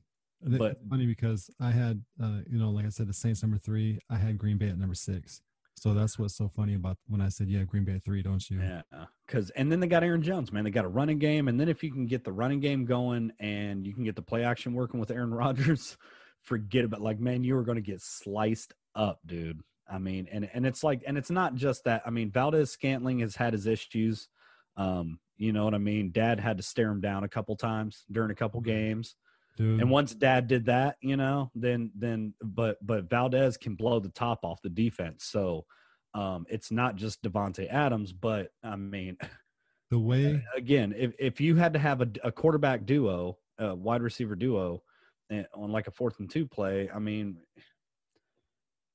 but- 0.58 0.72
it's 0.72 0.88
funny 0.88 1.06
because 1.06 1.50
I 1.60 1.70
had, 1.70 2.04
uh, 2.22 2.40
you 2.50 2.58
know, 2.58 2.70
like 2.70 2.86
I 2.86 2.90
said, 2.90 3.08
the 3.08 3.12
Saints 3.14 3.42
number 3.42 3.58
three. 3.58 3.98
I 4.10 4.16
had 4.16 4.38
Green 4.38 4.58
Bay 4.58 4.68
at 4.68 4.78
number 4.78 4.94
six. 4.94 5.40
So 5.76 5.92
that's 5.92 6.18
what's 6.18 6.36
so 6.36 6.48
funny 6.48 6.74
about 6.74 6.96
when 7.08 7.20
I 7.20 7.28
said, 7.28 7.48
"Yeah, 7.48 7.64
Green 7.64 7.84
Bay 7.84 7.98
three, 7.98 8.22
don't 8.22 8.48
you?" 8.48 8.60
Yeah, 8.60 8.82
because 9.26 9.50
and 9.50 9.70
then 9.70 9.80
they 9.80 9.86
got 9.88 10.04
Aaron 10.04 10.22
Jones, 10.22 10.52
man. 10.52 10.64
They 10.64 10.70
got 10.70 10.84
a 10.84 10.88
running 10.88 11.18
game, 11.18 11.48
and 11.48 11.58
then 11.58 11.68
if 11.68 11.82
you 11.82 11.90
can 11.90 12.06
get 12.06 12.24
the 12.24 12.32
running 12.32 12.60
game 12.60 12.84
going 12.84 13.32
and 13.40 13.84
you 13.84 13.92
can 13.92 14.04
get 14.04 14.14
the 14.14 14.22
play 14.22 14.44
action 14.44 14.72
working 14.72 15.00
with 15.00 15.10
Aaron 15.10 15.34
Rodgers, 15.34 15.96
forget 16.42 16.84
about 16.84 17.02
like 17.02 17.18
man, 17.18 17.42
you 17.42 17.56
are 17.56 17.64
going 17.64 17.76
to 17.76 17.82
get 17.82 18.00
sliced 18.00 18.72
up, 18.94 19.18
dude. 19.26 19.60
I 19.90 19.98
mean, 19.98 20.28
and 20.30 20.48
and 20.54 20.64
it's 20.64 20.84
like, 20.84 21.02
and 21.06 21.18
it's 21.18 21.30
not 21.30 21.54
just 21.56 21.84
that. 21.84 22.02
I 22.06 22.10
mean, 22.10 22.30
Valdes-Scantling 22.30 23.18
has 23.18 23.36
had 23.36 23.52
his 23.52 23.66
issues. 23.66 24.28
Um, 24.76 25.18
you 25.36 25.52
know 25.52 25.64
what 25.64 25.74
I 25.74 25.78
mean? 25.78 26.12
Dad 26.12 26.38
had 26.38 26.56
to 26.56 26.62
stare 26.62 26.90
him 26.90 27.00
down 27.00 27.24
a 27.24 27.28
couple 27.28 27.56
times 27.56 28.04
during 28.10 28.30
a 28.30 28.34
couple 28.34 28.60
games. 28.60 29.16
Dude. 29.56 29.80
And 29.80 29.88
once 29.90 30.14
dad 30.14 30.48
did 30.48 30.66
that, 30.66 30.96
you 31.00 31.16
know, 31.16 31.50
then 31.54 31.92
then 31.94 32.34
but 32.42 32.84
but 32.84 33.08
Valdes 33.08 33.56
can 33.56 33.76
blow 33.76 34.00
the 34.00 34.08
top 34.08 34.40
off 34.44 34.60
the 34.62 34.68
defense. 34.68 35.24
So 35.24 35.64
um 36.12 36.44
it's 36.48 36.70
not 36.72 36.96
just 36.96 37.22
Davante 37.22 37.68
Adams, 37.72 38.12
but 38.12 38.50
I 38.64 38.74
mean 38.76 39.16
the 39.90 39.98
way 39.98 40.42
again, 40.56 40.92
if 40.96 41.12
if 41.18 41.40
you 41.40 41.54
had 41.54 41.72
to 41.74 41.78
have 41.78 42.00
a, 42.02 42.08
a 42.24 42.32
quarterback 42.32 42.84
duo, 42.84 43.38
a 43.58 43.74
wide 43.74 44.02
receiver 44.02 44.34
duo 44.34 44.82
eh, 45.30 45.44
on 45.54 45.70
like 45.70 45.86
a 45.86 45.92
fourth 45.92 46.18
and 46.18 46.28
two 46.28 46.46
play, 46.46 46.90
I 46.92 46.98
mean 46.98 47.38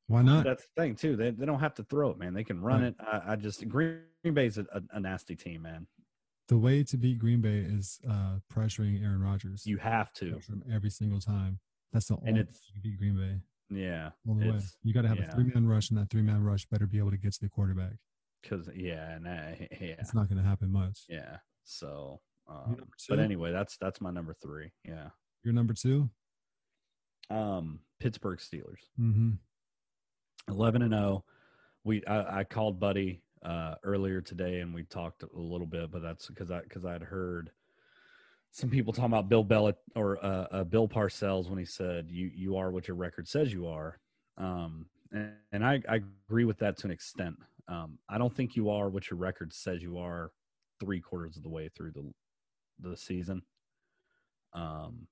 why 0.08 0.24
not? 0.24 0.43
that's 0.43 0.63
the 0.63 0.82
thing 0.82 0.95
too. 0.95 1.15
They 1.15 1.30
they 1.32 1.45
don't 1.45 1.60
have 1.60 1.76
to 1.76 1.84
throw 1.84 2.10
it, 2.10 2.17
man. 2.17 2.34
They 2.34 2.43
can 2.43 2.60
run 2.60 2.82
Right. 2.82 2.88
it. 2.88 2.95
I, 3.00 3.34
I 3.34 3.36
just 3.38 3.65
Green 3.69 4.02
Bay's 4.34 4.58
a, 4.58 4.65
a, 4.74 4.82
a 4.91 5.00
nasty 5.00 5.36
team, 5.36 5.62
man. 5.62 5.88
The 6.50 6.58
way 6.58 6.84
to 6.84 6.98
beat 6.98 7.20
Green 7.20 7.42
Bay 7.42 7.60
is 7.60 8.00
uh, 8.10 8.40
pressuring 8.54 9.02
Aaron 9.04 9.22
Rodgers. 9.22 9.66
You 9.66 9.78
have 9.78 10.12
to. 10.14 10.40
every 10.74 10.90
single 10.90 11.20
time. 11.22 11.60
That's 11.94 12.08
the 12.08 12.16
only 12.18 12.34
way 12.34 12.40
it's- 12.42 12.60
you 12.68 12.74
can 12.74 12.82
beat 12.92 12.98
Green 12.98 13.16
Bay. 13.16 13.40
Yeah. 13.70 14.10
All 14.28 14.36
the 14.36 14.50
way. 14.52 14.60
You 14.84 14.94
got 14.94 15.04
to 15.04 15.08
have 15.08 15.20
yeah. 15.20 15.30
a 15.30 15.36
three 15.36 15.44
man 15.46 15.68
rush, 15.68 15.90
and 15.92 16.00
that 16.00 16.10
three 16.10 16.24
man 16.24 16.44
rush 16.44 16.66
better 16.66 16.88
be 16.88 16.98
able 16.98 17.12
to 17.12 17.18
get 17.18 17.34
to 17.34 17.40
the 17.42 17.50
quarterback. 17.50 17.94
because 18.42 18.68
yeah, 18.76 19.12
and 19.16 19.28
uh, 19.28 19.66
yeah. 19.80 19.96
It's 20.00 20.14
not 20.16 20.28
going 20.28 20.42
to 20.42 20.44
happen 20.44 20.72
much. 20.72 21.02
Yeah. 21.08 21.38
So, 21.64 22.20
um, 22.47 22.78
but 23.08 23.20
anyway, 23.20 23.52
that's 23.52 23.78
that's 23.78 24.02
my 24.02 24.10
number 24.10 24.36
three. 24.41 24.72
Yeah. 24.84 25.10
You're 25.43 25.54
number 25.54 25.74
two. 25.76 26.10
Um, 27.30 27.82
Pittsburgh 28.00 28.39
Steelers, 28.39 28.82
Mm-hmm. 29.00 29.32
eleven 30.50 30.82
and 30.82 30.93
zero. 30.93 31.24
We 31.84 32.04
I, 32.06 32.39
I 32.39 32.43
called 32.43 32.80
Buddy 32.80 33.22
uh, 33.44 33.76
earlier 33.84 34.22
today, 34.22 34.60
and 34.60 34.74
we 34.74 34.84
talked 34.84 35.24
a 35.24 35.28
little 35.34 35.68
bit, 35.68 35.92
but 35.92 36.02
that's 36.02 36.28
because 36.28 36.52
I 36.52 36.62
because 36.62 36.86
I'd 36.86 37.04
heard 37.04 37.52
some 38.52 38.70
people 38.70 38.94
talking 38.94 39.12
about 39.12 39.30
Bill 39.30 39.44
Bell 39.44 39.72
or 39.96 40.24
uh, 40.24 40.48
uh, 40.52 40.64
Bill 40.64 40.88
Parcells 40.88 41.50
when 41.50 41.60
he 41.60 41.66
said 41.66 42.08
you 42.10 42.30
you 42.34 42.58
are 42.58 42.72
what 42.72 42.88
your 42.88 42.98
record 42.98 43.28
says 43.28 43.54
you 43.54 43.68
are. 43.68 44.00
Um, 44.38 44.88
and, 45.12 45.34
and 45.52 45.66
I, 45.66 45.82
I 45.88 46.02
agree 46.28 46.46
with 46.46 46.60
that 46.60 46.78
to 46.80 46.88
an 46.88 46.92
extent. 46.92 47.36
Um, 47.68 48.00
I 48.10 48.18
don't 48.18 48.36
think 48.36 48.56
you 48.56 48.70
are 48.70 48.90
what 48.90 49.10
your 49.10 49.20
record 49.20 49.54
says 49.54 49.82
you 49.82 49.98
are 50.00 50.32
three 50.80 51.00
quarters 51.00 51.38
of 51.38 51.44
the 51.44 51.50
way 51.50 51.70
through 51.70 51.92
the 51.92 52.12
the 52.80 52.98
season. 52.98 53.44
Um, 54.54 55.08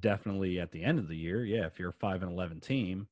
definitely 0.00 0.58
at 0.58 0.72
the 0.72 0.82
end 0.82 0.98
of 0.98 1.08
the 1.08 1.16
year, 1.16 1.44
yeah, 1.44 1.66
if 1.66 1.78
you're 1.78 1.90
a 1.90 1.94
five 1.94 2.22
and 2.22 2.32
eleven 2.32 2.60
team, 2.60 3.08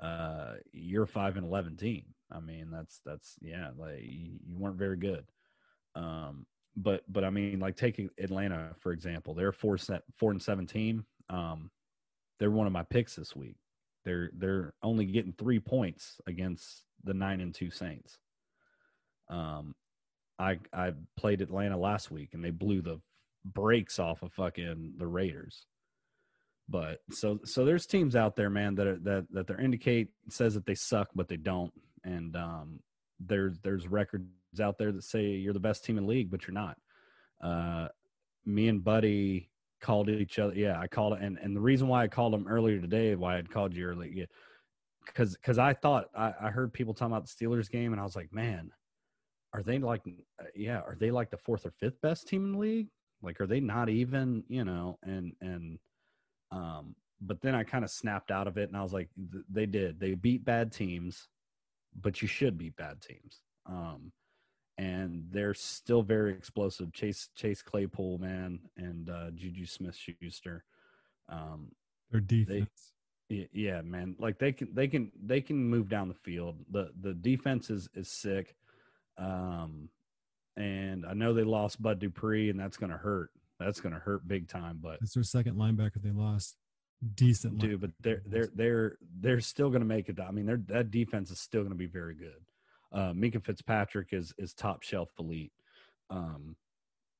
uh, 0.00 0.54
you're 0.72 1.04
a 1.04 1.08
five 1.08 1.36
and 1.36 1.46
eleven 1.46 1.76
team. 1.76 2.04
I 2.32 2.40
mean, 2.40 2.70
that's 2.70 3.00
that's 3.04 3.36
yeah, 3.40 3.70
like 3.76 4.00
you, 4.02 4.38
weren't 4.48 4.76
very 4.76 4.96
good. 4.96 5.24
Um, 5.94 6.46
but 6.76 7.02
but 7.08 7.24
I 7.24 7.30
mean, 7.30 7.60
like 7.60 7.76
taking 7.76 8.10
Atlanta 8.18 8.74
for 8.78 8.92
example, 8.92 9.34
they're 9.34 9.52
four 9.52 9.78
set 9.78 10.02
four 10.18 10.30
and 10.30 10.42
seven 10.42 10.66
team. 10.66 11.04
Um, 11.28 11.70
they're 12.38 12.50
one 12.50 12.66
of 12.66 12.72
my 12.72 12.82
picks 12.84 13.16
this 13.16 13.36
week. 13.36 13.56
They're 14.04 14.30
they're 14.36 14.74
only 14.82 15.06
getting 15.06 15.32
three 15.32 15.60
points 15.60 16.20
against 16.26 16.84
the 17.04 17.14
nine 17.14 17.40
and 17.40 17.54
two 17.54 17.70
Saints. 17.70 18.18
Um, 19.28 19.74
I 20.38 20.58
I 20.72 20.92
played 21.16 21.40
Atlanta 21.40 21.76
last 21.76 22.10
week 22.10 22.30
and 22.32 22.44
they 22.44 22.50
blew 22.50 22.82
the 22.82 23.00
brakes 23.44 23.98
off 23.98 24.22
of 24.22 24.32
fucking 24.32 24.94
the 24.98 25.06
Raiders. 25.06 25.66
But 26.68 27.00
so 27.10 27.40
so 27.44 27.64
there's 27.64 27.86
teams 27.86 28.16
out 28.16 28.36
there, 28.36 28.50
man, 28.50 28.76
that 28.76 28.86
are, 28.86 28.98
that 29.00 29.26
that 29.32 29.46
they 29.46 29.62
indicate 29.62 30.08
says 30.28 30.54
that 30.54 30.66
they 30.66 30.74
suck, 30.74 31.10
but 31.14 31.28
they 31.28 31.36
don't. 31.36 31.72
And 32.04 32.36
um, 32.36 32.80
there's 33.20 33.58
there's 33.60 33.88
records 33.88 34.26
out 34.60 34.78
there 34.78 34.92
that 34.92 35.04
say 35.04 35.26
you're 35.26 35.52
the 35.52 35.60
best 35.60 35.84
team 35.84 35.98
in 35.98 36.04
the 36.04 36.10
league, 36.10 36.30
but 36.30 36.46
you're 36.46 36.54
not. 36.54 36.76
Uh, 37.42 37.88
me 38.44 38.68
and 38.68 38.82
Buddy 38.82 39.50
called 39.80 40.08
each 40.08 40.38
other. 40.38 40.54
Yeah, 40.54 40.78
I 40.78 40.86
called 40.86 41.18
and 41.18 41.38
and 41.38 41.56
the 41.56 41.60
reason 41.60 41.88
why 41.88 42.02
I 42.04 42.08
called 42.08 42.34
him 42.34 42.46
earlier 42.48 42.80
today, 42.80 43.14
why 43.14 43.38
I'd 43.38 43.50
called 43.50 43.74
you 43.74 43.86
earlier, 43.86 44.10
yeah, 44.12 44.24
because 45.06 45.36
because 45.36 45.58
I 45.58 45.74
thought 45.74 46.06
I, 46.16 46.32
I 46.40 46.50
heard 46.50 46.72
people 46.72 46.94
talking 46.94 47.12
about 47.14 47.26
the 47.26 47.46
Steelers 47.46 47.70
game, 47.70 47.92
and 47.92 48.00
I 48.00 48.04
was 48.04 48.16
like, 48.16 48.32
man, 48.32 48.70
are 49.52 49.62
they 49.62 49.78
like, 49.78 50.02
yeah, 50.54 50.78
are 50.78 50.96
they 50.98 51.10
like 51.10 51.30
the 51.30 51.36
fourth 51.36 51.66
or 51.66 51.70
fifth 51.70 52.00
best 52.00 52.28
team 52.28 52.44
in 52.44 52.52
the 52.52 52.58
league? 52.58 52.88
Like, 53.22 53.40
are 53.40 53.46
they 53.46 53.60
not 53.60 53.88
even, 53.88 54.44
you 54.48 54.64
know? 54.64 54.98
And 55.02 55.34
and 55.40 55.78
um, 56.50 56.94
but 57.20 57.40
then 57.40 57.54
I 57.54 57.64
kind 57.64 57.84
of 57.84 57.90
snapped 57.90 58.30
out 58.30 58.46
of 58.46 58.56
it, 58.58 58.68
and 58.68 58.76
I 58.76 58.82
was 58.82 58.92
like, 58.92 59.08
th- 59.32 59.44
they 59.50 59.66
did. 59.66 60.00
They 60.00 60.14
beat 60.14 60.44
bad 60.44 60.72
teams, 60.72 61.28
but 62.00 62.22
you 62.22 62.28
should 62.28 62.58
beat 62.58 62.76
bad 62.76 63.00
teams. 63.00 63.40
Um, 63.66 64.12
and 64.78 65.24
they're 65.30 65.54
still 65.54 66.02
very 66.02 66.32
explosive. 66.32 66.92
Chase 66.92 67.28
Chase 67.36 67.62
Claypool, 67.62 68.18
man, 68.18 68.60
and 68.76 69.10
uh, 69.10 69.30
Juju 69.30 69.66
Smith 69.66 69.96
Schuster. 69.96 70.64
Um, 71.28 71.72
Their 72.10 72.20
defense. 72.20 72.92
y- 73.30 73.48
yeah, 73.52 73.82
man, 73.82 74.16
like 74.18 74.38
they 74.38 74.52
can 74.52 74.68
they 74.74 74.88
can 74.88 75.12
they 75.22 75.40
can 75.40 75.62
move 75.62 75.88
down 75.88 76.08
the 76.08 76.14
field. 76.14 76.56
the 76.70 76.90
The 77.00 77.14
defense 77.14 77.70
is 77.70 77.88
is 77.94 78.08
sick. 78.08 78.56
Um, 79.18 79.90
and 80.56 81.04
I 81.06 81.12
know 81.14 81.32
they 81.34 81.44
lost 81.44 81.80
Bud 81.82 81.98
Dupree, 81.98 82.50
and 82.50 82.58
that's 82.58 82.76
going 82.76 82.92
to 82.92 82.98
hurt. 82.98 83.30
That's 83.60 83.80
going 83.80 83.94
to 83.94 84.00
hurt 84.00 84.26
big 84.26 84.48
time. 84.48 84.78
But 84.82 84.98
it's 85.02 85.14
their 85.14 85.22
second 85.22 85.56
linebacker 85.56 86.02
they 86.02 86.10
lost. 86.10 86.56
Decent, 87.14 87.58
dude, 87.58 87.80
but 87.80 87.90
they're 88.00 88.22
they're 88.26 88.48
they're 88.54 88.96
they're 89.20 89.40
still 89.40 89.70
going 89.70 89.80
to 89.80 89.86
make 89.86 90.08
it. 90.08 90.20
I 90.20 90.30
mean, 90.30 90.46
their 90.46 90.60
that 90.68 90.92
defense 90.92 91.32
is 91.32 91.40
still 91.40 91.62
going 91.62 91.72
to 91.72 91.78
be 91.78 91.86
very 91.86 92.14
good. 92.14 92.44
Uh, 92.92 93.12
Minkah 93.12 93.44
Fitzpatrick 93.44 94.08
is 94.12 94.32
is 94.38 94.54
top 94.54 94.82
shelf 94.82 95.08
elite. 95.18 95.52
Um, 96.10 96.54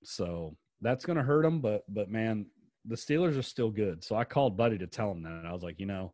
so 0.05 0.57
that's 0.81 1.05
going 1.05 1.17
to 1.17 1.25
hurt 1.25 1.43
them. 1.43 1.61
But 1.61 1.83
but 1.89 2.09
man, 2.09 2.47
the 2.85 2.95
Steelers 2.95 3.37
are 3.37 3.43
still 3.43 3.71
good. 3.71 4.05
So 4.05 4.15
I 4.15 4.23
called 4.23 4.57
Buddy 4.57 4.79
to 4.79 4.87
tell 4.87 5.11
him 5.11 5.25
that. 5.25 5.45
I 5.47 5.53
was 5.53 5.65
like, 5.65 5.81
you 5.81 5.87
know, 5.87 6.13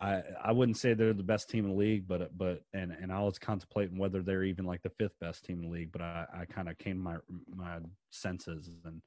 I 0.00 0.22
I 0.42 0.52
wouldn't 0.52 0.76
say 0.76 0.94
they're 0.94 1.12
the 1.12 1.22
best 1.22 1.50
team 1.50 1.66
in 1.66 1.70
the 1.70 1.76
league, 1.76 2.08
but 2.08 2.36
but 2.36 2.62
and 2.72 2.90
and 2.90 3.12
I 3.12 3.20
was 3.20 3.38
contemplating 3.38 3.98
whether 3.98 4.22
they're 4.22 4.44
even 4.44 4.64
like 4.64 4.82
the 4.82 4.90
fifth 4.90 5.18
best 5.20 5.44
team 5.44 5.58
in 5.58 5.66
the 5.66 5.72
league. 5.72 5.92
But 5.92 6.02
I 6.02 6.26
I 6.40 6.44
kind 6.46 6.68
of 6.68 6.78
came 6.78 6.96
to 6.96 7.02
my 7.02 7.16
my 7.54 7.78
senses 8.10 8.70
and 8.84 9.02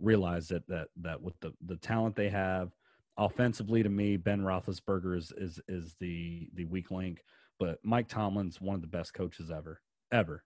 realized 0.00 0.50
that 0.50 0.66
that 0.68 0.88
that 1.02 1.22
with 1.22 1.38
the 1.40 1.52
the 1.66 1.76
talent 1.76 2.16
they 2.16 2.28
have 2.28 2.72
offensively 3.16 3.82
to 3.82 3.88
me, 3.88 4.16
Ben 4.16 4.40
Roethlisberger 4.40 5.16
is 5.16 5.32
is 5.36 5.60
is 5.68 5.96
the 6.00 6.48
the 6.54 6.64
weak 6.64 6.90
link, 6.90 7.22
but 7.58 7.78
Mike 7.82 8.08
Tomlin's 8.08 8.60
one 8.60 8.74
of 8.74 8.80
the 8.80 8.86
best 8.86 9.14
coaches 9.14 9.50
ever, 9.50 9.80
ever. 10.10 10.44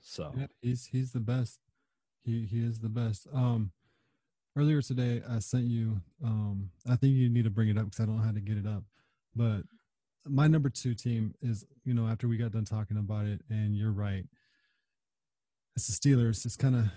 So 0.00 0.32
yeah, 0.36 0.46
he's 0.60 0.86
he's 0.86 1.12
the 1.12 1.20
best. 1.20 1.60
He 2.24 2.44
he 2.44 2.64
is 2.64 2.80
the 2.80 2.88
best. 2.88 3.26
Um, 3.32 3.72
earlier 4.56 4.82
today 4.82 5.22
I 5.28 5.38
sent 5.38 5.64
you. 5.64 6.00
Um, 6.24 6.70
I 6.88 6.96
think 6.96 7.14
you 7.14 7.28
need 7.28 7.44
to 7.44 7.50
bring 7.50 7.68
it 7.68 7.78
up 7.78 7.84
because 7.84 8.00
I 8.00 8.06
don't 8.06 8.16
know 8.16 8.24
how 8.24 8.32
to 8.32 8.40
get 8.40 8.56
it 8.58 8.66
up. 8.66 8.84
But 9.34 9.62
my 10.26 10.46
number 10.46 10.70
two 10.70 10.94
team 10.94 11.34
is 11.42 11.64
you 11.84 11.94
know 11.94 12.06
after 12.06 12.28
we 12.28 12.36
got 12.36 12.52
done 12.52 12.64
talking 12.64 12.96
about 12.96 13.26
it, 13.26 13.42
and 13.48 13.76
you're 13.76 13.92
right. 13.92 14.24
It's 15.74 15.86
the 15.86 15.94
Steelers. 15.94 16.44
It's 16.44 16.56
kind 16.56 16.76
of 16.76 16.90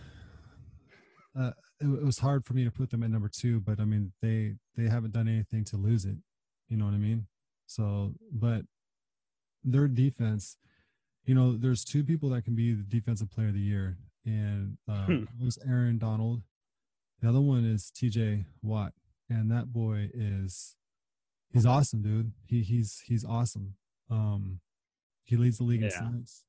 uh, 1.38 1.52
it, 1.80 1.88
it, 1.88 2.04
was 2.04 2.20
hard 2.20 2.46
for 2.46 2.54
me 2.54 2.64
to 2.64 2.72
put 2.72 2.90
them 2.90 3.04
at 3.04 3.10
number 3.10 3.30
two, 3.30 3.60
but 3.60 3.80
I 3.80 3.86
mean 3.86 4.14
they 4.22 4.56
they 4.76 4.90
haven't 4.90 5.14
done 5.14 5.28
anything 5.28 5.64
to 5.66 5.78
lose 5.78 6.06
it. 6.06 6.18
You 6.70 6.78
know 6.78 6.86
what 6.86 6.94
I 6.94 6.98
mean? 6.98 7.28
So, 7.68 8.14
but 8.32 8.64
their 9.64 9.88
defense, 9.88 10.58
you 11.26 11.36
know, 11.36 11.58
there's 11.58 11.84
two 11.84 12.04
people 12.04 12.30
that 12.30 12.44
can 12.44 12.56
be 12.56 12.74
the 12.74 12.84
defensive 12.84 13.32
player 13.32 13.48
of 13.48 13.54
the 13.54 13.60
year, 13.60 13.98
and 14.26 14.78
uh, 14.88 15.06
hmm. 15.06 15.24
was 15.40 15.60
Aaron 15.68 15.98
Donald. 15.98 16.44
The 17.22 17.30
other 17.30 17.42
one 17.42 17.66
is 17.66 17.92
T.J. 17.96 18.46
Watt, 18.62 18.94
and 19.30 19.52
that 19.52 19.74
boy 19.74 20.10
is 20.14 20.76
he's 21.52 21.66
awesome, 21.66 22.02
dude. 22.02 22.34
He 22.46 22.62
he's 22.62 23.02
he's 23.06 23.26
awesome. 23.26 23.76
Um, 24.10 24.60
he 25.24 25.36
leads 25.36 25.58
the 25.58 25.64
league 25.64 25.82
yeah. 25.82 25.88
in 25.88 25.92
sacks. 25.92 26.44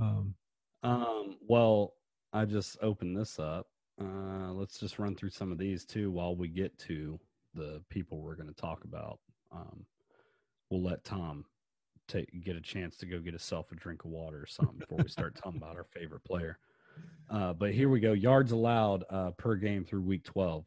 Um, 0.00 0.34
um, 0.82 1.36
well, 1.46 1.94
I 2.32 2.44
just 2.44 2.78
opened 2.82 3.16
this 3.16 3.38
up 3.38 3.66
uh, 4.00 4.52
let's 4.52 4.78
just 4.78 4.98
run 4.98 5.14
through 5.14 5.30
some 5.30 5.52
of 5.52 5.58
these 5.58 5.84
too 5.84 6.10
while 6.10 6.36
we 6.36 6.48
get 6.48 6.78
to 6.78 7.18
the 7.54 7.82
people 7.90 8.20
we're 8.20 8.36
going 8.36 8.48
to 8.48 8.60
talk 8.60 8.84
about. 8.84 9.18
Um, 9.52 9.86
we'll 10.70 10.82
let 10.82 11.04
Tom 11.04 11.44
take 12.06 12.28
get 12.42 12.56
a 12.56 12.60
chance 12.60 12.96
to 12.96 13.06
go 13.06 13.18
get 13.18 13.32
himself 13.32 13.70
a 13.72 13.74
drink 13.74 14.04
of 14.04 14.10
water 14.10 14.42
or 14.42 14.46
something 14.46 14.78
before 14.78 14.98
we 14.98 15.08
start 15.08 15.34
talking 15.36 15.60
about 15.60 15.76
our 15.76 15.84
favorite 15.84 16.24
player. 16.24 16.58
Uh, 17.30 17.52
but 17.52 17.72
here 17.72 17.88
we 17.88 18.00
go. 18.00 18.12
Yards 18.12 18.52
allowed 18.52 19.04
uh, 19.10 19.30
per 19.32 19.54
game 19.54 19.84
through 19.84 20.02
week 20.02 20.24
12. 20.24 20.64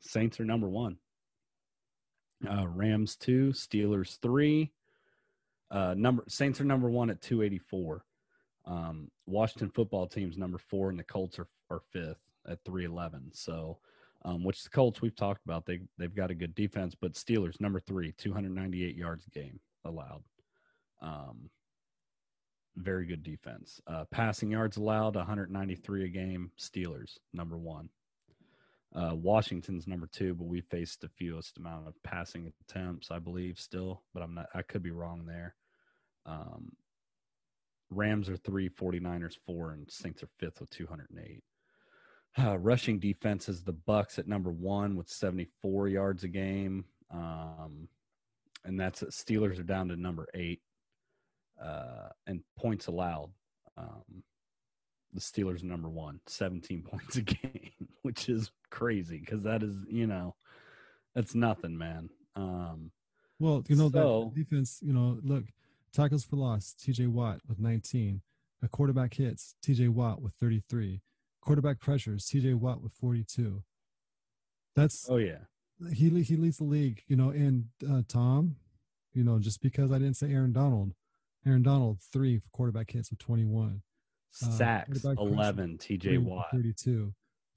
Saints 0.00 0.38
are 0.38 0.44
number 0.44 0.68
one. 0.68 0.98
Uh, 2.48 2.66
Rams 2.68 3.16
two, 3.16 3.52
Steelers 3.52 4.18
three. 4.20 4.70
Uh, 5.70 5.94
number 5.96 6.24
Saints 6.28 6.60
are 6.60 6.64
number 6.64 6.88
one 6.88 7.10
at 7.10 7.20
284. 7.20 8.04
Um, 8.64 9.10
Washington 9.26 9.70
football 9.70 10.06
team's 10.06 10.38
number 10.38 10.58
four, 10.58 10.90
and 10.90 10.98
the 10.98 11.04
Colts 11.04 11.38
are, 11.38 11.48
are 11.70 11.82
fifth 11.92 12.20
at 12.48 12.64
311. 12.64 13.30
So, 13.32 13.78
um, 14.24 14.44
which 14.44 14.64
the 14.64 14.70
Colts 14.70 15.00
we've 15.00 15.14
talked 15.14 15.44
about, 15.44 15.66
they 15.66 15.80
they've 15.96 16.14
got 16.14 16.30
a 16.30 16.34
good 16.34 16.54
defense, 16.54 16.94
but 16.94 17.14
Steelers 17.14 17.60
number 17.60 17.80
three, 17.80 18.12
298 18.12 18.96
yards 18.96 19.26
game 19.32 19.60
allowed. 19.84 20.22
Um, 21.00 21.50
very 22.76 23.06
good 23.06 23.22
defense. 23.22 23.80
Uh, 23.86 24.04
passing 24.10 24.50
yards 24.50 24.76
allowed 24.76 25.16
193 25.16 26.04
a 26.04 26.08
game. 26.08 26.50
Steelers 26.58 27.18
number 27.32 27.58
one. 27.58 27.88
Uh, 28.94 29.14
Washington's 29.14 29.86
number 29.86 30.08
two, 30.10 30.34
but 30.34 30.46
we 30.46 30.62
faced 30.62 31.00
the 31.00 31.08
fewest 31.08 31.58
amount 31.58 31.86
of 31.86 32.02
passing 32.02 32.50
attempts, 32.68 33.10
I 33.10 33.18
believe, 33.18 33.58
still. 33.58 34.02
But 34.14 34.22
I'm 34.22 34.34
not. 34.34 34.46
I 34.54 34.62
could 34.62 34.82
be 34.82 34.90
wrong 34.90 35.26
there. 35.26 35.54
Um, 36.24 36.72
Rams 37.90 38.28
are 38.28 38.36
three, 38.36 38.68
49ers 38.68 39.36
four, 39.46 39.72
and 39.72 39.90
Saints 39.90 40.22
are 40.22 40.28
fifth 40.38 40.60
with 40.60 40.70
208. 40.70 41.42
Uh, 42.38 42.56
rushing 42.58 42.98
defense 42.98 43.48
is 43.48 43.62
the 43.62 43.72
Bucs 43.72 44.18
at 44.18 44.28
number 44.28 44.50
one 44.50 44.96
with 44.96 45.08
74 45.08 45.88
yards 45.88 46.24
a 46.24 46.28
game. 46.28 46.84
Um, 47.10 47.88
and 48.64 48.78
that's. 48.78 49.02
Steelers 49.02 49.58
are 49.58 49.64
down 49.64 49.88
to 49.88 49.96
number 49.96 50.28
eight. 50.34 50.60
Uh, 51.62 52.10
and 52.26 52.40
points 52.56 52.86
allowed. 52.86 53.30
Um, 53.76 54.22
the 55.12 55.20
Steelers 55.20 55.62
are 55.62 55.66
number 55.66 55.88
one, 55.88 56.20
17 56.26 56.82
points 56.90 57.16
a 57.16 57.22
game, 57.22 57.70
which 58.02 58.28
is 58.28 58.50
crazy 58.70 59.18
because 59.18 59.42
that 59.42 59.62
is, 59.62 59.76
you 59.88 60.06
know, 60.06 60.34
that's 61.14 61.34
nothing, 61.34 61.76
man. 61.76 62.10
Um, 62.36 62.92
well, 63.40 63.64
you 63.68 63.76
know, 63.76 63.90
so, 63.90 64.30
that 64.34 64.40
defense, 64.40 64.78
you 64.82 64.92
know, 64.92 65.18
look, 65.22 65.44
Tackles 65.92 66.24
for 66.24 66.36
loss, 66.36 66.74
TJ 66.78 67.08
Watt 67.08 67.40
with 67.48 67.58
19. 67.58 68.20
A 68.62 68.68
quarterback 68.68 69.14
hits, 69.14 69.54
TJ 69.64 69.88
Watt 69.88 70.20
with 70.20 70.34
33. 70.34 71.00
Quarterback 71.48 71.80
pressures, 71.80 72.26
TJ 72.26 72.56
Watt 72.56 72.82
with 72.82 72.92
42. 72.92 73.62
That's 74.76 75.08
oh 75.08 75.16
yeah. 75.16 75.38
He 75.94 76.10
he 76.20 76.36
leads 76.36 76.58
the 76.58 76.64
league, 76.64 77.00
you 77.08 77.16
know. 77.16 77.30
And 77.30 77.68
uh, 77.90 78.02
Tom, 78.06 78.56
you 79.14 79.24
know, 79.24 79.38
just 79.38 79.62
because 79.62 79.90
I 79.90 79.94
didn't 79.94 80.18
say 80.18 80.30
Aaron 80.30 80.52
Donald, 80.52 80.92
Aaron 81.46 81.62
Donald 81.62 82.00
three 82.12 82.38
for 82.38 82.50
quarterback 82.50 82.90
hits 82.90 83.08
with 83.08 83.20
21. 83.20 83.80
Uh, 84.44 84.50
Sacks 84.50 85.06
uh, 85.06 85.14
11, 85.18 85.78
TJ 85.78 86.18
Watt 86.18 86.48
32. 86.52 87.14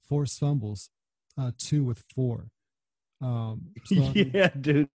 Forced 0.08 0.40
fumbles, 0.40 0.88
uh, 1.36 1.50
two 1.58 1.84
with 1.84 2.02
four. 2.14 2.46
Um, 3.20 3.72
so 3.84 4.10
yeah, 4.14 4.48
dude. 4.58 4.88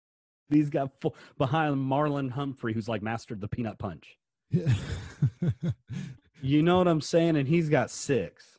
He's 0.50 0.70
got 0.70 0.92
full, 1.00 1.16
behind 1.36 1.74
Marlon 1.78 2.30
Humphrey, 2.30 2.72
who's 2.72 2.88
like 2.88 3.02
mastered 3.02 3.40
the 3.40 3.48
peanut 3.48 3.80
punch. 3.80 4.16
Yeah. 4.50 4.72
you 6.42 6.62
know 6.62 6.78
what 6.78 6.86
I'm 6.86 7.00
saying? 7.00 7.34
And 7.34 7.48
he's 7.48 7.68
got 7.68 7.90
six. 7.90 8.53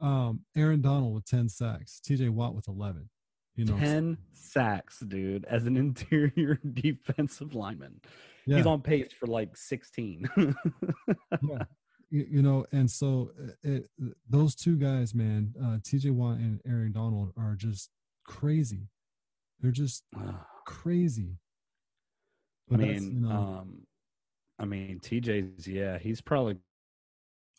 Um, 0.00 0.40
Aaron 0.56 0.80
Donald 0.80 1.14
with 1.14 1.26
10 1.26 1.48
sacks, 1.48 2.00
TJ 2.06 2.30
Watt 2.30 2.54
with 2.54 2.68
11. 2.68 3.08
You 3.56 3.66
know, 3.66 3.76
10 3.78 4.16
sacks, 4.32 5.00
dude, 5.00 5.44
as 5.44 5.66
an 5.66 5.76
interior 5.76 6.58
defensive 6.72 7.54
lineman. 7.54 8.00
yeah, 8.46 8.58
He's 8.58 8.66
on 8.66 8.80
pace 8.80 9.12
for 9.18 9.26
like 9.26 9.56
16. 9.56 10.28
yeah. 10.36 11.64
You, 12.12 12.26
you 12.28 12.42
know, 12.42 12.64
and 12.72 12.90
so 12.90 13.30
uh, 13.40 13.52
it, 13.62 13.90
those 14.28 14.54
two 14.54 14.76
guys, 14.76 15.14
man, 15.14 15.54
uh, 15.62 15.78
TJ 15.78 16.10
Watt 16.12 16.38
and 16.38 16.60
Aaron 16.66 16.92
Donald 16.92 17.32
are 17.36 17.54
just 17.54 17.90
crazy. 18.26 18.88
They're 19.60 19.70
just 19.70 20.04
crazy. 20.66 21.36
I 22.68 22.76
But 22.76 22.80
that's, 22.80 23.00
mean, 23.02 23.14
you 23.14 23.20
know, 23.28 23.30
um, 23.30 23.86
I 24.58 24.64
mean, 24.64 25.00
TJ's, 25.00 25.68
yeah, 25.68 25.98
he's 25.98 26.20
probably 26.20 26.56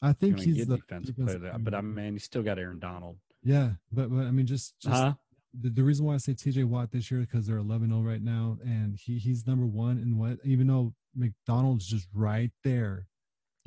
I 0.01 0.13
think 0.13 0.39
he's 0.39 0.65
the 0.67 0.77
defensive 0.77 1.15
player, 1.15 1.55
but 1.59 1.73
I 1.75 1.81
mean, 1.81 2.13
you 2.13 2.19
still 2.19 2.43
got 2.43 2.57
Aaron 2.57 2.79
Donald. 2.79 3.17
yeah, 3.43 3.71
but 3.91 4.09
but 4.09 4.25
I 4.25 4.31
mean, 4.31 4.45
just 4.47 4.79
just 4.79 4.95
Huh? 4.95 5.13
the, 5.53 5.69
the 5.69 5.83
reason 5.83 6.05
why 6.05 6.13
I 6.15 6.17
say 6.17 6.33
TJ 6.33 6.65
Watt 6.65 6.91
this 6.91 7.11
year 7.11 7.21
because 7.21 7.45
they're 7.47 7.57
11 7.57 7.89
0 7.89 8.01
right 8.01 8.21
now, 8.21 8.57
and 8.63 8.95
he 8.97 9.17
he's 9.19 9.45
number 9.45 9.65
one 9.65 9.97
in 9.99 10.17
what, 10.17 10.39
even 10.43 10.67
though 10.67 10.93
McDonald's 11.15 11.85
just 11.87 12.07
right 12.13 12.51
there, 12.63 13.07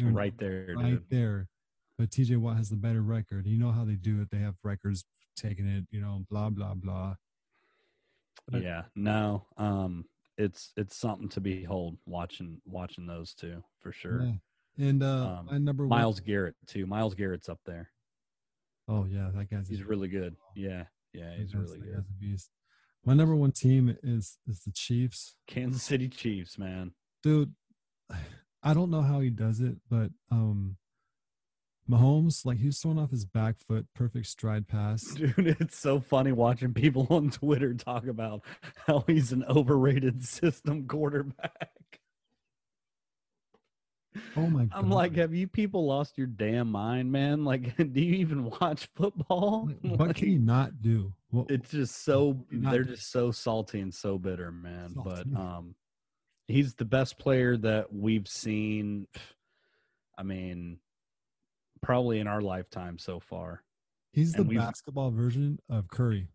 Aaron 0.00 0.14
Right 0.14 0.36
there, 0.38 0.74
right 0.76 0.90
dude. 0.90 1.10
there. 1.10 1.48
But 1.96 2.10
TJ 2.10 2.38
Watt 2.38 2.56
has 2.56 2.70
the 2.70 2.76
better 2.76 3.02
record. 3.02 3.46
You 3.46 3.56
know 3.58 3.70
how 3.70 3.84
they 3.84 3.94
do 3.94 4.20
it. 4.20 4.30
They 4.30 4.38
have 4.38 4.56
records 4.64 5.04
taking 5.36 5.66
it, 5.68 5.84
you 5.92 6.00
know, 6.00 6.24
blah, 6.28 6.50
blah, 6.50 6.74
blah. 6.74 7.14
But- 8.48 8.62
Yeah, 8.62 8.82
no, 8.96 9.46
um, 9.56 10.04
it's 10.36 10.72
it's 10.76 10.96
something 10.96 11.28
to 11.28 11.40
behold 11.40 11.96
watching 12.06 12.60
watching 12.66 13.06
those 13.06 13.34
two 13.34 13.62
for 13.78 13.92
sure. 13.92 14.22
Yeah. 14.24 14.32
And 14.78 15.02
uh 15.02 15.36
Um, 15.40 15.46
my 15.50 15.58
number 15.58 15.86
one, 15.86 15.98
Myles. 15.98 16.20
Garrett 16.20 16.54
too. 16.66 16.86
Myles 16.86 17.14
Garrett's 17.14 17.48
up 17.48 17.60
there. 17.64 17.90
Oh 18.88 19.04
yeah, 19.06 19.30
that 19.34 19.48
guy's 19.50 19.68
He's 19.68 19.82
really 19.82 20.08
good. 20.08 20.36
Yeah, 20.54 20.84
yeah, 21.12 21.34
he's 21.36 21.54
really 21.54 21.78
good. 21.78 21.94
guy's 21.94 22.08
a 22.08 22.12
beast. 22.20 22.50
My 23.04 23.14
number 23.14 23.34
one 23.36 23.52
team 23.52 23.96
is 24.02 24.38
is 24.46 24.60
the 24.64 24.72
Chiefs. 24.72 25.36
Kansas 25.46 25.82
City 25.82 26.08
Chiefs, 26.08 26.58
man. 26.58 26.92
Dude, 27.22 27.54
I 28.62 28.74
don't 28.74 28.90
know 28.90 29.02
how 29.02 29.20
he 29.20 29.30
does 29.30 29.60
it, 29.60 29.76
but 29.88 30.10
um 30.30 30.76
Mahomes, 31.88 32.46
like 32.46 32.58
he 32.58 32.66
was 32.66 32.78
throwing 32.78 32.98
off 32.98 33.10
his 33.10 33.26
back 33.26 33.58
foot, 33.58 33.86
perfect 33.94 34.26
stride 34.26 34.66
pass. 34.66 35.02
Dude, 35.14 35.34
it's 35.60 35.78
so 35.78 36.00
funny 36.00 36.32
watching 36.32 36.72
people 36.72 37.06
on 37.10 37.30
Twitter 37.30 37.74
talk 37.74 38.06
about 38.06 38.42
how 38.86 39.04
he's 39.06 39.32
an 39.32 39.44
overrated 39.48 40.24
system 40.26 40.86
quarterback. 40.86 41.70
Oh 44.36 44.46
my 44.48 44.64
god. 44.64 44.78
I'm 44.78 44.90
like, 44.90 45.16
have 45.16 45.34
you 45.34 45.46
people 45.48 45.86
lost 45.86 46.16
your 46.18 46.26
damn 46.26 46.70
mind, 46.70 47.10
man? 47.10 47.44
Like, 47.54 47.76
do 47.76 48.00
you 48.00 48.14
even 48.14 48.50
watch 48.60 48.88
football? 48.94 49.68
what 49.82 50.08
Like, 50.08 50.16
can 50.16 50.30
you 50.30 50.38
not 50.38 50.80
do? 50.80 51.12
What, 51.30 51.50
it's 51.50 51.70
just 51.70 52.04
so 52.04 52.44
they're 52.50 52.84
do- 52.84 52.92
just 52.94 53.10
so 53.10 53.30
salty 53.32 53.80
and 53.80 53.92
so 53.92 54.18
bitter, 54.18 54.52
man. 54.52 54.94
But 54.96 55.26
um 55.36 55.74
he's 56.46 56.74
the 56.74 56.84
best 56.84 57.18
player 57.18 57.56
that 57.56 57.92
we've 57.92 58.28
seen 58.28 59.06
I 60.18 60.22
mean 60.22 60.78
probably 61.82 62.18
in 62.20 62.26
our 62.26 62.40
lifetime 62.40 62.98
so 62.98 63.20
far. 63.20 63.62
he's 64.12 64.32
the 64.32 64.44
basketball 64.44 65.10
version 65.10 65.58
of 65.68 65.88
Curry. 65.88 66.28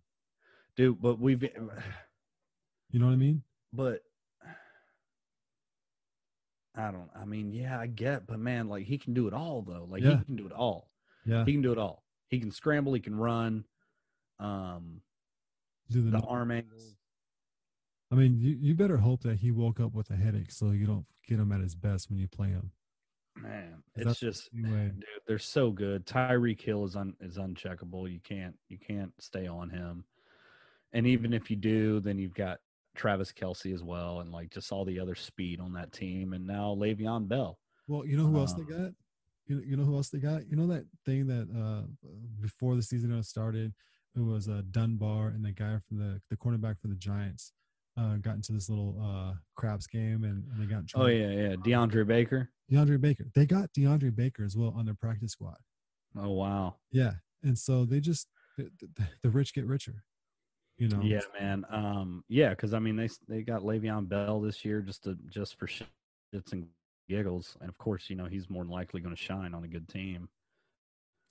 Dude, 0.76 1.02
but 1.02 1.20
we've 1.20 1.42
You 2.92 3.00
know 3.00 3.06
what 3.08 3.14
I 3.14 3.18
mean? 3.18 3.44
but 3.72 4.02
I 6.80 6.92
don't 6.92 7.10
I 7.20 7.26
mean, 7.26 7.52
yeah, 7.52 7.80
I 7.80 7.88
get, 7.88 8.26
but 8.28 8.40
man, 8.40 8.68
like 8.70 8.86
he 8.86 8.98
can 8.98 9.14
do 9.14 9.28
it 9.28 9.34
all 9.34 9.62
though. 9.62 9.86
Like 9.90 10.04
Yeah. 10.04 10.18
he 10.20 10.24
can 10.24 10.36
do 10.36 10.46
it 10.46 10.54
all. 10.54 10.90
Yeah. 11.26 11.46
He 11.46 11.52
can 11.52 11.62
do 11.62 11.72
it 11.72 11.78
all. 11.78 12.04
He 12.30 12.40
can 12.40 12.52
scramble, 12.52 12.94
he 12.94 13.00
can 13.02 13.16
run. 13.16 13.66
Um 14.40 15.02
Do 15.90 16.02
the 16.02 16.12
the 16.12 16.26
arm 16.26 16.52
angles. 16.52 16.96
I 18.12 18.16
mean, 18.16 18.40
you, 18.40 18.58
you 18.60 18.74
better 18.74 18.98
hope 18.98 19.22
that 19.22 19.38
he 19.38 19.52
woke 19.52 19.80
up 19.80 19.94
with 19.94 20.10
a 20.10 20.16
headache 20.16 20.52
so 20.52 20.72
you 20.72 20.88
don't 20.88 21.06
get 21.28 21.40
him 21.40 21.52
at 21.52 21.62
his 21.62 21.76
best 21.76 22.10
when 22.10 22.18
you 22.18 22.28
play 22.28 22.48
him. 22.48 22.72
Man, 23.36 23.84
it's 23.96 24.20
just 24.20 24.50
Anyway, 24.54 24.92
dude, 24.96 25.04
they're 25.28 25.38
so 25.38 25.72
good. 25.72 26.06
Tyreek 26.08 26.60
Hill 26.60 26.86
is 26.86 26.96
un, 26.96 27.14
is 27.22 27.38
uncheckable. 27.38 28.12
You 28.12 28.20
can't 28.20 28.58
you 28.68 28.78
can't 28.78 29.14
stay 29.20 29.48
on 29.48 29.70
him. 29.70 30.06
And 30.92 31.06
even 31.06 31.34
if 31.34 31.52
you 31.52 31.56
do, 31.56 32.00
then 32.00 32.18
you've 32.18 32.34
got 32.34 32.60
Travis 32.96 33.32
Kelce 33.32 33.74
as 33.74 33.84
well, 33.84 34.20
and 34.22 34.32
like 34.32 34.50
just 34.52 34.72
all 34.72 34.86
the 34.86 35.00
other 35.00 35.16
speed 35.16 35.60
on 35.60 35.74
that 35.74 35.92
team. 35.92 36.34
And 36.34 36.46
now 36.46 36.76
Le'Veon 36.78 37.28
Bell. 37.28 37.60
well, 37.88 38.06
you 38.06 38.18
know 38.18 38.26
who 38.26 38.38
else 38.38 38.54
they 38.54 38.62
Um, 38.64 38.84
got? 38.84 38.92
You, 39.48 39.60
you 39.66 39.78
know 39.78 39.84
who 39.84 39.96
else 39.96 40.10
they 40.10 40.20
got? 40.20 40.48
You 40.48 40.56
know 40.56 40.68
that 40.68 40.86
thing 41.06 41.26
that 41.28 41.48
uh 41.50 41.88
before 42.42 42.76
the 42.76 42.84
season 42.84 43.22
started, 43.24 43.74
it 44.16 44.20
was 44.22 44.48
uh, 44.48 44.62
Dunbar 44.70 45.30
and 45.30 45.44
the 45.44 45.52
guy 45.52 45.78
from 45.88 45.98
the 45.98 46.22
the 46.30 46.38
cornerback 46.38 46.80
for 46.80 46.88
the 46.88 46.96
Giants 46.96 47.54
uh 47.98 48.18
got 48.18 48.36
into 48.36 48.52
this 48.54 48.70
little 48.70 48.96
uh 49.02 49.34
craps 49.56 49.88
game 49.88 50.24
and, 50.24 50.44
and 50.52 50.62
they 50.62 50.66
got 50.66 50.84
Oh 50.96 51.08
yeah, 51.08 51.30
yeah, 51.32 51.56
DeAndre 51.56 52.06
Baker. 52.06 52.50
DeAndre 52.72 53.02
Baker. 53.02 53.26
They 53.34 53.46
got 53.48 53.74
DeAndre 53.74 54.16
Baker 54.16 54.44
as 54.44 54.56
well 54.56 54.74
on 54.78 54.86
their 54.86 54.94
practice 54.94 55.32
squad. 55.32 55.58
Oh 56.16 56.30
wow. 56.32 56.76
Yeah, 56.92 57.14
and 57.44 57.58
so 57.58 57.86
they 57.86 58.00
just 58.00 58.28
the, 58.58 58.70
the, 58.96 59.08
the 59.24 59.30
rich 59.30 59.54
get 59.56 59.66
richer. 59.66 60.04
You 60.80 60.88
know. 60.88 61.02
Yeah, 61.04 61.20
man. 61.40 61.66
Um, 61.70 62.24
yeah, 62.30 62.50
because 62.50 62.74
I 62.74 62.80
mean 62.80 62.96
they 62.96 63.10
they 63.28 63.44
got 63.44 63.62
Le'Veon 63.62 64.08
Bell 64.08 64.40
this 64.40 64.64
year 64.66 64.82
just 64.82 65.04
to 65.04 65.18
just 65.30 65.60
for 65.60 65.68
shits 65.68 66.52
and 66.52 66.68
giggles, 67.08 67.58
and 67.60 67.70
of 67.70 67.78
course 67.78 68.10
you 68.10 68.16
know 68.16 68.26
he's 68.26 68.50
more 68.50 68.64
than 68.64 68.72
likely 68.72 69.02
going 69.02 69.16
to 69.16 69.22
shine 69.22 69.54
on 69.54 69.64
a 69.64 69.68
good 69.68 69.88
team. 69.90 70.30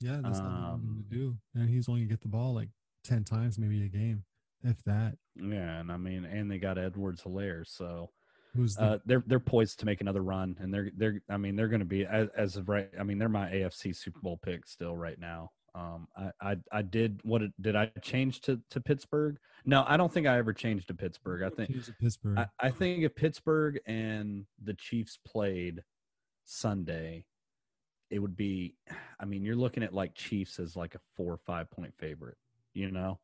Yeah, 0.00 0.20
that's 0.22 0.38
all 0.38 0.44
they 0.46 0.52
want 0.52 0.74
Um, 0.74 1.04
to 1.10 1.16
do. 1.16 1.36
And 1.54 1.68
he's 1.68 1.88
only 1.88 2.02
gonna 2.02 2.10
get 2.10 2.20
the 2.20 2.28
ball 2.28 2.54
like 2.54 2.68
ten 3.04 3.24
times 3.24 3.58
maybe 3.58 3.82
a 3.84 3.88
game, 3.88 4.24
if 4.62 4.82
that. 4.84 5.16
Yeah, 5.34 5.80
and 5.80 5.90
I 5.90 5.96
mean, 5.96 6.24
and 6.24 6.50
they 6.50 6.58
got 6.58 6.78
Edwards-Helaire, 6.78 7.66
so 7.66 8.10
Who's 8.54 8.76
the 8.76 8.82
uh, 8.82 8.98
they're 9.06 9.24
they're 9.26 9.40
poised 9.40 9.80
to 9.80 9.86
make 9.86 10.00
another 10.00 10.22
run, 10.22 10.56
and 10.60 10.72
they're 10.72 10.90
they're 10.96 11.22
I 11.28 11.36
mean 11.36 11.56
they're 11.56 11.68
going 11.68 11.80
to 11.80 11.86
be 11.86 12.04
as, 12.06 12.28
as 12.36 12.56
of 12.56 12.68
right. 12.68 12.90
I 12.98 13.02
mean 13.02 13.18
they're 13.18 13.28
my 13.28 13.50
AFC 13.50 13.94
Super 13.96 14.20
Bowl 14.20 14.36
pick 14.36 14.66
still 14.66 14.96
right 14.96 15.18
now. 15.18 15.50
Um, 15.78 16.08
I 16.16 16.30
I, 16.40 16.56
I 16.72 16.82
did 16.82 17.20
what 17.22 17.42
did 17.60 17.76
I 17.76 17.86
change 18.02 18.40
to 18.42 18.60
to 18.70 18.80
Pittsburgh? 18.80 19.38
No, 19.64 19.84
I 19.86 19.96
don't 19.96 20.12
think 20.12 20.26
I 20.26 20.36
ever 20.38 20.52
changed 20.52 20.88
to 20.88 20.94
Pittsburgh. 20.94 21.42
I 21.42 21.50
think 21.54 21.70
Pittsburgh? 22.00 22.38
I, 22.38 22.46
I 22.58 22.70
think 22.70 23.04
if 23.04 23.14
Pittsburgh 23.14 23.78
and 23.86 24.44
the 24.62 24.74
Chiefs 24.74 25.18
played 25.24 25.82
Sunday, 26.44 27.24
it 28.10 28.18
would 28.18 28.36
be. 28.36 28.74
I 29.20 29.24
mean, 29.24 29.44
you're 29.44 29.56
looking 29.56 29.82
at 29.82 29.94
like 29.94 30.14
Chiefs 30.14 30.58
as 30.58 30.74
like 30.76 30.94
a 30.94 31.00
four 31.16 31.32
or 31.32 31.38
five 31.46 31.70
point 31.70 31.94
favorite. 31.98 32.38
You 32.74 32.90
know, 32.90 33.18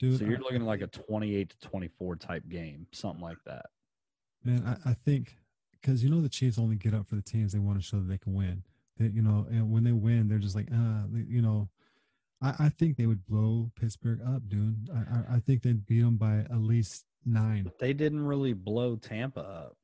Dude, 0.00 0.18
so 0.18 0.24
you're 0.24 0.38
I- 0.38 0.40
looking 0.40 0.62
at 0.62 0.66
like 0.66 0.80
a 0.82 0.86
28 0.86 1.50
to 1.50 1.68
24 1.68 2.16
type 2.16 2.48
game, 2.48 2.86
something 2.92 3.22
like 3.22 3.38
that. 3.46 3.66
man, 4.44 4.64
I, 4.84 4.90
I 4.90 4.94
think 4.94 5.36
because 5.80 6.02
you 6.02 6.10
know 6.10 6.20
the 6.20 6.28
Chiefs 6.28 6.58
only 6.58 6.76
get 6.76 6.94
up 6.94 7.06
for 7.06 7.14
the 7.16 7.22
teams 7.22 7.52
they 7.52 7.58
want 7.58 7.78
to 7.78 7.84
show 7.84 7.98
that 7.98 8.08
they 8.08 8.18
can 8.18 8.34
win. 8.34 8.64
That 8.98 9.12
you 9.14 9.22
know, 9.22 9.46
and 9.50 9.70
when 9.70 9.84
they 9.84 9.92
win, 9.92 10.28
they're 10.28 10.38
just 10.38 10.56
like, 10.56 10.68
ah, 10.74 11.04
they- 11.08 11.26
you 11.32 11.42
know. 11.42 11.68
I, 12.42 12.66
I 12.66 12.68
think 12.70 12.96
they 12.96 13.06
would 13.06 13.26
blow 13.26 13.70
Pittsburgh 13.78 14.20
up, 14.26 14.48
dude. 14.48 14.88
I, 14.94 14.98
I, 15.34 15.36
I 15.36 15.38
think 15.40 15.62
they'd 15.62 15.86
beat 15.86 16.00
them 16.02 16.16
by 16.16 16.38
at 16.38 16.56
least 16.60 17.04
nine. 17.24 17.70
They 17.78 17.92
didn't 17.92 18.24
really 18.26 18.52
blow 18.52 18.96
Tampa 18.96 19.40
up. 19.40 19.76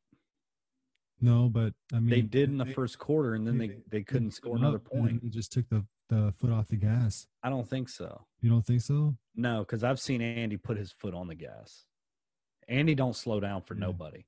No, 1.20 1.48
but 1.48 1.74
I 1.92 1.96
mean, 2.00 2.10
They 2.10 2.20
did 2.22 2.48
in 2.50 2.58
the 2.58 2.64
they- 2.64 2.72
first 2.72 2.98
quarter, 2.98 3.34
and 3.34 3.46
then 3.46 3.58
they- 3.58 3.68
they, 3.68 3.78
they- 3.88 4.02
couldn't 4.04 4.32
score 4.32 4.56
another 4.56 4.76
up, 4.76 4.88
and 4.92 5.00
then 5.04 5.10
point. 5.12 5.22
They 5.22 5.28
just 5.30 5.52
took 5.52 5.68
the 5.68 5.84
the 6.10 6.32
foot 6.38 6.50
off 6.50 6.68
the 6.68 6.76
gas. 6.76 7.26
I 7.42 7.50
don't 7.50 7.68
think 7.68 7.90
so. 7.90 8.24
You 8.40 8.48
don't 8.48 8.64
think 8.64 8.80
so? 8.80 9.18
No, 9.36 9.58
because 9.58 9.84
I've 9.84 10.00
seen 10.00 10.22
Andy 10.22 10.56
put 10.56 10.78
his 10.78 10.90
foot 10.90 11.12
on 11.12 11.28
the 11.28 11.34
gas. 11.34 11.84
Andy 12.66 12.94
don't 12.94 13.14
slow 13.14 13.40
down 13.40 13.60
for 13.60 13.74
Yeah. 13.74 13.80
nobody. 13.80 14.24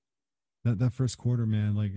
That 0.65 0.79
that 0.79 0.93
first 0.93 1.17
quarter, 1.17 1.47
man, 1.47 1.75
like 1.75 1.93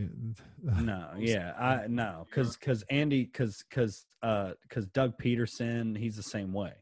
No, 0.82 1.09
yeah, 1.18 1.53
I 1.59 1.88
no, 1.88 2.26
because 2.30 2.55
because 2.55 2.84
Andy, 2.89 3.26
because 3.26 3.64
because 3.70 4.05
uh 4.22 4.51
because 4.61 4.88
Doug 4.88 5.18
Pederson, 5.18 5.97
he's 5.97 6.16
the 6.16 6.24
same 6.24 6.53
way, 6.53 6.74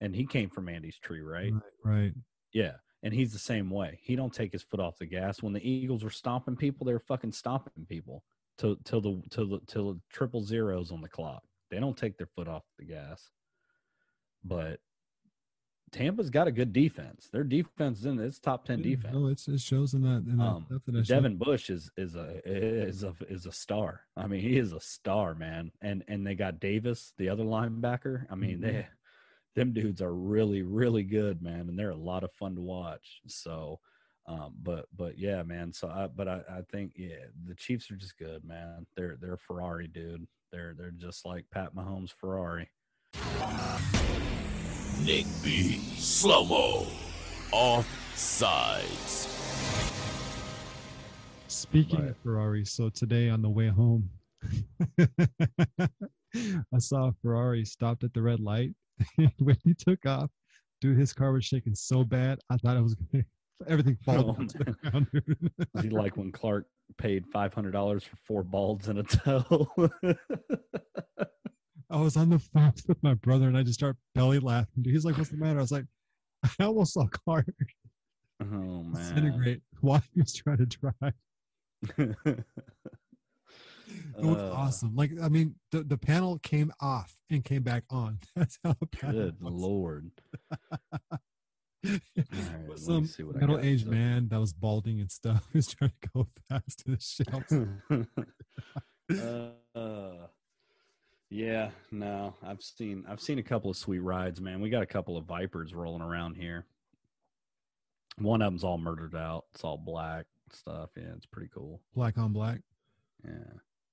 and 0.00 0.16
he 0.16 0.24
came 0.24 0.48
from 0.48 0.68
Andy's 0.68 0.98
tree, 0.98 1.20
right? 1.20 1.52
right, 1.52 1.62
right. 1.84 2.12
Yeah, 2.54 2.72
and 3.02 3.12
he's 3.12 3.32
the 3.32 3.38
same 3.38 3.68
way. 3.68 3.98
He 4.02 4.16
don't 4.16 4.32
take 4.32 4.52
his 4.52 4.62
foot 4.62 4.80
off 4.80 4.96
the 4.98 5.06
gas. 5.06 5.42
When 5.42 5.52
the 5.52 5.68
Eagles 5.68 6.02
were 6.02 6.10
stomping 6.10 6.56
people, 6.56 6.86
they 6.86 6.94
were 6.94 6.98
fucking 6.98 7.32
stomping 7.32 7.84
people 7.86 8.24
till 8.56 8.76
till 8.84 9.02
the 9.02 9.22
till 9.30 9.48
the 9.48 9.60
till 9.66 9.92
the 9.94 10.00
triple 10.10 10.42
zeros 10.42 10.90
on 10.90 11.02
the 11.02 11.08
clock. 11.08 11.42
They 11.70 11.78
don't 11.78 11.96
take 11.96 12.16
their 12.16 12.26
foot 12.26 12.48
off 12.48 12.62
the 12.78 12.86
gas. 12.86 13.30
But 14.44 14.80
Tampa's 15.92 16.30
got 16.30 16.48
a 16.48 16.52
good 16.52 16.72
defense. 16.72 17.28
Their 17.32 17.44
defense 17.44 18.00
is 18.00 18.06
in 18.06 18.18
it's 18.18 18.38
top 18.38 18.64
ten 18.64 18.82
defense. 18.82 19.14
No, 19.14 19.26
it's 19.28 19.48
it 19.48 19.60
shows 19.60 19.94
in 19.94 20.02
that 20.02 20.24
in 20.30 20.36
that 20.38 20.44
Um, 20.44 20.66
that 20.68 20.84
showed. 20.86 21.06
Devin 21.06 21.36
Bush 21.36 21.70
is 21.70 21.90
is 21.96 22.14
a 22.16 22.40
is 22.44 23.02
a 23.04 23.14
is 23.28 23.46
a 23.46 23.52
star. 23.52 24.02
I 24.16 24.26
mean, 24.26 24.40
he 24.40 24.58
is 24.58 24.72
a 24.72 24.80
star, 24.80 25.34
man. 25.34 25.72
And 25.80 26.04
and 26.08 26.26
they 26.26 26.34
got 26.34 26.60
Davis, 26.60 27.12
the 27.18 27.28
other 27.28 27.44
linebacker. 27.44 28.26
I 28.30 28.34
mean, 28.34 28.60
they 28.60 28.86
them 29.54 29.72
dudes 29.72 30.02
are 30.02 30.14
really 30.14 30.62
really 30.62 31.02
good, 31.02 31.42
man, 31.42 31.68
and 31.68 31.78
they're 31.78 31.90
a 31.90 31.96
lot 31.96 32.24
of 32.24 32.32
fun 32.32 32.54
to 32.56 32.60
watch. 32.60 33.20
So, 33.26 33.80
um, 34.26 34.54
but 34.62 34.86
but 34.94 35.18
yeah, 35.18 35.42
man. 35.42 35.72
So 35.72 35.88
I 35.88 36.06
but 36.06 36.28
I 36.28 36.42
I 36.50 36.60
think 36.70 36.92
yeah, 36.96 37.26
the 37.46 37.54
Chiefs 37.54 37.90
are 37.90 37.96
just 37.96 38.18
good, 38.18 38.44
man. 38.44 38.86
They're 38.96 39.16
they're 39.20 39.34
a 39.34 39.38
Ferrari, 39.38 39.88
dude. 39.88 40.26
They're 40.52 40.74
they're 40.76 40.90
just 40.90 41.24
like 41.26 41.46
Pat 41.50 41.74
Mahomes 41.74 42.12
Ferrari. 42.12 42.70
Nick 45.08 45.24
B. 45.42 45.78
Slo 45.96 46.44
mo. 46.44 46.86
Off 47.50 47.88
sides. 48.14 49.24
Speaking 51.46 52.00
Right. 52.00 52.10
of 52.10 52.16
Ferrari, 52.18 52.66
so 52.66 52.90
today 52.90 53.30
on 53.30 53.40
the 53.40 53.48
way 53.48 53.68
home, 53.68 54.10
I 55.08 56.78
saw 56.78 57.08
a 57.08 57.12
Ferrari 57.22 57.64
stopped 57.64 58.04
at 58.04 58.12
the 58.12 58.20
red 58.20 58.38
light. 58.40 58.74
when 59.38 59.56
he 59.64 59.72
took 59.72 60.04
off, 60.04 60.28
dude, 60.82 60.98
his 60.98 61.14
car 61.14 61.32
was 61.32 61.46
shaking 61.46 61.74
so 61.74 62.04
bad. 62.04 62.38
I 62.50 62.58
thought 62.58 62.76
it 62.76 62.82
was 62.82 62.94
gonna, 62.94 63.24
everything 63.66 63.96
fall 64.04 64.36
Oh, 64.38 64.44
to 64.44 64.58
the 64.58 64.72
ground. 64.90 65.06
Is 65.76 65.84
he 65.84 65.88
like 65.88 66.18
when 66.18 66.30
Clark 66.32 66.66
paid 66.98 67.24
five 67.32 67.54
hundred 67.54 67.70
dollars 67.70 68.04
for 68.04 68.16
four 68.26 68.42
balds 68.42 68.88
and 68.88 68.98
a 68.98 69.02
toe? 69.04 69.90
I 71.90 71.96
was 72.00 72.16
on 72.16 72.28
the 72.30 72.38
phone 72.38 72.72
with 72.88 73.02
my 73.02 73.14
brother 73.14 73.46
and 73.48 73.56
I 73.56 73.62
just 73.62 73.78
start 73.78 73.96
belly 74.14 74.38
laughing. 74.38 74.84
He's 74.84 75.04
like, 75.04 75.16
"What's 75.16 75.30
the 75.30 75.36
matter?" 75.36 75.58
I 75.58 75.62
was 75.62 75.72
like, 75.72 75.86
"I 76.60 76.64
almost 76.64 76.92
saw 76.94 77.06
Clark 77.06 77.46
oh 78.42 78.44
man. 78.46 78.92
disintegrate 78.94 79.62
while 79.80 80.02
he 80.14 80.20
was 80.20 80.34
trying 80.34 80.58
to 80.58 80.66
drive." 80.66 81.14
It 84.18 84.24
was 84.24 84.36
Uh, 84.36 84.52
awesome. 84.54 84.94
Like, 84.94 85.12
I 85.22 85.28
mean, 85.30 85.54
the, 85.72 85.82
the 85.82 85.96
panel 85.96 86.38
came 86.40 86.72
off 86.80 87.16
and 87.30 87.42
came 87.42 87.62
back 87.62 87.84
on. 87.88 88.18
That's 88.36 88.58
how 88.62 88.74
Good 89.00 89.40
was. 89.40 89.54
lord. 89.54 90.10
Right, 91.84 92.00
let 92.12 92.68
me 92.68 92.76
Some 92.76 93.06
see 93.06 93.22
what 93.22 93.36
I 93.36 93.38
middle 93.38 93.58
aged 93.60 93.84
So- 93.86 93.90
man 93.92 94.28
that 94.28 94.40
was 94.40 94.52
balding 94.52 95.00
and 95.00 95.10
stuff 95.10 95.48
was 95.54 95.68
trying 95.68 95.92
to 96.02 96.08
go 96.14 96.28
fast 96.50 96.80
to 96.84 96.90
the 96.90 97.00
shelves. 97.00 97.52
uh, 99.74 100.26
yeah, 101.30 101.70
no, 101.90 102.34
I've 102.42 102.62
seen 102.62 103.04
I've 103.08 103.20
seen 103.20 103.38
a 103.38 103.42
couple 103.42 103.70
of 103.70 103.76
sweet 103.76 103.98
rides, 104.00 104.40
man. 104.40 104.60
We 104.60 104.70
got 104.70 104.82
a 104.82 104.86
couple 104.86 105.16
of 105.16 105.24
vipers 105.24 105.74
rolling 105.74 106.02
around 106.02 106.34
here. 106.36 106.64
One 108.18 108.42
of 108.42 108.46
them's 108.52 108.64
all 108.64 108.78
murdered 108.78 109.14
out. 109.14 109.44
It's 109.54 109.62
all 109.64 109.76
black 109.78 110.26
stuff. 110.52 110.90
Yeah, 110.96 111.12
it's 111.16 111.26
pretty 111.26 111.50
cool. 111.54 111.80
Black 111.94 112.18
on 112.18 112.32
black. 112.32 112.60
Yeah, 113.24 113.52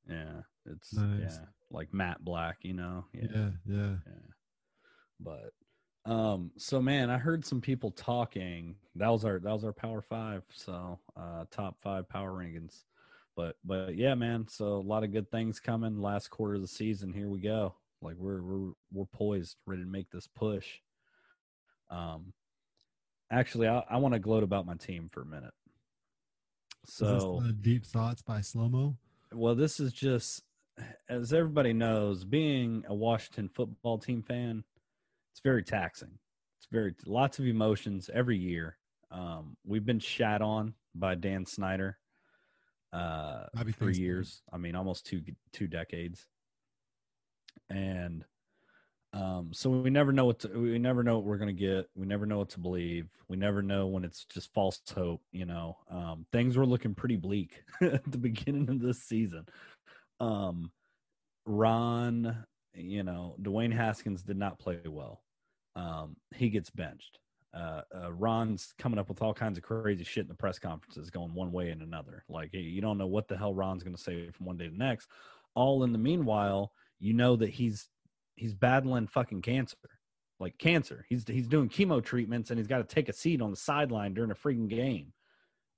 yeah, 0.10 0.42
it's 0.66 0.94
Nice. 0.94 1.20
yeah, 1.40 1.46
like 1.72 1.94
matte 1.94 2.24
black, 2.24 2.58
you 2.62 2.74
know. 2.74 3.06
Yeah, 3.14 3.50
yeah. 3.66 3.96
yeah. 4.06 4.32
But 5.20 5.54
um 6.12 6.52
so 6.58 6.82
man, 6.82 7.10
I 7.10 7.18
heard 7.18 7.46
some 7.46 7.62
people 7.62 7.92
talking. 7.92 8.76
That 8.96 9.10
was 9.10 9.26
our 9.26 9.40
that 9.40 9.52
was 9.54 9.64
our 9.64 9.74
power 9.74 10.02
5, 10.02 10.44
so 10.54 11.00
uh 11.18 11.46
top 11.52 11.80
5 11.82 12.08
power 12.10 12.32
rankings. 12.32 12.84
But 13.36 13.58
but 13.64 13.96
yeah, 13.96 14.16
man, 14.16 14.48
so 14.48 14.76
a 14.76 14.78
lot 14.78 15.04
of 15.04 15.12
good 15.12 15.30
things 15.30 15.60
coming 15.60 16.02
last 16.02 16.30
quarter 16.30 16.56
of 16.56 16.62
the 16.62 16.68
season. 16.68 17.14
Here 17.14 17.28
we 17.28 17.40
go. 17.40 17.76
Like 18.02 18.16
we're 18.18 18.42
we're 18.42 18.72
we're 18.94 19.06
poised, 19.06 19.58
ready 19.66 19.84
to 19.84 19.88
make 19.88 20.10
this 20.10 20.28
push. 20.28 20.66
Um 21.90 22.34
actually 23.32 23.68
I 23.68 23.84
I 23.90 23.98
want 23.98 24.14
to 24.14 24.20
gloat 24.20 24.44
about 24.44 24.66
my 24.66 24.76
team 24.76 25.10
for 25.12 25.22
a 25.22 25.26
minute. 25.26 25.54
So 26.86 27.42
the 27.44 27.52
deep 27.52 27.86
thoughts 27.86 28.22
by 28.22 28.42
Slo 28.42 28.70
mo. 28.70 28.96
well, 29.34 29.56
this 29.56 29.80
is 29.80 29.92
just 29.92 30.44
as 31.10 31.34
everybody 31.34 31.74
knows, 31.74 32.24
being 32.24 32.84
a 32.88 32.94
Washington 32.94 33.50
football 33.54 33.98
team 33.98 34.22
fan, 34.22 34.64
it's 35.32 35.40
very 35.42 35.64
taxing. 35.64 36.20
It's 36.58 36.68
very 36.72 36.94
lots 37.06 37.40
of 37.40 37.46
emotions 37.46 38.10
every 38.14 38.38
year. 38.38 38.78
Um, 39.12 39.56
we've 39.66 39.86
been 39.86 40.00
shat 40.00 40.42
on 40.42 40.74
by 40.94 41.16
Dan 41.16 41.46
Snyder 41.46 41.98
uh, 42.96 43.46
Happy 43.56 43.72
for 43.72 43.89
years. 43.89 44.41
I 44.52 44.58
mean, 44.58 44.76
almost 44.76 45.06
two 45.06 45.22
two 45.52 45.68
decades, 45.68 46.26
and 47.70 48.26
um, 49.16 49.52
so 49.54 49.70
we 49.70 49.89
never 49.89 50.12
know 50.12 50.26
what 50.26 50.39
to, 50.39 50.50
we 50.50 50.78
never 50.78 51.02
know 51.02 51.16
what 51.16 51.24
we're 51.24 51.38
going 51.38 51.56
to 51.56 51.60
get. 51.60 51.89
We 51.96 52.06
never 52.06 52.26
know 52.26 52.38
what 52.38 52.50
to 52.50 52.60
believe. 52.60 53.08
We 53.30 53.38
never 53.38 53.62
know 53.62 53.88
when 53.88 54.04
it's 54.04 54.26
just 54.26 54.54
false 54.54 54.82
hope. 54.93 55.22
You 55.32 55.46
know, 55.46 55.78
um, 55.89 56.26
things 56.32 56.58
were 56.58 56.66
looking 56.66 56.96
pretty 56.96 57.16
bleak 57.16 57.64
at 57.82 58.10
the 58.10 58.18
beginning 58.18 58.70
of 58.70 58.82
this 58.82 59.04
season. 59.04 59.46
Um, 60.20 60.72
Ron, 61.46 62.46
you 62.74 63.04
know, 63.04 63.36
Dwayne 63.41 63.74
Haskins 63.74 64.24
did 64.24 64.38
not 64.38 64.60
play 64.60 64.80
well. 64.86 65.22
Um, 65.76 66.18
he 66.34 66.50
gets 66.50 66.70
benched. 66.70 67.20
Uh, 67.56 67.82
uh, 67.95 68.12
Ron's 68.12 68.74
coming 68.78 68.99
up 68.99 69.08
with 69.08 69.22
all 69.22 69.34
kinds 69.34 69.58
of 69.58 69.64
crazy 69.64 70.03
shit 70.03 70.24
in 70.24 70.28
the 70.28 70.36
press 70.36 70.60
conferences, 70.60 71.10
going 71.10 71.34
one 71.34 71.53
way 71.53 71.70
and 71.70 71.82
another. 71.82 72.26
Like 72.28 72.53
you 72.53 72.82
don't 72.82 72.97
know 72.97 73.08
what 73.08 73.28
the 73.28 73.38
hell 73.38 73.53
Ron's 73.53 73.84
going 73.84 73.95
to 73.95 74.01
say 74.01 74.30
from 74.32 74.45
one 74.45 74.58
day 74.58 74.66
to 74.66 74.72
the 74.72 74.78
next. 74.78 75.08
All 75.53 75.84
in 75.84 75.93
the 75.93 75.97
meanwhile, 75.97 76.74
you 76.99 77.14
know 77.14 77.38
that 77.38 77.51
he's 77.51 77.88
he's 78.36 78.53
battling 78.53 79.08
fucking 79.08 79.41
cancer, 79.41 79.78
like 80.38 80.58
cancer. 80.58 81.06
He's 81.08 81.24
he's 81.26 81.47
doing 81.47 81.70
chemo 81.70 82.03
treatments 82.03 82.49
and 82.49 82.60
he's 82.60 82.68
got 82.68 82.78
to 82.88 82.95
take 82.95 83.08
a 83.08 83.14
seat 83.14 83.41
on 83.41 83.51
the 83.51 83.58
sideline 83.58 84.14
during 84.14 84.32
a 84.32 84.36
freaking 84.36 84.68
game, 84.68 85.14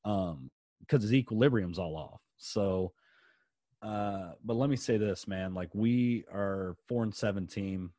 um, 0.04 0.50
because 0.80 1.04
his 1.04 1.14
equilibrium's 1.14 1.78
all 1.78 1.96
off. 1.96 2.22
So, 2.38 2.94
uh, 3.84 4.32
but 4.44 4.56
let 4.56 4.72
me 4.72 4.78
say 4.78 4.98
this, 4.98 5.28
man. 5.28 5.54
Like 5.54 5.70
we 5.76 6.26
are 6.34 6.76
four 6.88 7.04
and 7.04 7.14
seven 7.14 7.46
team. 7.46 7.92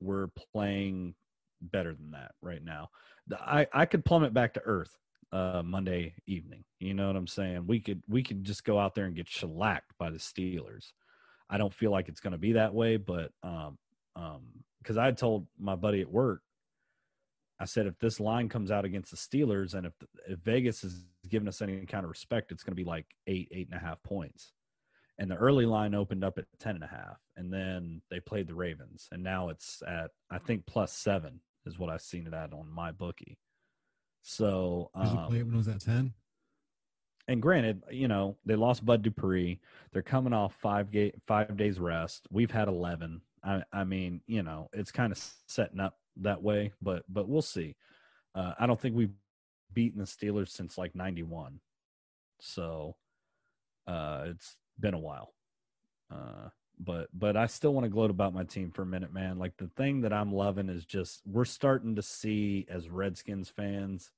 We're 0.00 0.28
playing 0.52 1.14
better 1.70 1.94
than 1.94 2.12
that 2.12 2.32
right 2.42 2.62
now. 2.62 2.90
I 3.32 3.66
I 3.72 3.86
could 3.86 4.04
plummet 4.04 4.34
back 4.34 4.54
to 4.54 4.62
earth 4.64 4.96
uh 5.32 5.62
Monday 5.64 6.14
evening. 6.26 6.64
You 6.78 6.94
know 6.94 7.08
what 7.08 7.16
I'm 7.16 7.26
saying? 7.26 7.66
We 7.66 7.80
could 7.80 8.02
we 8.08 8.22
could 8.22 8.44
just 8.44 8.64
go 8.64 8.78
out 8.78 8.94
there 8.94 9.06
and 9.06 9.16
get 9.16 9.28
shellacked 9.28 9.92
by 9.98 10.10
the 10.10 10.18
Steelers. 10.18 10.92
I 11.50 11.58
don't 11.58 11.74
feel 11.74 11.90
like 11.90 12.08
it's 12.08 12.20
going 12.20 12.32
to 12.32 12.38
be 12.38 12.52
that 12.52 12.74
way, 12.74 12.96
but 12.96 13.32
um 13.42 13.78
um 14.16 14.42
because 14.78 14.96
I 14.98 15.10
told 15.12 15.46
my 15.58 15.76
buddy 15.76 16.02
at 16.02 16.10
work, 16.10 16.42
I 17.58 17.64
said 17.64 17.86
if 17.86 17.98
this 17.98 18.20
line 18.20 18.48
comes 18.48 18.70
out 18.70 18.84
against 18.84 19.10
the 19.10 19.16
Steelers 19.16 19.74
and 19.74 19.86
if 19.86 19.92
if 20.28 20.38
Vegas 20.40 20.84
is 20.84 21.04
giving 21.28 21.48
us 21.48 21.62
any 21.62 21.86
kind 21.86 22.04
of 22.04 22.10
respect, 22.10 22.52
it's 22.52 22.62
going 22.62 22.72
to 22.72 22.82
be 22.82 22.88
like 22.88 23.06
eight 23.26 23.48
eight 23.50 23.68
and 23.70 23.80
a 23.80 23.84
half 23.84 24.02
points. 24.02 24.52
And 25.18 25.30
the 25.30 25.36
early 25.36 25.64
line 25.64 25.94
opened 25.94 26.24
up 26.24 26.38
at 26.38 26.46
ten 26.58 26.74
and 26.74 26.84
a 26.84 26.88
half, 26.88 27.18
and 27.36 27.52
then 27.52 28.02
they 28.10 28.18
played 28.18 28.48
the 28.48 28.54
Ravens, 28.54 29.08
and 29.12 29.22
now 29.22 29.48
it's 29.48 29.82
at 29.86 30.10
I 30.30 30.38
think 30.38 30.66
plus 30.66 30.92
seven 30.92 31.40
is 31.66 31.78
what 31.78 31.90
I've 31.90 32.02
seen 32.02 32.26
it 32.26 32.34
at 32.34 32.52
on 32.52 32.70
my 32.70 32.92
bookie. 32.92 33.38
So 34.22 34.90
um, 34.94 35.26
play 35.28 35.38
it 35.38 35.44
when 35.46 35.54
it 35.54 35.58
was 35.58 35.68
at 35.68 35.80
10? 35.80 36.14
and 37.26 37.40
granted, 37.40 37.82
you 37.90 38.08
know, 38.08 38.36
they 38.44 38.54
lost 38.54 38.84
Bud 38.84 39.02
Dupree. 39.02 39.60
They're 39.92 40.02
coming 40.02 40.32
off 40.32 40.54
five 40.60 40.90
ga- 40.90 41.14
five 41.26 41.56
days 41.56 41.78
rest. 41.78 42.26
We've 42.30 42.50
had 42.50 42.68
eleven. 42.68 43.22
I, 43.42 43.62
I 43.72 43.84
mean, 43.84 44.20
you 44.26 44.42
know, 44.42 44.68
it's 44.72 44.92
kind 44.92 45.12
of 45.12 45.22
setting 45.46 45.80
up 45.80 45.98
that 46.18 46.42
way, 46.42 46.72
but 46.82 47.04
but 47.08 47.28
we'll 47.28 47.42
see. 47.42 47.76
Uh, 48.34 48.52
I 48.58 48.66
don't 48.66 48.80
think 48.80 48.96
we've 48.96 49.14
beaten 49.72 49.98
the 50.00 50.04
Steelers 50.04 50.48
since 50.48 50.76
like 50.76 50.94
'91, 50.94 51.60
so 52.40 52.96
uh, 53.86 54.24
it's 54.26 54.56
been 54.78 54.94
a 54.94 54.98
while. 54.98 55.32
Uh, 56.10 56.48
but 56.78 57.08
but 57.12 57.36
I 57.36 57.46
still 57.46 57.74
want 57.74 57.84
to 57.84 57.90
gloat 57.90 58.10
about 58.10 58.34
my 58.34 58.44
team 58.44 58.70
for 58.70 58.82
a 58.82 58.86
minute, 58.86 59.12
man. 59.12 59.38
Like 59.38 59.56
the 59.56 59.70
thing 59.76 60.02
that 60.02 60.12
I'm 60.12 60.32
loving 60.32 60.68
is 60.68 60.84
just 60.84 61.22
we're 61.26 61.44
starting 61.44 61.96
to 61.96 62.02
see 62.02 62.66
as 62.68 62.88
Redskins 62.88 63.48
fans 63.48 64.10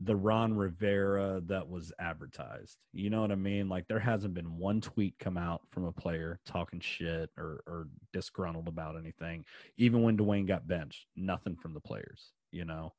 the 0.00 0.14
Ron 0.14 0.56
Rivera 0.56 1.40
that 1.46 1.68
was 1.68 1.92
advertised. 1.98 2.78
You 2.92 3.10
know 3.10 3.20
what 3.20 3.32
I 3.32 3.36
mean? 3.36 3.68
Like 3.68 3.88
there 3.88 3.98
hasn't 3.98 4.34
been 4.34 4.56
one 4.56 4.80
tweet 4.80 5.18
come 5.18 5.36
out 5.36 5.62
from 5.70 5.84
a 5.86 5.92
player 5.92 6.38
talking 6.46 6.80
shit 6.80 7.30
or 7.36 7.62
or 7.66 7.88
disgruntled 8.12 8.68
about 8.68 8.96
anything. 8.96 9.44
Even 9.76 10.02
when 10.02 10.16
Dwayne 10.16 10.46
got 10.46 10.68
benched, 10.68 11.06
nothing 11.16 11.56
from 11.56 11.74
the 11.74 11.80
players. 11.80 12.32
You 12.52 12.64
know, 12.64 12.92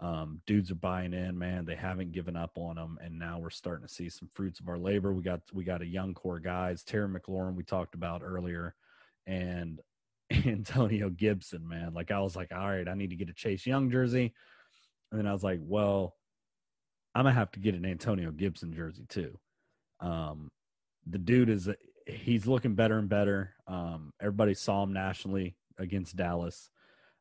um, 0.00 0.40
dudes 0.46 0.70
are 0.70 0.76
buying 0.76 1.14
in, 1.14 1.38
man. 1.38 1.64
They 1.64 1.74
haven't 1.74 2.12
given 2.12 2.36
up 2.36 2.52
on 2.56 2.76
them, 2.76 2.98
and 3.02 3.18
now 3.18 3.38
we're 3.38 3.50
starting 3.50 3.86
to 3.86 3.92
see 3.92 4.10
some 4.10 4.28
fruits 4.32 4.60
of 4.60 4.68
our 4.68 4.78
labor. 4.78 5.12
We 5.12 5.22
got 5.22 5.40
we 5.52 5.64
got 5.64 5.82
a 5.82 5.86
young 5.86 6.12
core 6.14 6.40
guys, 6.40 6.82
Terry 6.82 7.08
McLaurin, 7.08 7.54
we 7.54 7.64
talked 7.64 7.94
about 7.94 8.22
earlier, 8.22 8.74
and 9.26 9.80
Antonio 10.46 11.08
Gibson, 11.08 11.66
man. 11.66 11.94
Like 11.94 12.10
I 12.10 12.20
was 12.20 12.36
like, 12.36 12.52
all 12.52 12.68
right, 12.68 12.88
I 12.88 12.94
need 12.94 13.10
to 13.10 13.16
get 13.16 13.30
a 13.30 13.34
Chase 13.34 13.66
Young 13.66 13.90
jersey, 13.90 14.34
and 15.10 15.18
then 15.18 15.26
I 15.26 15.32
was 15.32 15.44
like, 15.44 15.60
well, 15.62 16.14
I'm 17.14 17.24
gonna 17.24 17.34
have 17.34 17.52
to 17.52 17.60
get 17.60 17.74
an 17.74 17.86
Antonio 17.86 18.30
Gibson 18.32 18.74
jersey 18.74 19.06
too. 19.08 19.38
Um, 20.00 20.48
the 21.06 21.18
dude 21.18 21.48
is 21.48 21.70
he's 22.06 22.46
looking 22.46 22.74
better 22.74 22.98
and 22.98 23.08
better. 23.08 23.54
Um, 23.66 24.12
everybody 24.20 24.52
saw 24.52 24.82
him 24.82 24.92
nationally 24.92 25.56
against 25.78 26.16
Dallas. 26.16 26.70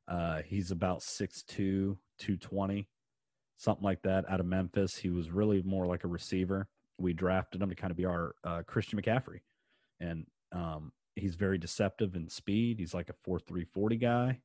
Uh, 0.08 0.42
he's 0.46 0.70
about 0.70 1.00
6'2", 1.00 1.98
220, 2.18 2.88
something 3.58 3.84
like 3.84 4.02
that 4.04 4.26
out 4.30 4.40
of 4.40 4.46
Memphis. 4.46 4.98
He 4.98 5.10
was 5.10 5.30
really 5.30 5.62
more 5.64 5.86
like 5.86 6.04
a 6.04 6.08
receiver. 6.08 6.68
We 6.98 7.14
drafted 7.14 7.62
him 7.62 7.70
to 7.70 7.76
kind 7.76 7.92
of 7.92 7.98
be 7.98 8.06
our 8.06 8.36
uh, 8.44 8.62
Christian 8.66 9.00
McCaffrey, 9.02 9.42
and 10.00 10.26
um, 10.52 10.92
he's 11.16 11.36
very 11.36 11.58
deceptive 11.58 12.16
in 12.16 12.30
speed. 12.30 12.80
He's 12.80 12.94
like 12.94 13.10
a 13.10 13.16
four 13.24 13.40
three 13.40 13.66
forty 13.66 13.98
guy, 13.98 14.40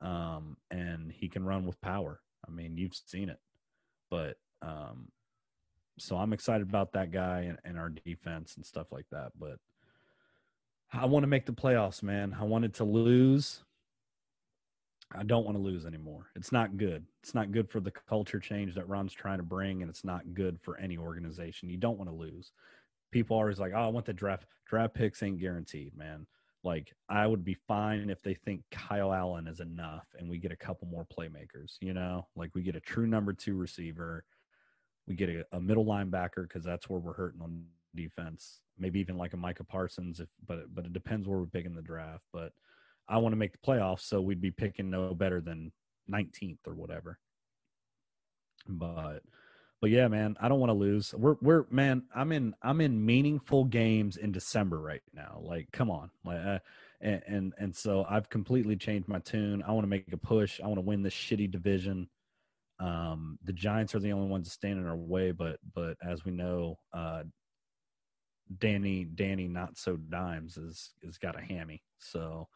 um, 0.00 0.56
and 0.70 1.12
he 1.12 1.28
can 1.28 1.44
run 1.44 1.66
with 1.66 1.80
power. 1.80 2.20
I 2.46 2.50
mean, 2.50 2.78
you've 2.78 2.94
seen 2.94 3.28
it, 3.28 3.40
but 4.10 4.36
um, 4.62 5.08
so 5.98 6.16
I'm 6.16 6.32
excited 6.32 6.68
about 6.68 6.92
that 6.92 7.10
guy 7.10 7.40
and, 7.40 7.58
and 7.64 7.78
our 7.78 7.90
defense 7.90 8.56
and 8.56 8.64
stuff 8.64 8.92
like 8.92 9.06
that. 9.10 9.32
But 9.38 9.58
I 10.92 11.06
want 11.06 11.24
to 11.24 11.28
make 11.28 11.46
the 11.46 11.52
playoffs, 11.52 12.02
man. 12.02 12.36
I 12.38 12.44
wanted 12.44 12.74
to 12.74 12.84
lose. 12.84 13.62
I 15.14 15.22
don't 15.22 15.44
want 15.44 15.56
to 15.56 15.62
lose 15.62 15.86
anymore. 15.86 16.30
It's 16.36 16.52
not 16.52 16.76
good. 16.76 17.06
It's 17.22 17.34
not 17.34 17.50
good 17.50 17.70
for 17.70 17.80
the 17.80 17.90
culture 17.90 18.38
change 18.38 18.74
that 18.74 18.88
Ron's 18.88 19.14
trying 19.14 19.38
to 19.38 19.44
bring, 19.44 19.80
and 19.82 19.90
it's 19.90 20.04
not 20.04 20.34
good 20.34 20.58
for 20.60 20.78
any 20.78 20.98
organization. 20.98 21.70
You 21.70 21.78
don't 21.78 21.96
want 21.98 22.10
to 22.10 22.16
lose. 22.16 22.52
People 23.10 23.36
are 23.36 23.44
always 23.44 23.58
like, 23.58 23.72
"Oh, 23.74 23.78
I 23.80 23.88
want 23.88 24.06
the 24.06 24.12
draft. 24.12 24.46
Draft 24.66 24.94
picks 24.94 25.22
ain't 25.22 25.38
guaranteed, 25.40 25.96
man." 25.96 26.26
Like, 26.62 26.92
I 27.08 27.26
would 27.26 27.44
be 27.44 27.54
fine 27.54 28.10
if 28.10 28.20
they 28.22 28.34
think 28.34 28.62
Kyle 28.70 29.12
Allen 29.12 29.46
is 29.46 29.60
enough, 29.60 30.06
and 30.18 30.28
we 30.28 30.38
get 30.38 30.52
a 30.52 30.56
couple 30.56 30.88
more 30.88 31.06
playmakers. 31.06 31.76
You 31.80 31.94
know, 31.94 32.26
like 32.36 32.50
we 32.54 32.62
get 32.62 32.76
a 32.76 32.80
true 32.80 33.06
number 33.06 33.32
two 33.32 33.54
receiver, 33.54 34.24
we 35.06 35.14
get 35.14 35.30
a, 35.30 35.46
a 35.52 35.60
middle 35.60 35.86
linebacker 35.86 36.42
because 36.42 36.64
that's 36.64 36.88
where 36.88 37.00
we're 37.00 37.14
hurting 37.14 37.40
on 37.40 37.64
defense. 37.94 38.60
Maybe 38.78 39.00
even 39.00 39.16
like 39.16 39.32
a 39.32 39.38
Micah 39.38 39.64
Parsons, 39.64 40.20
if 40.20 40.28
but 40.46 40.74
but 40.74 40.84
it 40.84 40.92
depends 40.92 41.26
where 41.26 41.38
we're 41.38 41.46
picking 41.46 41.74
the 41.74 41.82
draft. 41.82 42.24
But 42.32 42.52
I 43.08 43.18
want 43.18 43.32
to 43.32 43.36
make 43.36 43.52
the 43.52 43.58
playoffs, 43.58 44.00
so 44.00 44.20
we'd 44.20 44.40
be 44.40 44.50
picking 44.50 44.90
no 44.90 45.14
better 45.14 45.40
than 45.40 45.72
19th 46.10 46.58
or 46.66 46.74
whatever. 46.74 47.18
But 48.68 49.22
but 49.80 49.90
yeah, 49.90 50.08
man, 50.08 50.36
I 50.40 50.48
don't 50.48 50.58
want 50.58 50.70
to 50.70 50.74
lose. 50.74 51.14
We're 51.14 51.36
we're 51.40 51.64
man, 51.70 52.02
I'm 52.14 52.32
in 52.32 52.54
I'm 52.62 52.80
in 52.80 53.04
meaningful 53.04 53.64
games 53.64 54.16
in 54.16 54.32
December 54.32 54.80
right 54.80 55.02
now. 55.14 55.40
Like, 55.42 55.68
come 55.72 55.90
on, 55.90 56.10
like, 56.24 56.44
uh, 56.44 56.58
and, 57.00 57.22
and 57.26 57.54
and 57.58 57.76
so 57.76 58.04
I've 58.08 58.28
completely 58.28 58.76
changed 58.76 59.08
my 59.08 59.20
tune. 59.20 59.62
I 59.62 59.72
want 59.72 59.84
to 59.84 59.88
make 59.88 60.12
a 60.12 60.16
push. 60.16 60.60
I 60.60 60.66
want 60.66 60.78
to 60.78 60.82
win 60.82 61.02
this 61.02 61.14
shitty 61.14 61.50
division. 61.50 62.08
Um, 62.80 63.38
the 63.44 63.52
Giants 63.52 63.94
are 63.94 64.00
the 64.00 64.12
only 64.12 64.28
ones 64.28 64.46
that 64.46 64.52
stand 64.52 64.78
in 64.80 64.86
our 64.86 64.96
way, 64.96 65.30
but 65.30 65.58
but 65.74 65.96
as 66.02 66.24
we 66.24 66.32
know, 66.32 66.78
uh, 66.92 67.22
Danny 68.58 69.04
Danny 69.04 69.46
not 69.46 69.78
so 69.78 69.96
dimes 69.96 70.56
is 70.56 70.90
is 71.02 71.18
got 71.18 71.38
a 71.38 71.42
hammy, 71.42 71.82
so 71.98 72.48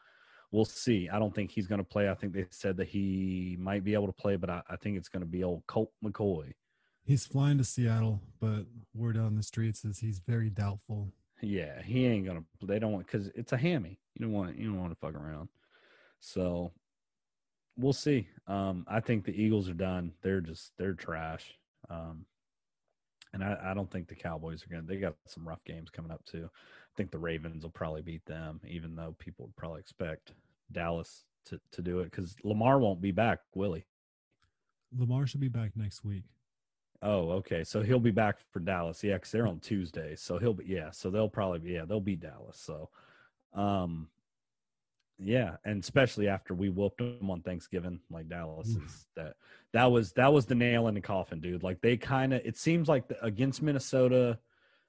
we'll 0.53 0.65
see. 0.65 1.09
I 1.09 1.19
don't 1.19 1.35
think 1.35 1.51
he's 1.51 1.67
going 1.67 1.81
to 1.81 1.85
play. 1.85 2.09
I 2.09 2.15
think 2.15 2.35
they 2.35 2.47
said 2.51 2.77
that 2.77 2.89
he 2.89 3.57
might 3.59 3.83
be 3.83 3.95
able 3.95 4.07
to 4.07 4.13
play, 4.13 4.37
but 4.37 4.51
I, 4.51 4.63
I 4.69 4.77
think 4.77 4.97
it's 4.97 5.09
going 5.09 5.23
to 5.23 5.29
be 5.29 5.43
old 5.43 5.65
Colt 5.67 5.91
McCoy. 6.05 6.53
He's 7.05 7.27
flying 7.27 7.59
to 7.59 7.65
Seattle, 7.65 8.21
but 8.39 8.67
word 8.95 9.17
on 9.17 9.35
the 9.35 9.43
streets 9.43 9.85
is 9.85 9.99
he's 9.99 10.21
very 10.21 10.51
doubtful. 10.51 11.09
Yeah, 11.41 11.83
he 11.83 12.07
ain't 12.07 12.25
gonna. 12.25 12.45
They 12.63 12.79
don't 12.79 12.93
want 12.93 13.07
because 13.07 13.27
it's 13.35 13.53
a 13.53 13.57
hammy. 13.57 13.99
You 14.15 14.27
don't 14.27 14.33
want. 14.33 14.57
You 14.57 14.69
don't 14.69 14.81
want 14.81 14.93
to 14.93 14.99
fuck 15.01 15.17
around. 15.17 15.49
So 16.21 16.71
we'll 17.77 17.93
see. 17.93 18.29
Um, 18.47 18.87
I 18.89 19.01
think 19.01 19.25
the 19.25 19.33
Eagles 19.33 19.69
are 19.69 19.75
done. 19.75 20.13
They're 20.23 20.41
just 20.41 20.71
they're 20.79 20.95
trash. 20.95 21.59
Um, 21.91 22.27
and 23.33 23.43
I, 23.43 23.59
I 23.65 23.75
don't 23.75 23.91
think 23.91 24.07
the 24.07 24.15
Cowboys 24.15 24.63
are 24.63 24.69
gonna. 24.69 24.87
They 24.87 24.99
got 24.99 25.17
some 25.27 25.49
rough 25.49 25.65
games 25.65 25.91
coming 25.91 26.13
up 26.13 26.25
too. 26.25 26.49
I 26.93 26.95
think 26.97 27.11
the 27.11 27.19
Ravens 27.19 27.63
will 27.63 27.71
probably 27.71 28.03
beat 28.03 28.25
them, 28.27 28.61
even 28.69 28.95
though 28.95 29.17
people 29.19 29.47
would 29.47 29.57
probably 29.57 29.81
expect 29.81 30.33
Dallas 30.71 31.25
to 31.47 31.61
to 31.73 31.83
do 31.83 32.01
it 32.01 32.11
because 32.11 32.37
Lamar 32.45 32.79
won't 32.79 33.01
be 33.01 33.13
back, 33.13 33.41
will 33.55 33.75
he? 33.75 33.85
Lamar 34.97 35.27
should 35.27 35.41
be 35.41 35.49
back 35.49 35.73
next 35.75 36.05
week. 36.05 36.25
Oh, 37.01 37.31
okay. 37.31 37.65
So 37.65 37.83
he'll 37.83 37.99
be 37.99 38.13
back 38.13 38.37
for 38.53 38.61
Dallas. 38.61 39.03
Yeah, 39.03 39.15
because 39.15 39.33
they're 39.33 39.47
on 39.47 39.59
Tuesday. 39.59 40.15
So 40.17 40.39
he'll 40.39 40.55
be 40.55 40.67
yeah. 40.67 40.91
So 40.91 41.11
they'll 41.11 41.29
probably 41.29 41.59
be 41.59 41.73
yeah, 41.73 41.85
they'll 41.85 42.01
beat 42.01 42.21
Dallas. 42.21 42.59
So 42.59 42.91
um 43.55 44.09
yeah, 45.19 45.57
and 45.65 45.83
especially 45.83 46.29
after 46.29 46.55
we 46.55 46.69
whooped 46.69 46.99
them 46.99 47.31
on 47.31 47.43
Thanksgiving, 47.43 48.01
like 48.11 48.29
Dallas 48.29 48.69
is 48.69 49.07
that 49.17 49.35
that 49.73 49.87
was 49.87 50.13
that 50.13 50.33
was 50.33 50.47
the 50.47 50.55
nail 50.55 50.89
in 50.89 50.95
the 50.95 51.01
coffin, 51.01 51.41
dude. 51.41 51.63
Like 51.63 51.81
they 51.81 51.97
kind 51.97 52.33
of 52.35 52.43
it 52.45 52.57
seems 52.57 52.89
like 52.89 53.09
the, 53.09 53.23
against 53.25 53.63
Minnesota, 53.63 54.39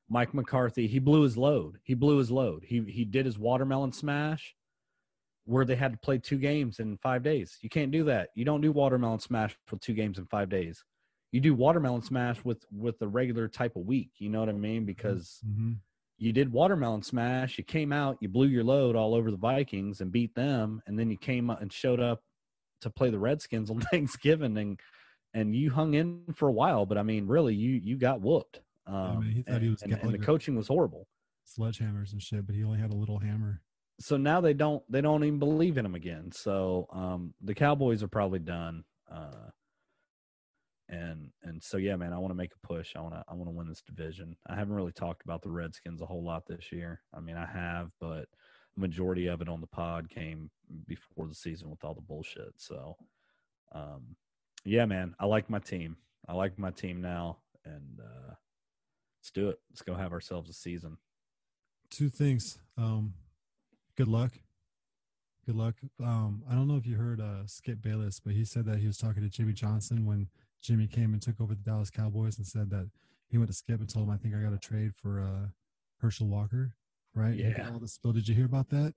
Mike 0.10 0.34
McCarthy, 0.34 0.88
he 0.88 1.00
blew 1.00 1.22
his 1.24 1.38
load. 1.38 1.80
He 1.84 1.94
blew 1.94 2.18
his 2.18 2.32
load. 2.32 2.66
He 2.66 2.82
he 2.84 3.06
did 3.06 3.26
his 3.26 3.40
watermelon 3.40 3.92
smash 3.92 4.56
where 5.46 5.66
they 5.66 5.76
had 5.76 5.92
to 5.94 5.98
play 6.00 6.18
two 6.18 6.38
games 6.38 6.80
in 6.80 6.98
5 6.98 7.22
days. 7.24 7.58
You 7.62 7.70
can't 7.70 7.92
do 7.92 8.06
that. 8.06 8.30
You 8.36 8.46
don't 8.46 8.62
do 8.62 8.72
watermelon 8.72 9.20
smash 9.20 9.58
for 9.68 9.78
two 9.78 9.94
games 9.94 10.18
in 10.18 10.26
5 10.28 10.50
days. 10.50 10.84
You 11.32 11.42
do 11.42 11.54
watermelon 11.56 12.02
smash 12.04 12.44
with 12.46 12.66
with 12.72 13.02
a 13.02 13.08
regular 13.08 13.48
type 13.48 13.76
of 13.76 13.84
week, 13.86 14.12
you 14.20 14.30
know 14.30 14.40
what 14.40 14.50
I 14.50 14.54
mean? 14.54 14.86
Because 14.86 15.44
Mhm. 15.46 15.80
you 16.18 16.32
did 16.32 16.52
watermelon 16.52 17.02
smash 17.04 17.58
you 17.58 17.64
came 17.64 17.92
out 17.92 18.18
you 18.22 18.30
blew 18.30 18.48
your 18.48 18.64
load 18.64 18.96
all 18.96 19.14
over 19.16 19.32
the 19.32 19.38
vikings 19.38 20.00
and 20.02 20.12
beat 20.12 20.36
them 20.36 20.82
and 20.86 20.98
then 21.00 21.10
you 21.10 21.18
came 21.18 21.50
and 21.50 21.74
showed 21.74 22.00
up 22.00 22.24
to 22.82 22.90
play 22.90 23.10
the 23.10 23.20
redskins 23.20 23.70
on 23.72 23.80
thanksgiving 23.92 24.58
and 24.58 24.80
and 25.34 25.56
you 25.56 25.72
hung 25.72 25.96
in 25.96 26.34
for 26.36 26.48
a 26.48 26.54
while 26.54 26.86
but 26.86 26.98
i 26.98 27.04
mean 27.04 27.28
really 27.28 27.56
you 27.56 27.72
you 27.84 27.98
got 27.98 28.22
whooped 28.22 28.62
um 28.88 29.22
man, 29.22 29.32
he 29.32 29.42
thought 29.44 29.56
and, 29.56 29.64
he 29.64 29.70
was 29.70 29.82
and, 29.82 29.94
and 29.94 30.14
the 30.14 30.18
coaching 30.20 30.56
was 30.56 30.68
horrible. 30.68 31.08
Sledgehammers 31.48 32.12
and 32.14 32.22
shit, 32.22 32.46
but 32.46 32.56
he 32.56 32.64
only 32.64 32.80
had 32.80 32.92
a 32.92 32.96
little 32.96 33.20
hammer. 33.20 33.62
so 34.00 34.18
now 34.18 34.42
they 34.42 34.54
don't 34.54 34.84
they 34.90 35.02
don't 35.02 35.24
even 35.24 35.40
believe 35.40 35.78
in 35.78 35.86
him 35.86 35.96
again. 35.96 36.32
So 36.32 36.88
um 36.92 37.34
the 37.42 37.54
cowboys 37.54 38.02
are 38.04 38.08
probably 38.08 38.40
done 38.40 38.84
uh 39.12 39.50
and 40.90 41.32
and 41.44 41.64
so 41.64 41.78
yeah 41.78 41.96
man 41.96 42.12
i 42.14 42.18
want 42.18 42.32
to 42.32 42.36
make 42.36 42.52
a 42.54 42.68
push. 42.68 42.96
I 42.96 43.02
want 43.02 43.14
to 43.16 43.24
i 43.28 43.34
want 43.34 43.48
to 43.48 43.56
win 43.56 43.68
this 43.68 43.82
division. 43.82 44.36
I 44.48 44.56
haven't 44.56 44.76
really 44.76 44.92
talked 44.92 45.24
about 45.24 45.42
the 45.42 45.50
redskins 45.52 46.02
a 46.02 46.06
whole 46.06 46.24
lot 46.24 46.46
this 46.48 46.72
year. 46.72 47.02
I 47.14 47.20
mean 47.20 47.38
i 47.38 47.46
have 47.46 47.90
but 48.00 48.26
majority 48.76 49.28
of 49.28 49.42
it 49.42 49.50
on 49.50 49.62
the 49.62 49.68
pod 49.68 50.10
came 50.10 50.50
before 50.88 51.28
the 51.28 51.36
season 51.36 51.70
with 51.70 51.84
all 51.84 51.94
the 51.94 52.02
bullshit. 52.02 52.54
So 52.58 52.96
um 53.74 54.16
yeah 54.66 54.86
man 54.86 55.16
i 55.20 55.26
like 55.26 55.50
my 55.50 55.60
team. 55.60 55.98
I 56.28 56.34
like 56.34 56.58
my 56.58 56.72
team 56.72 57.02
now 57.02 57.38
and 57.66 58.00
uh 58.00 58.34
let's 59.24 59.32
do 59.32 59.50
it 59.50 59.60
let's 59.72 59.82
go 59.82 59.96
have 59.96 60.12
ourselves 60.12 60.50
a 60.50 60.54
season 60.54 60.98
Two 61.94 62.10
things. 62.10 62.58
Um, 62.76 63.14
good 63.96 64.08
luck. 64.08 64.32
Good 65.46 65.56
luck. 65.56 65.76
Um, 66.04 66.42
I 66.50 66.56
don't 66.56 66.68
know 66.68 66.76
if 66.76 66.88
you 66.88 66.96
heard 66.96 67.22
uh, 67.22 67.46
Skip 67.46 67.84
Bayless, 67.84 68.20
but 68.20 68.34
he 68.34 68.46
said 68.46 68.66
that 68.66 68.80
he 68.80 68.88
was 68.88 68.98
talking 68.98 69.22
to 69.22 69.30
Jimmy 69.30 69.54
Johnson 69.54 70.04
when 70.04 70.28
Jimmy 70.60 70.88
came 70.88 71.14
and 71.14 71.22
took 71.22 71.40
over 71.40 71.54
the 71.54 71.62
Dallas 71.62 71.92
Cowboys 71.92 72.40
and 72.40 72.48
said 72.48 72.72
that 72.72 72.90
he 73.30 73.38
went 73.38 73.52
to 73.52 73.56
Skip 73.56 73.80
and 73.80 73.88
told 73.88 74.08
him, 74.08 74.12
I 74.12 74.18
think 74.18 74.34
I 74.34 74.40
got 74.40 74.54
a 74.54 74.58
trade 74.58 74.96
for 74.96 75.22
uh, 75.22 75.50
Herschel 76.02 76.26
Walker. 76.26 76.74
Right? 77.14 77.36
Yeah. 77.36 77.70
All 77.72 77.78
the 77.78 77.88
spill. 77.88 78.12
Did 78.12 78.28
you 78.28 78.34
hear 78.34 78.46
about 78.46 78.70
that? 78.70 78.96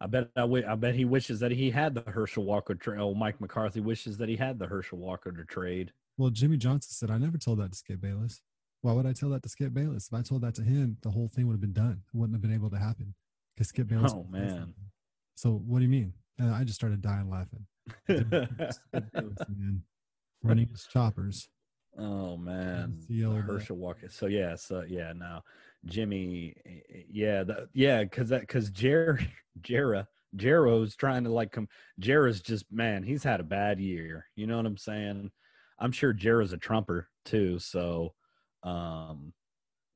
I 0.00 0.06
bet 0.06 0.30
I, 0.36 0.42
wi- 0.42 0.70
I 0.70 0.76
bet 0.76 0.94
he 0.94 1.04
wishes 1.04 1.40
that 1.40 1.50
he 1.50 1.72
had 1.72 1.92
the 1.96 2.08
Herschel 2.08 2.44
Walker 2.44 2.76
trade. 2.76 3.00
Oh, 3.00 3.14
Mike 3.14 3.40
McCarthy 3.40 3.80
wishes 3.80 4.16
that 4.18 4.28
he 4.28 4.36
had 4.36 4.60
the 4.60 4.68
Herschel 4.68 4.98
Walker 4.98 5.32
to 5.32 5.44
trade. 5.44 5.90
Well, 6.16 6.30
Jimmy 6.30 6.56
Johnson 6.56 6.92
said, 6.92 7.10
I 7.10 7.18
never 7.18 7.36
told 7.36 7.58
that 7.58 7.72
to 7.72 7.76
Skip 7.76 8.00
Bayless. 8.00 8.42
Why 8.82 8.92
would 8.92 9.06
I 9.06 9.12
tell 9.12 9.30
that 9.30 9.42
to 9.42 9.48
Skip 9.48 9.74
Bayless? 9.74 10.08
If 10.08 10.14
I 10.14 10.22
told 10.22 10.42
that 10.42 10.54
to 10.56 10.62
him, 10.62 10.98
the 11.02 11.10
whole 11.10 11.28
thing 11.28 11.46
would 11.46 11.54
have 11.54 11.60
been 11.60 11.72
done. 11.72 12.02
It 12.12 12.16
wouldn't 12.16 12.34
have 12.34 12.42
been 12.42 12.54
able 12.54 12.70
to 12.70 12.78
happen 12.78 13.14
because 13.54 13.68
Skip 13.68 13.88
Bayless. 13.88 14.12
Oh, 14.14 14.18
wouldn't 14.18 14.36
have 14.36 14.50
said 14.50 14.58
man. 14.60 14.74
So 15.34 15.52
what 15.66 15.78
do 15.78 15.84
you 15.84 15.90
mean? 15.90 16.12
And 16.38 16.54
I 16.54 16.64
just 16.64 16.76
started 16.76 17.02
dying 17.02 17.28
laughing. 17.28 17.66
Bayless, 18.06 18.78
man, 18.92 19.82
running 20.42 20.68
his 20.68 20.86
choppers. 20.92 21.48
oh 21.98 22.36
man, 22.36 22.98
Herschel 23.08 23.76
Walker. 23.76 24.08
So 24.08 24.26
yeah, 24.26 24.54
so 24.54 24.84
yeah, 24.86 25.12
now 25.14 25.42
Jimmy, 25.86 26.54
eh, 26.66 27.02
yeah, 27.10 27.42
the, 27.44 27.68
yeah, 27.72 28.02
because 28.02 28.28
that 28.28 28.42
because 28.42 28.70
Jer 28.70 29.18
Jera 29.60 30.06
Jero's 30.36 30.96
trying 30.96 31.24
to 31.24 31.30
like 31.30 31.52
come. 31.52 31.68
Jera's 32.00 32.40
just 32.40 32.66
man, 32.70 33.02
he's 33.02 33.24
had 33.24 33.40
a 33.40 33.44
bad 33.44 33.80
year. 33.80 34.26
You 34.36 34.46
know 34.46 34.56
what 34.56 34.66
I'm 34.66 34.76
saying? 34.76 35.30
I'm 35.78 35.92
sure 35.92 36.12
Jera's 36.12 36.52
a 36.52 36.58
trumper 36.58 37.08
too. 37.24 37.58
So, 37.58 38.14
um, 38.62 39.32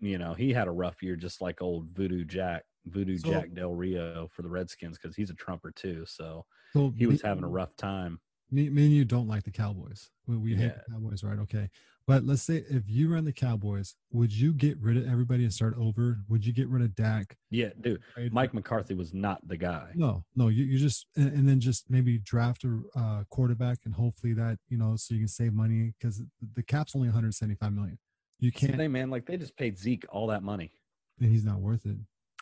you 0.01 0.19
know, 0.19 0.35
he 0.35 0.53
had 0.53 0.69
a 0.69 0.73
rough 0.73 1.03
year, 1.03 1.17
just 1.17 1.41
like 1.41 1.63
old 1.63 1.89
Voodoo 1.91 2.25
Jack, 2.25 2.65
Voodoo 2.87 3.19
So- 3.19 3.31
Jack 3.31 3.53
Del 3.55 3.75
Rio 3.75 4.29
for 4.33 4.43
the 4.43 4.49
Redskins, 4.49 4.99
because 4.99 5.15
he's 5.17 5.31
a 5.31 5.35
trumper 5.35 5.71
too. 5.71 6.05
So 6.07 6.45
So 6.73 6.93
he 6.97 7.07
was 7.07 7.23
me- 7.23 7.29
having 7.29 7.45
a 7.45 7.49
rough 7.49 7.77
time. 7.77 8.21
Me, 8.51 8.69
me 8.69 8.85
and 8.85 8.93
you 8.93 9.05
don't 9.07 9.29
like 9.29 9.45
the 9.45 9.51
Cowboys. 9.51 10.11
We, 10.27 10.37
we 10.37 10.55
hate 10.55 10.75
the 10.75 10.93
Cowboys, 10.93 11.25
right? 11.25 11.39
Okay. 11.39 11.71
But 12.07 12.25
let's 12.25 12.43
say 12.43 12.65
if 12.69 12.83
you 12.87 13.09
ran 13.11 13.25
the 13.25 13.33
Cowboys, 13.33 13.95
would 14.11 14.33
you 14.37 14.53
get 14.53 14.77
rid 14.79 14.97
of 14.99 15.07
everybody 15.09 15.45
and 15.45 15.55
start 15.55 15.75
over? 15.79 16.19
Would 16.29 16.45
you 16.45 16.53
get 16.53 16.69
rid 16.69 16.83
of 16.83 16.95
Dak? 16.97 17.39
Yeah, 17.51 17.69
dude. 17.81 18.03
Mike 18.33 18.53
McCarthy 18.53 18.93
was 18.95 19.15
not 19.15 19.47
the 19.49 19.57
guy. 19.57 19.93
No, 19.95 20.25
no, 20.35 20.49
you, 20.49 20.65
you 20.65 20.79
just 20.79 21.07
and, 21.17 21.33
and 21.33 21.49
then 21.49 21.61
just 21.61 21.89
maybe 21.89 22.19
draft 22.19 22.65
a 22.65 22.81
uh, 22.99 23.25
quarterback 23.31 23.79
and 23.85 23.95
hopefully 23.95 24.33
that 24.35 24.59
you 24.69 24.77
know 24.77 24.97
so 24.97 25.15
you 25.15 25.21
can 25.21 25.29
save 25.29 25.55
money 25.55 25.95
because 25.99 26.23
the 26.55 26.63
cap's 26.63 26.95
only 26.97 27.07
175 27.09 27.73
million. 27.73 27.99
You 28.43 28.51
can't, 28.51 28.76
thing, 28.76 28.90
man. 28.90 29.09
Like 29.09 29.24
they 29.24 29.36
just 29.36 29.57
paid 29.57 29.78
Zeke 29.78 30.05
all 30.11 30.26
that 30.26 30.43
money, 30.43 30.72
and 31.20 31.30
he's 31.30 31.45
not 31.45 31.61
worth 31.61 31.86
it. 31.86 31.97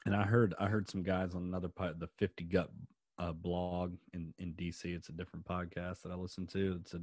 and 0.06 0.16
I 0.16 0.22
heard 0.22 0.54
I 0.58 0.66
heard 0.66 0.88
some 0.88 1.02
guys 1.02 1.34
on 1.34 1.42
another 1.42 1.68
pod, 1.68 2.00
the 2.00 2.08
Fifty 2.18 2.42
Gut 2.42 2.70
uh, 3.18 3.32
blog 3.32 3.92
in 4.14 4.32
in 4.38 4.54
DC. 4.54 4.82
It's 4.86 5.10
a 5.10 5.12
different 5.12 5.44
podcast 5.44 6.00
that 6.02 6.10
I 6.10 6.14
listen 6.14 6.46
to. 6.48 6.80
It's 6.80 6.94
a 6.94 7.02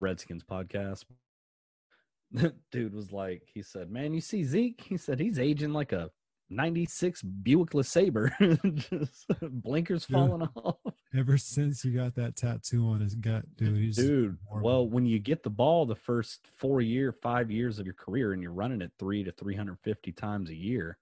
Redskins 0.00 0.42
podcast. 0.42 1.04
Dude 2.72 2.94
was 2.94 3.12
like, 3.12 3.42
he 3.54 3.62
said, 3.62 3.92
"Man, 3.92 4.12
you 4.12 4.20
see 4.20 4.42
Zeke? 4.42 4.80
He 4.80 4.96
said 4.96 5.20
he's 5.20 5.38
aging 5.38 5.72
like 5.72 5.92
a." 5.92 6.10
96 6.50 7.22
Buick 7.22 7.70
LeSabre, 7.70 8.30
blinkers 9.42 10.06
Yeah. 10.08 10.16
falling 10.26 10.48
off. 10.56 10.76
Ever 11.14 11.38
since 11.38 11.82
he 11.82 11.90
got 11.92 12.14
that 12.16 12.36
tattoo 12.36 12.86
on 12.88 13.00
his 13.00 13.14
gut, 13.14 13.44
dude, 13.56 13.76
he's 13.76 13.96
Dude, 13.96 14.36
well, 14.50 14.86
when 14.88 15.06
you 15.06 15.18
get 15.18 15.42
the 15.42 15.50
ball 15.50 15.86
the 15.86 15.94
first 15.96 16.48
four 16.56 16.80
year, 16.80 17.12
five 17.12 17.50
years 17.50 17.78
of 17.78 17.86
your 17.86 17.94
career, 17.94 18.32
and 18.32 18.42
you're 18.42 18.52
running 18.52 18.80
it 18.82 18.92
three 18.98 19.24
to 19.24 19.32
350 19.32 20.12
times 20.12 20.50
a 20.50 20.54
year, 20.54 20.98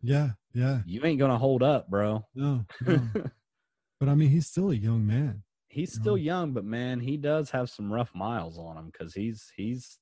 Yeah, 0.00 0.30
yeah. 0.52 0.80
You 0.86 1.04
ain't 1.04 1.18
gonna 1.18 1.38
hold 1.38 1.62
up, 1.62 1.88
bro. 1.90 2.26
No, 2.34 2.64
no. 2.86 3.00
but 4.00 4.08
I 4.08 4.14
mean, 4.14 4.30
he's 4.30 4.46
still 4.48 4.70
a 4.70 4.74
young 4.74 5.06
man. 5.06 5.42
He's 5.68 5.94
You 5.94 6.00
still 6.00 6.12
know? 6.16 6.22
young, 6.22 6.52
but 6.52 6.64
man, 6.64 7.00
he 7.00 7.16
does 7.16 7.50
have 7.50 7.70
some 7.70 7.92
rough 7.92 8.14
miles 8.14 8.58
on 8.58 8.76
him 8.76 8.86
because 8.86 9.14
he's 9.14 9.50
he's. 9.56 9.98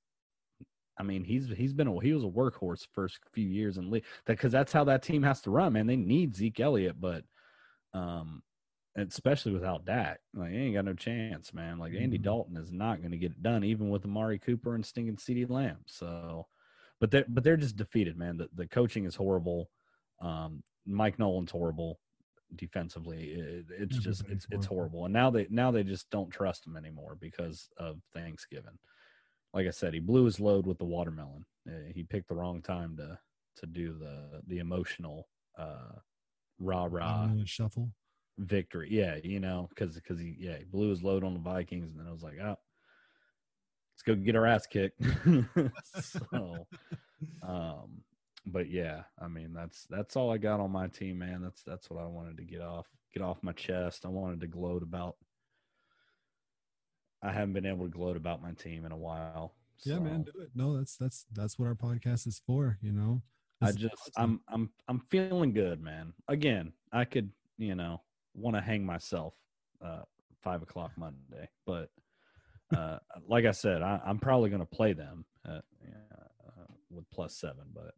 I 1.00 1.02
mean, 1.02 1.24
he's 1.24 1.48
he's 1.48 1.72
been 1.72 1.88
a 1.88 1.98
he 2.00 2.12
was 2.12 2.24
a 2.24 2.28
workhorse 2.28 2.86
first 2.92 3.18
few 3.32 3.48
years 3.48 3.78
in 3.78 3.90
league 3.90 4.04
because 4.26 4.52
that's 4.52 4.72
how 4.72 4.84
that 4.84 5.02
team 5.02 5.22
has 5.22 5.40
to 5.42 5.50
run, 5.50 5.72
man. 5.72 5.86
They 5.86 5.96
need 5.96 6.36
Zeke 6.36 6.60
Elliott, 6.60 7.00
but 7.00 7.24
um, 7.94 8.42
especially 8.96 9.52
without 9.52 9.84
Dak, 9.86 10.20
like 10.34 10.50
he 10.52 10.58
ain't 10.58 10.74
got 10.74 10.84
no 10.84 10.92
chance, 10.94 11.54
man. 11.54 11.78
Like 11.78 11.94
Andy 11.94 12.18
Mhm. 12.18 12.22
Dalton 12.22 12.56
is 12.58 12.70
not 12.70 12.98
going 13.00 13.12
to 13.12 13.16
get 13.18 13.32
it 13.32 13.42
done, 13.42 13.64
even 13.64 13.88
with 13.88 14.04
Amari 14.04 14.38
Cooper 14.38 14.74
and 14.74 14.84
stinking 14.84 15.16
Ceedee 15.16 15.48
Lamb. 15.48 15.78
So, 15.86 16.46
but 17.00 17.10
they're 17.10 17.24
but 17.28 17.44
they're 17.44 17.56
just 17.56 17.76
defeated, 17.76 18.16
man. 18.18 18.36
The 18.36 18.48
the 18.54 18.66
coaching 18.68 19.06
is 19.06 19.16
horrible. 19.16 19.70
Um, 20.20 20.62
Mike 20.86 21.18
Nolan's 21.18 21.50
horrible 21.50 21.98
defensively. 22.56 23.30
It, 23.30 23.66
it's 23.70 23.96
just 23.96 24.22
Everybody's 24.22 24.44
it's 24.44 24.46
it's 24.50 24.66
horrible. 24.66 24.98
horrible. 25.00 25.04
And 25.06 25.14
now 25.14 25.30
they 25.30 25.46
now 25.50 25.70
they 25.70 25.82
just 25.84 26.10
don't 26.10 26.30
trust 26.30 26.66
him 26.66 26.76
anymore 26.76 27.16
because 27.18 27.70
of 27.78 28.00
Thanksgiving. 28.12 28.78
Like 29.52 29.66
I 29.66 29.70
said, 29.70 29.94
he 29.94 30.00
blew 30.00 30.24
his 30.24 30.40
load 30.40 30.66
with 30.66 30.78
the 30.78 30.84
watermelon. 30.84 31.44
Uh, 31.68 31.92
he 31.94 32.02
picked 32.02 32.28
the 32.28 32.34
wrong 32.34 32.62
time 32.62 32.96
to 32.96 33.18
to 33.56 33.66
do 33.66 33.92
the 33.98 34.42
the 34.46 34.58
emotional 34.58 35.28
uh 35.58 35.92
rah 36.58 36.86
rah 36.90 37.28
shuffle. 37.44 37.90
victory. 38.38 38.88
Yeah, 38.90 39.16
you 39.22 39.40
know, 39.40 39.68
because 39.70 39.94
because 39.96 40.18
he 40.18 40.36
yeah 40.38 40.56
he 40.58 40.64
blew 40.64 40.90
his 40.90 41.02
load 41.02 41.24
on 41.24 41.34
the 41.34 41.40
Vikings, 41.40 41.90
and 41.90 42.00
then 42.00 42.06
I 42.06 42.12
was 42.12 42.22
like, 42.22 42.38
oh, 42.40 42.56
let's 43.92 44.02
go 44.06 44.14
get 44.14 44.36
our 44.36 44.46
ass 44.46 44.66
kicked. 44.66 45.00
so, 46.00 46.66
um, 47.42 48.02
but 48.46 48.70
yeah, 48.70 49.02
I 49.20 49.28
mean 49.28 49.52
that's 49.52 49.86
that's 49.90 50.16
all 50.16 50.30
I 50.30 50.38
got 50.38 50.60
on 50.60 50.70
my 50.70 50.86
team, 50.86 51.18
man. 51.18 51.42
That's 51.42 51.62
that's 51.62 51.90
what 51.90 52.02
I 52.02 52.06
wanted 52.06 52.36
to 52.38 52.44
get 52.44 52.62
off 52.62 52.86
get 53.12 53.22
off 53.22 53.42
my 53.42 53.52
chest. 53.52 54.04
I 54.04 54.08
wanted 54.08 54.40
to 54.40 54.46
gloat 54.46 54.82
about. 54.82 55.16
I 57.22 57.32
haven't 57.32 57.52
been 57.52 57.66
able 57.66 57.84
to 57.84 57.90
gloat 57.90 58.16
about 58.16 58.42
my 58.42 58.52
team 58.52 58.84
in 58.84 58.92
a 58.92 58.96
while. 58.96 59.54
Yeah, 59.84 59.98
man, 59.98 60.22
do 60.22 60.32
it. 60.40 60.50
No, 60.54 60.76
that's 60.76 60.96
that's 60.96 61.26
that's 61.32 61.58
what 61.58 61.66
our 61.66 61.74
podcast 61.74 62.26
is 62.26 62.40
for. 62.46 62.78
You 62.82 62.92
know. 62.92 63.22
I 63.62 63.66
This 63.66 63.76
is 63.76 63.82
just 63.82 63.94
awesome. 64.16 64.40
I'm 64.48 64.54
I'm 64.54 64.70
I'm 64.88 65.00
feeling 65.10 65.52
good, 65.52 65.82
man. 65.82 66.12
Again, 66.28 66.72
I 66.92 67.04
could 67.04 67.30
you 67.58 67.74
know 67.74 68.00
want 68.34 68.56
to 68.56 68.62
hang 68.62 68.84
myself 68.84 69.34
uh 69.84 70.02
five 70.42 70.62
o'clock 70.62 70.92
Monday, 70.96 71.48
but 71.66 71.90
uh 72.76 72.98
like 73.26 73.44
I 73.44 73.50
said, 73.52 73.82
I, 73.82 74.00
I'm 74.04 74.18
probably 74.18 74.50
going 74.50 74.60
to 74.60 74.66
play 74.66 74.92
them 74.92 75.24
at, 75.44 75.52
uh, 75.52 75.60
with 76.90 77.04
plus 77.10 77.34
seven. 77.36 77.64
But 77.74 77.94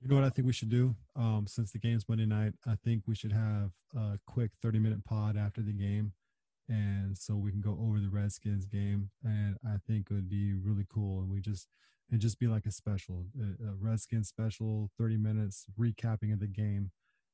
You 0.00 0.08
know 0.08 0.16
what 0.16 0.24
I 0.24 0.30
think 0.30 0.46
we 0.46 0.52
should 0.52 0.70
do? 0.70 0.94
Um, 1.16 1.46
since 1.46 1.72
the 1.72 1.78
game's 1.78 2.08
Monday 2.08 2.26
night, 2.26 2.54
I 2.66 2.76
think 2.84 3.04
we 3.06 3.14
should 3.14 3.32
have 3.32 3.70
a 3.96 4.18
quick 4.26 4.50
30 4.62 4.78
minute 4.78 5.04
pod 5.04 5.36
after 5.36 5.62
the 5.62 5.72
game. 5.72 6.12
And 6.68 7.16
so 7.18 7.36
we 7.36 7.50
can 7.50 7.60
go 7.60 7.78
over 7.80 7.98
the 8.00 8.08
Redskins 8.08 8.66
game. 8.66 9.10
And 9.22 9.56
I 9.66 9.76
think 9.86 10.08
it 10.10 10.14
would 10.14 10.28
be 10.30 10.54
really 10.54 10.86
cool. 10.88 11.20
And 11.20 11.30
we 11.30 11.40
just, 11.40 11.68
it'd 12.10 12.20
just 12.20 12.38
be 12.38 12.46
like 12.46 12.66
a 12.66 12.70
special, 12.70 13.26
a, 13.38 13.68
a 13.68 13.74
Redskins 13.78 14.28
special, 14.28 14.90
30 14.98 15.16
minutes 15.18 15.66
recapping 15.78 16.32
of 16.32 16.40
the 16.40 16.46
game, 16.46 16.90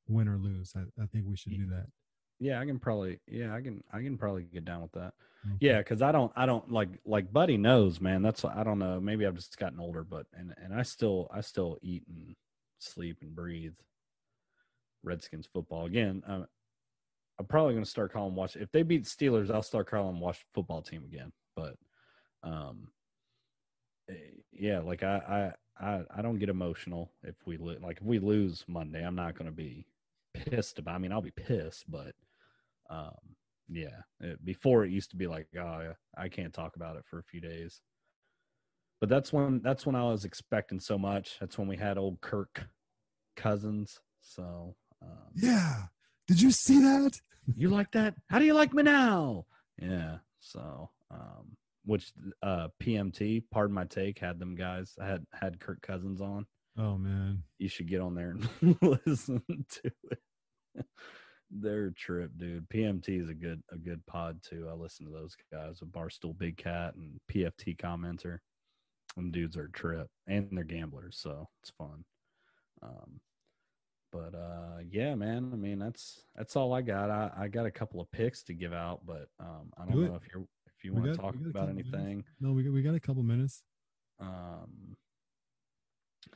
win 0.07 0.27
or 0.27 0.37
lose. 0.37 0.73
I, 0.75 0.81
I 1.01 1.05
think 1.05 1.25
we 1.27 1.37
should 1.37 1.55
do 1.55 1.65
that. 1.67 1.87
yeah, 2.39 2.59
I 2.59 2.65
can 2.65 2.79
probably 2.79 3.19
yeah 3.27 3.53
I 3.53 3.61
can 3.61 3.83
I 3.93 4.01
can 4.01 4.17
probably 4.17 4.43
get 4.43 4.65
down 4.65 4.81
with 4.81 4.91
that. 4.93 5.13
Okay. 5.45 5.55
Yeah, 5.59 5.77
because 5.77 6.01
I 6.01 6.11
don't 6.11 6.31
I 6.35 6.45
don't 6.45 6.71
like 6.71 6.89
like 7.05 7.31
Buddy 7.31 7.57
knows, 7.57 8.01
man. 8.01 8.21
That's 8.21 8.43
I 8.43 8.63
don't 8.63 8.79
know. 8.79 8.99
Maybe 8.99 9.25
I've 9.25 9.35
just 9.35 9.57
gotten 9.57 9.79
older, 9.79 10.03
but 10.03 10.25
and 10.33 10.53
and 10.63 10.73
I 10.73 10.81
still 10.83 11.27
I 11.31 11.41
still 11.41 11.77
eat 11.81 12.03
and 12.07 12.35
sleep 12.79 13.17
and 13.21 13.35
breathe 13.35 13.73
Redskins 15.03 15.47
football 15.51 15.85
again. 15.85 16.23
Uh, 16.27 16.43
I'm 17.41 17.47
probably 17.47 17.73
going 17.73 17.83
to 17.83 17.89
start 17.89 18.13
calling 18.13 18.35
watch. 18.35 18.55
If 18.55 18.71
they 18.71 18.83
beat 18.83 19.05
Steelers, 19.05 19.49
I'll 19.49 19.63
start 19.63 19.89
calling 19.89 20.19
watch 20.19 20.45
football 20.53 20.83
team 20.83 21.03
again. 21.03 21.31
But 21.55 21.75
um, 22.43 22.89
eh, 24.07 24.13
yeah, 24.51 24.79
like 24.79 25.01
I 25.01 25.53
I 25.79 25.85
I, 25.87 26.01
I 26.17 26.21
don't 26.21 26.37
get 26.37 26.49
emotional 26.49 27.11
if 27.23 27.35
we 27.47 27.57
lo- 27.57 27.77
like 27.81 27.97
if 27.97 28.03
we 28.03 28.19
lose 28.19 28.63
Monday. 28.67 29.03
I'm 29.03 29.15
not 29.15 29.33
going 29.33 29.47
to 29.47 29.51
be 29.51 29.87
pissed 30.35 30.77
about. 30.77 30.93
I 30.93 30.97
mean, 30.99 31.11
I'll 31.11 31.19
be 31.19 31.31
pissed, 31.31 31.89
but 31.89 32.13
um, 32.91 33.17
yeah. 33.67 34.01
It, 34.19 34.45
before 34.45 34.85
it 34.85 34.91
used 34.91 35.09
to 35.11 35.17
be 35.17 35.25
like, 35.25 35.47
oh, 35.57 35.93
I 36.15 36.29
can't 36.29 36.53
talk 36.53 36.75
about 36.75 36.95
it 36.95 37.05
for 37.09 37.17
a 37.17 37.23
few 37.23 37.41
days. 37.41 37.81
But 38.99 39.09
that's 39.09 39.33
when 39.33 39.61
that's 39.63 39.83
when 39.87 39.95
I 39.95 40.03
was 40.03 40.25
expecting 40.25 40.79
so 40.79 40.95
much. 40.99 41.37
That's 41.39 41.57
when 41.57 41.67
we 41.67 41.77
had 41.77 41.97
old 41.97 42.21
Kirk 42.21 42.67
Cousins. 43.35 43.99
So 44.21 44.75
um, 45.01 45.31
Yeah. 45.33 45.85
Did 46.31 46.41
you 46.41 46.51
see 46.51 46.79
that? 46.79 47.19
you 47.57 47.67
like 47.67 47.91
that? 47.91 48.15
How 48.29 48.39
do 48.39 48.45
you 48.45 48.53
like 48.53 48.73
me 48.73 48.83
now? 48.83 49.47
Yeah. 49.81 50.19
So, 50.39 50.89
um, 51.11 51.57
which 51.83 52.13
uh, 52.41 52.69
PMT, 52.81 53.43
pardon 53.51 53.75
my 53.75 53.83
take, 53.83 54.17
had 54.17 54.39
them 54.39 54.55
guys. 54.55 54.93
I 54.97 55.07
had 55.07 55.25
had 55.33 55.59
Kirk 55.59 55.81
Cousins 55.81 56.21
on. 56.21 56.45
Oh, 56.77 56.97
man. 56.97 57.43
You 57.59 57.67
should 57.67 57.89
get 57.89 57.99
on 57.99 58.15
there 58.15 58.29
and 58.61 58.77
listen 59.05 59.43
to 59.49 59.91
it. 60.09 60.85
Their 61.51 61.89
trip, 61.89 62.31
dude. 62.37 62.69
PMT 62.69 63.21
is 63.21 63.27
a 63.27 63.33
good 63.33 63.61
a 63.69 63.77
good 63.77 64.05
pod 64.05 64.39
too. 64.41 64.69
I 64.71 64.73
listen 64.73 65.05
to 65.05 65.11
those 65.11 65.35
guys 65.51 65.81
with 65.81 65.91
Barstool 65.91 66.37
Big 66.37 66.55
Cat 66.55 66.95
and 66.95 67.19
PFT 67.29 67.75
commenter. 67.75 68.37
Them 69.17 69.31
dudes 69.31 69.57
are 69.57 69.65
a 69.65 69.71
trip 69.71 70.07
and 70.27 70.47
they're 70.53 70.63
gamblers, 70.63 71.17
so 71.19 71.49
it's 71.61 71.71
fun. 71.71 72.05
Um, 72.81 73.19
but 74.11 74.35
uh, 74.35 74.79
yeah, 74.89 75.15
man. 75.15 75.49
I 75.53 75.55
mean, 75.55 75.79
that's 75.79 76.21
that's 76.35 76.55
all 76.55 76.73
I 76.73 76.81
got. 76.81 77.09
I, 77.09 77.31
I 77.37 77.47
got 77.47 77.65
a 77.65 77.71
couple 77.71 78.01
of 78.01 78.11
picks 78.11 78.43
to 78.43 78.53
give 78.53 78.73
out, 78.73 79.01
but 79.05 79.27
um, 79.39 79.71
I 79.77 79.85
don't 79.85 79.95
Do 79.95 80.01
it. 80.03 80.09
know 80.09 80.15
if 80.15 80.23
you're 80.33 80.45
if 80.77 80.83
you 80.83 80.93
want 80.93 81.05
to 81.05 81.15
talk 81.15 81.33
we 81.33 81.39
got 81.39 81.45
a 81.45 81.49
about 81.49 81.59
couple 81.67 81.73
minutes. 81.75 81.89
anything. 81.93 82.23
No, 82.39 82.51
we 82.53 82.63
got, 82.63 82.73
we 82.73 82.81
got 82.81 82.95
a 82.95 82.99
couple 82.99 83.23
minutes. 83.23 83.63
Um, 84.19 84.95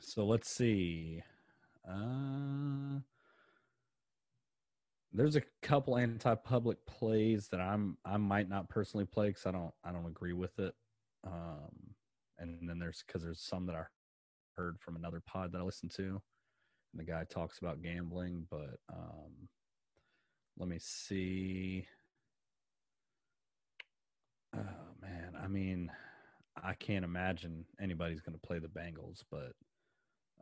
so 0.00 0.24
let's 0.26 0.48
see. 0.50 1.22
Uh, 1.88 3.00
there's 5.12 5.36
a 5.36 5.42
couple 5.62 5.96
anti-public 5.96 6.84
plays 6.86 7.48
that 7.48 7.60
I'm 7.60 7.96
I 8.04 8.16
might 8.16 8.48
not 8.48 8.68
personally 8.68 9.06
play 9.06 9.28
because 9.28 9.46
I 9.46 9.50
don't 9.52 9.72
I 9.84 9.92
don't 9.92 10.06
agree 10.06 10.32
with 10.32 10.58
it. 10.58 10.74
Um, 11.24 11.94
and 12.38 12.68
then 12.68 12.78
there's 12.78 13.02
because 13.06 13.22
there's 13.22 13.40
some 13.40 13.66
that 13.66 13.76
I 13.76 13.84
heard 14.56 14.78
from 14.80 14.96
another 14.96 15.22
pod 15.26 15.52
that 15.52 15.60
I 15.60 15.64
listened 15.64 15.92
to, 15.96 16.20
the 16.96 17.04
guy 17.04 17.24
talks 17.24 17.58
about 17.58 17.82
gambling. 17.82 18.46
But 18.50 18.78
um, 18.92 19.48
let 20.58 20.68
me 20.68 20.78
see. 20.78 21.86
Oh 24.54 24.60
man, 25.02 25.34
I 25.42 25.48
mean, 25.48 25.90
I 26.62 26.74
can't 26.74 27.04
imagine 27.04 27.64
anybody's 27.80 28.20
going 28.22 28.38
to 28.38 28.46
play 28.46 28.58
the 28.58 28.68
Bengals, 28.68 29.22
but 29.30 29.52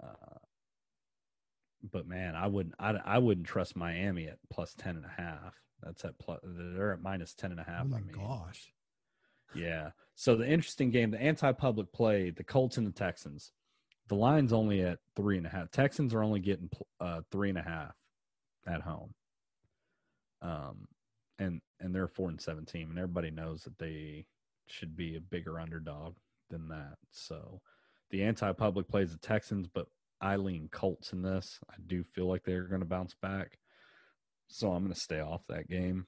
uh, 0.02 0.38
but 1.90 2.07
man, 2.07 2.36
I 2.36 2.46
wouldn't 2.46 2.74
I, 2.78 2.94
I 3.05 3.18
wouldn't 3.18 3.46
trust 3.46 3.76
Miami 3.76 4.26
at 4.28 4.38
plus 4.52 4.74
ten 4.74 4.96
and 4.96 5.05
a 5.05 5.22
half. 5.22 5.55
That's 5.82 6.05
at 6.05 6.18
plus 6.18 6.40
they're 6.42 6.92
at 6.92 7.02
minus 7.02 7.34
ten 7.34 7.50
and 7.50 7.61
a 7.61 7.64
half. 7.64 7.82
Oh, 7.84 7.88
my 7.88 7.98
I 7.98 8.00
mean. 8.00 8.14
gosh. 8.14 8.72
Yeah. 9.55 9.90
So 10.14 10.36
the 10.36 10.48
interesting 10.48 10.90
game, 10.90 11.11
the 11.11 11.20
anti-public 11.20 11.92
play, 11.92 12.30
the 12.30 12.44
Colts 12.44 12.76
and 12.76 12.86
the 12.86 12.92
Texans. 12.92 13.52
The 14.09 14.14
line's 14.14 14.52
only 14.52 14.82
at 14.82 14.98
three 15.16 15.38
and 15.38 15.46
a 15.46 15.50
half. 15.50 15.70
Texans 15.70 16.12
are 16.14 16.22
only 16.22 16.40
getting 16.40 16.68
uh, 17.00 17.22
three 17.30 17.48
and 17.48 17.59
a 17.59 17.62
half 17.62 17.94
at 18.66 18.82
home. 18.82 19.14
Um, 20.42 20.88
and 21.38 21.61
and 21.80 21.94
they're 21.94 22.05
a 22.05 22.09
four 22.09 22.28
and 22.28 22.40
seven 22.40 22.64
team, 22.66 22.90
and 22.90 22.98
everybody 22.98 23.30
knows 23.30 23.62
that 23.64 23.78
they 23.78 24.26
should 24.68 24.96
be 24.96 25.16
a 25.16 25.20
bigger 25.20 25.59
underdog 25.59 26.14
than 26.50 26.68
that. 26.68 26.96
So 27.11 27.61
the 28.11 28.22
anti-public 28.22 28.88
plays 28.88 29.12
the 29.12 29.18
Texans, 29.18 29.66
but 29.66 29.86
I 30.20 30.36
lean 30.36 30.68
Colts 30.70 31.12
in 31.12 31.22
this. 31.22 31.59
I 31.70 31.74
do 31.86 32.05
feel 32.05 32.26
like 32.26 32.44
they're 32.44 32.64
going 32.64 32.80
to 32.80 32.86
bounce 32.86 33.14
back, 33.14 33.59
so 34.48 34.72
I'm 34.72 34.82
going 34.82 34.94
to 34.94 35.00
stay 35.00 35.20
off 35.20 35.42
that 35.48 35.68
game. 35.68 36.07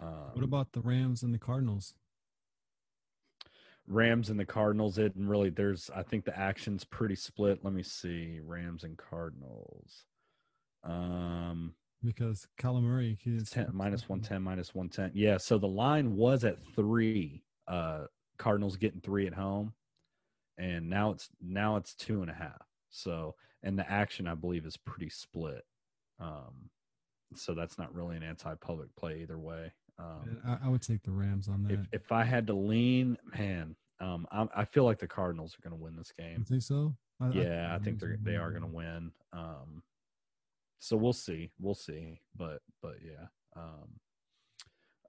Um, 0.00 0.30
What 0.32 0.44
about 0.44 0.72
the 0.72 0.80
Rams 0.80 1.22
and 1.22 1.32
the 1.32 1.38
Cardinals? 1.38 1.94
Rams 3.86 4.30
and 4.30 4.38
the 4.40 4.44
Cardinals. 4.44 4.98
It 4.98 5.14
didn't 5.14 5.28
really. 5.28 5.50
There's. 5.50 5.90
I 5.94 6.02
think 6.02 6.24
the 6.24 6.38
action's 6.38 6.84
pretty 6.84 7.14
split. 7.16 7.60
Let 7.62 7.74
me 7.74 7.82
see. 7.82 8.40
Rams 8.42 8.84
and 8.84 8.96
Cardinals. 8.96 10.04
Um, 10.82 11.74
Because 12.02 12.46
Murray, 12.62 13.18
he's 13.22 13.50
10, 13.50 13.70
minus 13.72 14.08
one 14.08 14.20
ten, 14.20 14.42
minus 14.42 14.74
one 14.74 14.88
ten. 14.88 15.10
Yeah. 15.14 15.38
So 15.38 15.58
the 15.58 15.68
line 15.68 16.16
was 16.16 16.44
at 16.44 16.58
three. 16.74 17.42
Uh, 17.66 18.04
Cardinals 18.38 18.76
getting 18.76 19.00
three 19.00 19.26
at 19.26 19.34
home, 19.34 19.72
and 20.58 20.90
now 20.90 21.10
it's 21.12 21.28
now 21.40 21.76
it's 21.76 21.94
two 21.94 22.22
and 22.22 22.30
a 22.30 22.34
half. 22.34 22.66
So 22.90 23.34
and 23.62 23.78
the 23.78 23.90
action 23.90 24.26
I 24.26 24.34
believe 24.34 24.66
is 24.66 24.76
pretty 24.76 25.08
split. 25.08 25.64
Um, 26.20 26.70
so 27.34 27.54
that's 27.54 27.78
not 27.78 27.94
really 27.94 28.16
an 28.16 28.22
anti-public 28.22 28.94
play 28.96 29.20
either 29.22 29.38
way. 29.38 29.72
Um, 29.98 30.38
I, 30.46 30.66
I 30.66 30.68
would 30.68 30.82
take 30.82 31.02
the 31.02 31.12
Rams 31.12 31.48
on 31.48 31.64
that. 31.64 31.72
if 31.72 31.80
if 31.92 32.12
I 32.12 32.24
had 32.24 32.46
to 32.48 32.54
lean, 32.54 33.16
man, 33.38 33.76
um, 34.00 34.26
I, 34.32 34.46
I 34.56 34.64
feel 34.64 34.84
like 34.84 34.98
the 34.98 35.06
Cardinals 35.06 35.54
are 35.54 35.68
going 35.68 35.78
to 35.78 35.82
win 35.82 35.96
this 35.96 36.12
you 36.18 36.24
game. 36.24 36.44
think 36.44 36.62
so? 36.62 36.94
I, 37.20 37.30
Yeah, 37.30 37.74
I 37.74 37.78
think 37.78 38.00
they're 38.00 38.18
they 38.20 38.36
are 38.36 38.50
going 38.50 38.62
to 38.62 38.68
win. 38.68 39.12
Um, 39.32 39.82
so 40.78 40.96
we'll 40.96 41.12
see, 41.12 41.50
we'll 41.60 41.74
see, 41.74 42.20
but 42.36 42.60
but 42.82 42.96
yeah. 43.04 43.26
Um, 43.56 44.00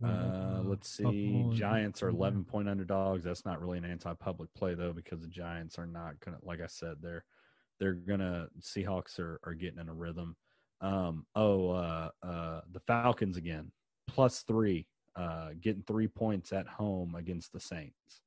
uh, 0.04 0.08
uh, 0.08 0.62
let's 0.66 0.90
see. 0.90 1.46
Giants 1.54 2.04
are 2.04 2.12
Baltimore? 2.12 2.28
11 2.28 2.46
point 2.46 2.70
underdogs. 2.70 3.24
That's 3.24 3.46
not 3.46 3.62
really 3.62 3.78
an 3.78 3.86
anti-public 3.86 4.54
play 4.54 4.74
though, 4.76 4.94
because 4.94 5.22
the 5.22 5.28
Giants 5.28 5.80
are 5.80 5.88
not 5.88 6.20
gonna. 6.20 6.38
Like 6.44 6.62
I 6.62 6.68
said, 6.68 6.96
they're 7.02 7.24
they're 7.80 7.94
gonna. 7.94 8.48
Seahawks 8.62 9.20
are 9.20 9.40
are 9.44 9.54
getting 9.54 9.80
in 9.80 9.90
a 9.90 9.94
rhythm. 9.94 10.36
Um. 10.82 11.26
Oh. 11.36 11.72
Uh. 11.72 12.10
Uh. 12.22 12.62
The 12.72 12.82
Falcons 12.82 13.38
again, 13.38 13.72
plus 14.08 14.42
three. 14.42 14.88
Uh. 15.16 15.50
Getting 15.62 15.84
three 15.84 16.08
points 16.08 16.52
at 16.54 16.68
home 16.68 17.16
against 17.16 17.54
the 17.54 17.60
Saints. 17.60 18.22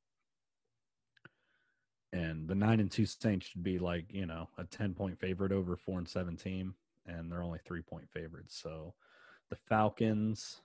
And 2.13 2.49
the 2.49 2.55
nine 2.55 2.81
and 2.81 2.91
two 2.91 3.05
Saints 3.05 3.47
should 3.47 3.63
be 3.63 3.79
like 3.79 4.07
you 4.11 4.25
know 4.27 4.49
a 4.57 4.65
10 4.65 4.95
point 4.95 5.19
favorite 5.19 5.53
over 5.53 5.77
four 5.77 5.99
and 5.99 6.09
seven 6.09 6.37
team, 6.37 6.75
and 7.07 7.31
they're 7.31 7.43
only 7.43 7.61
three 7.67 7.83
point 7.83 8.09
favorites. 8.11 8.59
So 8.61 8.95
the 9.51 9.57
Falcons 9.57 10.63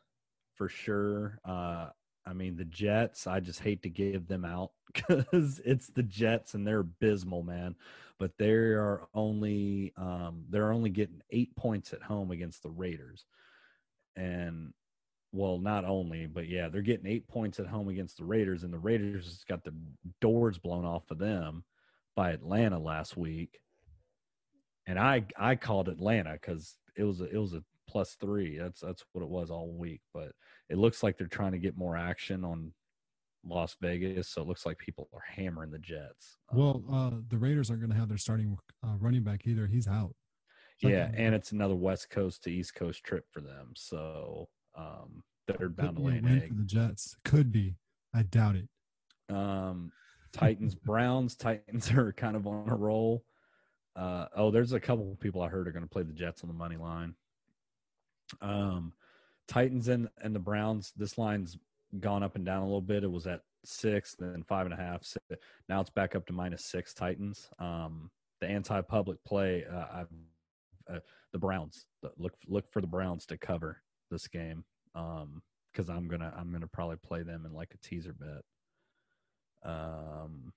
for 0.55 0.69
sure. 0.69 1.39
Uh, 1.45 1.87
I 2.25 2.33
mean, 2.33 2.55
the 2.55 2.65
Jets, 2.65 3.27
I 3.27 3.39
just 3.39 3.59
hate 3.59 3.83
to 3.83 3.89
give 3.89 4.27
them 4.27 4.45
out 4.45 4.71
because 4.93 5.61
it's 5.65 5.87
the 5.87 6.03
Jets 6.03 6.53
and 6.53 6.65
they're 6.65 6.79
abysmal, 6.79 7.43
man. 7.43 7.75
But 8.19 8.37
they 8.37 8.51
are 8.51 9.07
only 9.13 9.91
um, 9.97 10.45
they're 10.49 10.71
only 10.71 10.91
getting 10.91 11.21
eight 11.31 11.55
points 11.55 11.93
at 11.93 12.03
home 12.03 12.31
against 12.31 12.63
the 12.63 12.69
Raiders, 12.69 13.25
and 14.15 14.71
well, 15.33 15.57
not 15.57 15.83
only, 15.83 16.27
but 16.27 16.47
yeah, 16.47 16.69
they're 16.69 16.83
getting 16.83 17.07
eight 17.07 17.27
points 17.27 17.59
at 17.59 17.65
home 17.65 17.89
against 17.89 18.17
the 18.17 18.23
Raiders, 18.23 18.63
and 18.63 18.71
the 18.71 18.77
Raiders 18.77 19.25
just 19.25 19.47
got 19.47 19.63
the 19.63 19.73
doors 20.21 20.59
blown 20.59 20.85
off 20.85 21.09
of 21.09 21.17
them 21.17 21.63
by 22.15 22.29
Atlanta 22.31 22.77
last 22.79 23.17
week. 23.17 23.59
And 24.85 24.99
I 24.99 25.25
I 25.35 25.55
called 25.55 25.89
Atlanta 25.89 26.33
because 26.33 26.77
it 26.95 27.03
was 27.03 27.21
a, 27.21 27.25
it 27.25 27.37
was 27.37 27.53
a 27.53 27.63
plus 27.89 28.13
three. 28.21 28.57
That's 28.59 28.79
that's 28.79 29.03
what 29.13 29.23
it 29.23 29.29
was 29.29 29.49
all 29.49 29.71
week. 29.71 30.01
But 30.13 30.33
it 30.69 30.77
looks 30.77 31.01
like 31.01 31.17
they're 31.17 31.27
trying 31.27 31.53
to 31.53 31.57
get 31.57 31.75
more 31.75 31.97
action 31.97 32.45
on 32.45 32.71
Las 33.43 33.75
Vegas, 33.81 34.27
so 34.27 34.41
it 34.43 34.47
looks 34.47 34.67
like 34.67 34.77
people 34.77 35.09
are 35.13 35.23
hammering 35.27 35.71
the 35.71 35.79
Jets. 35.79 36.37
Um, 36.51 36.59
Well, 36.59 36.83
uh, 36.91 37.11
the 37.27 37.39
Raiders 37.39 37.71
aren't 37.71 37.81
going 37.81 37.91
to 37.91 37.97
have 37.97 38.07
their 38.07 38.17
starting 38.19 38.57
uh, 38.85 38.97
running 38.99 39.23
back 39.23 39.47
either. 39.47 39.65
He's 39.65 39.87
out. 39.87 40.13
So 40.77 40.89
yeah, 40.89 41.09
and 41.15 41.33
it's 41.33 41.51
another 41.53 41.75
West 41.75 42.09
Coast 42.11 42.43
to 42.43 42.51
East 42.51 42.75
Coast 42.75 43.03
trip 43.03 43.25
for 43.31 43.41
them, 43.41 43.71
so 43.75 44.47
um, 44.75 45.23
they're 45.47 45.57
could 45.57 45.75
bound 45.75 45.97
to 45.97 46.01
be 46.01 46.07
lay 46.09 46.17
an 46.17 46.23
win 46.23 46.41
egg. 46.41 46.47
for 46.49 46.55
the 46.55 46.63
Jets. 46.63 47.15
Could 47.25 47.51
be. 47.51 47.75
I 48.13 48.23
doubt 48.23 48.55
it. 48.55 48.67
Um, 49.33 49.91
Titans, 50.31 50.75
Browns, 50.85 51.35
Titans 51.35 51.91
are 51.91 52.13
kind 52.13 52.35
of 52.35 52.47
on 52.47 52.69
a 52.69 52.75
roll. 52.75 53.23
Uh, 53.95 54.25
oh, 54.35 54.51
there's 54.51 54.73
a 54.73 54.79
couple 54.79 55.11
of 55.11 55.19
people 55.19 55.41
I 55.41 55.49
heard 55.49 55.67
are 55.67 55.71
going 55.71 55.83
to 55.83 55.89
play 55.89 56.03
the 56.03 56.13
Jets 56.13 56.43
on 56.43 56.47
the 56.47 56.55
money 56.55 56.77
line. 56.77 57.15
Um, 58.41 58.93
Titans 59.47 59.87
and 59.87 60.09
and 60.21 60.33
the 60.33 60.39
Browns. 60.39 60.93
This 60.95 61.17
line's 61.17 61.57
gone 61.99 62.23
up 62.23 62.35
and 62.35 62.45
down 62.45 62.61
a 62.61 62.65
little 62.65 62.81
bit. 62.81 63.03
It 63.03 63.11
was 63.11 63.27
at 63.27 63.41
six, 63.65 64.15
then 64.17 64.43
five 64.47 64.65
and 64.65 64.73
a 64.73 64.77
half. 64.77 65.03
Now 65.69 65.81
it's 65.81 65.89
back 65.89 66.15
up 66.15 66.25
to 66.27 66.33
minus 66.33 66.65
six. 66.65 66.93
Titans. 66.93 67.49
Um, 67.59 68.09
the 68.41 68.47
anti-public 68.47 69.23
play. 69.25 69.65
Uh, 69.71 69.85
I've 69.93 70.07
uh, 70.89 70.99
the 71.31 71.39
Browns. 71.39 71.85
Look 72.17 72.33
look 72.47 72.71
for 72.71 72.81
the 72.81 72.87
Browns 72.87 73.25
to 73.27 73.37
cover 73.37 73.81
this 74.09 74.27
game. 74.27 74.65
Um, 74.95 75.41
because 75.73 75.89
I'm 75.89 76.07
gonna 76.07 76.31
I'm 76.37 76.51
gonna 76.51 76.67
probably 76.67 76.97
play 76.97 77.23
them 77.23 77.45
in 77.45 77.53
like 77.53 77.73
a 77.73 77.77
teaser 77.77 78.13
bet. 78.13 78.43
Um, 79.69 80.53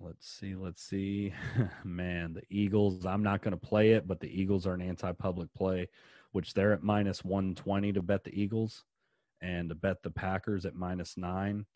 let's 0.00 0.26
see, 0.28 0.54
let's 0.54 0.82
see. 0.82 1.32
Man, 1.84 2.34
the 2.34 2.42
Eagles. 2.48 3.04
I'm 3.06 3.22
not 3.22 3.42
to 3.42 3.56
play 3.56 3.92
it, 3.92 4.06
but 4.06 4.20
the 4.20 4.40
Eagles 4.40 4.66
are 4.66 4.74
an 4.74 4.82
anti-public 4.82 5.52
play, 5.54 5.88
which 6.32 6.54
they're 6.54 6.72
at 6.72 6.82
minus 6.82 7.24
120 7.24 7.92
to 7.92 8.02
bet 8.02 8.24
the 8.24 8.40
Eagles, 8.40 8.84
and 9.40 9.68
to 9.68 9.74
bet 9.74 10.02
the 10.02 10.10
Packers 10.10 10.64
at 10.64 10.74
minus 10.74 11.16
nine, 11.16 11.66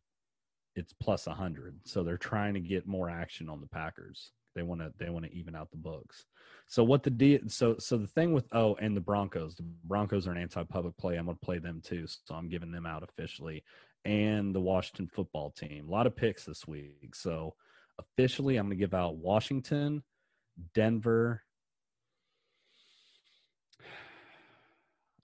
it's 0.75 0.93
plus 0.93 1.27
100. 1.27 1.81
So 1.85 2.03
they're 2.03 2.17
trying 2.17 2.55
to 2.55 2.61
get 2.61 2.87
more 2.87 3.11
action 3.11 3.49
on 3.49 3.61
the 3.61 3.67
Packers. 3.67 4.33
They 4.55 4.62
want 4.62 4.80
to 4.80 4.92
they 4.98 5.11
want 5.11 5.26
to 5.26 5.34
even 5.34 5.55
out 5.55 5.70
the 5.70 5.76
books. 5.76 6.26
So 6.66 6.84
what 6.84 7.02
the 7.02 7.11
de- 7.11 7.48
so 7.48 7.76
so 7.78 7.96
the 7.96 8.07
thing 8.07 8.32
with 8.32 8.46
oh 8.52 8.76
and 8.76 8.96
the 8.96 9.00
Broncos, 9.00 9.55
the 9.57 9.64
Broncos 9.84 10.26
are 10.26 10.32
an 10.32 10.38
anti-public 10.38 10.96
play. 10.96 11.16
I'm 11.16 11.26
going 11.26 11.36
to 11.36 11.44
play 11.44 11.59
them 11.59 11.80
too, 11.84 12.07
so 12.07 12.34
I'm 12.34 12.48
giving 12.48 12.70
them 12.70 12.86
out 12.86 13.02
officially 13.02 13.64
and 14.05 14.55
the 14.55 14.61
Washington 14.61 15.09
football 15.09 15.50
team. 15.50 15.88
A 15.88 15.90
lot 15.90 16.07
of 16.07 16.16
picks 16.16 16.44
this 16.44 16.66
week. 16.66 17.14
So 17.14 17.55
officially, 17.98 18.57
I'm 18.57 18.66
going 18.66 18.78
to 18.78 18.82
give 18.82 18.94
out 18.94 19.16
Washington, 19.16 20.02
Denver. 20.74 21.42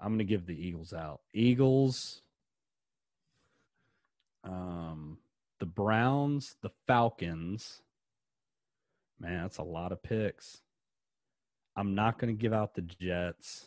I'm 0.00 0.08
going 0.08 0.18
to 0.18 0.24
give 0.24 0.46
the 0.46 0.54
Eagles 0.54 0.94
out. 0.94 1.20
Eagles, 1.34 2.22
um, 4.44 5.18
the 5.58 5.66
Browns, 5.66 6.56
the 6.62 6.70
Falcons. 6.86 7.82
Man, 9.20 9.42
that's 9.42 9.58
a 9.58 9.62
lot 9.62 9.92
of 9.92 10.02
picks. 10.02 10.62
I'm 11.76 11.94
not 11.94 12.18
going 12.18 12.34
to 12.34 12.40
give 12.40 12.52
out 12.52 12.74
the 12.74 12.82
Jets. 12.82 13.66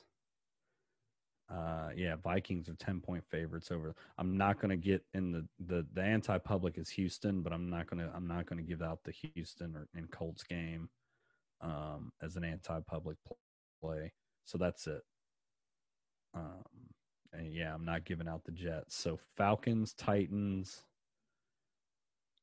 Uh, 1.53 1.89
yeah, 1.95 2.15
Vikings 2.15 2.67
are 2.69 2.75
ten 2.75 2.99
point 2.99 3.23
favorites 3.29 3.69
over. 3.71 3.95
I'm 4.17 4.37
not 4.37 4.59
going 4.59 4.71
to 4.71 4.77
get 4.77 5.03
in 5.13 5.31
the 5.31 5.45
the 5.59 5.85
the 5.93 6.01
anti 6.01 6.37
public 6.39 6.77
is 6.77 6.89
Houston, 6.89 7.41
but 7.41 7.53
I'm 7.53 7.69
not 7.69 7.87
going 7.87 7.99
to 8.03 8.11
I'm 8.15 8.27
not 8.27 8.47
going 8.47 8.57
to 8.57 8.67
give 8.67 8.81
out 8.81 9.03
the 9.03 9.13
Houston 9.35 9.75
or 9.75 9.87
in 9.95 10.07
Colts 10.07 10.43
game 10.43 10.89
um, 11.61 12.11
as 12.21 12.35
an 12.35 12.43
anti 12.43 12.79
public 12.87 13.17
play. 13.81 14.11
So 14.45 14.57
that's 14.57 14.87
it. 14.87 15.01
Um, 16.33 16.63
and 17.31 17.53
yeah, 17.53 17.73
I'm 17.73 17.85
not 17.85 18.05
giving 18.05 18.27
out 18.27 18.43
the 18.45 18.51
Jets. 18.51 18.95
So 18.95 19.19
Falcons, 19.37 19.93
Titans, 19.93 20.83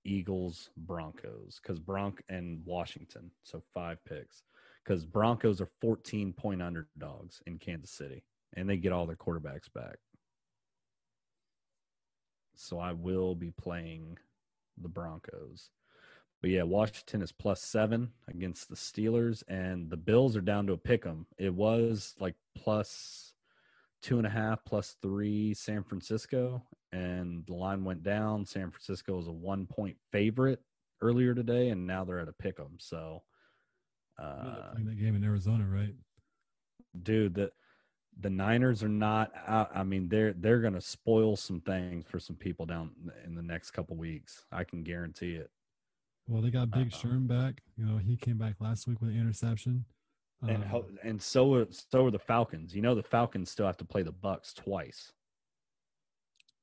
Eagles, 0.04 0.70
Broncos, 0.76 1.60
because 1.62 1.78
Bronc 1.78 2.22
and 2.28 2.64
Washington. 2.64 3.30
So 3.42 3.62
five 3.74 4.04
picks. 4.04 4.42
Because 4.84 5.04
Broncos 5.04 5.60
are 5.60 5.68
14 5.80 6.32
point 6.32 6.62
underdogs 6.62 7.42
in 7.46 7.58
Kansas 7.58 7.90
City, 7.90 8.24
and 8.54 8.68
they 8.68 8.76
get 8.76 8.92
all 8.92 9.06
their 9.06 9.16
quarterbacks 9.16 9.72
back. 9.74 9.98
So 12.54 12.78
I 12.78 12.92
will 12.92 13.34
be 13.34 13.50
playing 13.50 14.18
the 14.80 14.88
Broncos. 14.88 15.70
But 16.40 16.50
yeah, 16.50 16.62
Washington 16.62 17.20
is 17.20 17.32
plus 17.32 17.62
seven 17.62 18.12
against 18.26 18.68
the 18.68 18.74
Steelers, 18.76 19.42
and 19.48 19.90
the 19.90 19.96
Bills 19.96 20.36
are 20.36 20.40
down 20.40 20.66
to 20.66 20.72
a 20.72 20.78
pick 20.78 21.04
'em. 21.04 21.26
It 21.36 21.54
was 21.54 22.14
like 22.18 22.36
plus 22.54 23.34
two 24.00 24.16
and 24.16 24.26
a 24.26 24.30
half, 24.30 24.64
plus 24.64 24.96
three 25.02 25.52
San 25.52 25.84
Francisco, 25.84 26.66
and 26.92 27.44
the 27.46 27.54
line 27.54 27.84
went 27.84 28.02
down. 28.02 28.44
San 28.46 28.70
Francisco 28.70 29.16
was 29.16 29.28
a 29.28 29.32
one 29.32 29.66
point 29.66 29.96
favorite 30.12 30.60
earlier 31.00 31.34
today, 31.34 31.68
and 31.70 31.86
now 31.86 32.04
they're 32.04 32.18
at 32.20 32.28
a 32.28 32.32
pick 32.32 32.58
'em. 32.60 32.76
So, 32.78 33.22
I 34.18 34.22
know 34.22 34.52
they're 34.54 34.62
uh, 34.64 34.70
playing 34.72 34.86
that 34.88 34.98
game 35.00 35.14
in 35.16 35.24
Arizona, 35.24 35.64
right? 35.66 35.94
dude, 37.02 37.34
the 37.34 37.52
the 38.18 38.30
Niners 38.30 38.82
are 38.82 38.88
not 38.88 39.32
out. 39.46 39.70
I 39.74 39.82
mean, 39.84 40.08
they're 40.08 40.32
they're 40.32 40.60
gonna 40.60 40.80
spoil 40.80 41.36
some 41.36 41.60
things 41.60 42.06
for 42.06 42.18
some 42.18 42.36
people 42.36 42.66
down 42.66 42.90
in 43.24 43.34
the 43.34 43.42
next 43.42 43.70
couple 43.70 43.96
weeks. 43.96 44.44
I 44.52 44.64
can 44.64 44.82
guarantee 44.82 45.34
it. 45.36 45.50
Well, 46.28 46.42
they 46.42 46.50
got 46.50 46.70
Big 46.70 46.92
Uh-oh. 46.92 47.08
Sherm 47.08 47.26
back. 47.26 47.62
You 47.76 47.86
know, 47.86 47.98
he 47.98 48.16
came 48.16 48.38
back 48.38 48.56
last 48.60 48.86
week 48.86 49.00
with 49.00 49.10
an 49.10 49.18
interception. 49.18 49.84
and 50.46 50.64
Um, 50.64 50.98
and 51.02 51.22
so 51.22 51.66
so 51.70 52.06
are 52.06 52.10
the 52.10 52.18
Falcons. 52.18 52.74
You 52.74 52.82
know, 52.82 52.94
the 52.94 53.02
Falcons 53.02 53.50
still 53.50 53.66
have 53.66 53.76
to 53.78 53.84
play 53.84 54.02
the 54.02 54.12
Bucs 54.12 54.54
twice. 54.54 55.12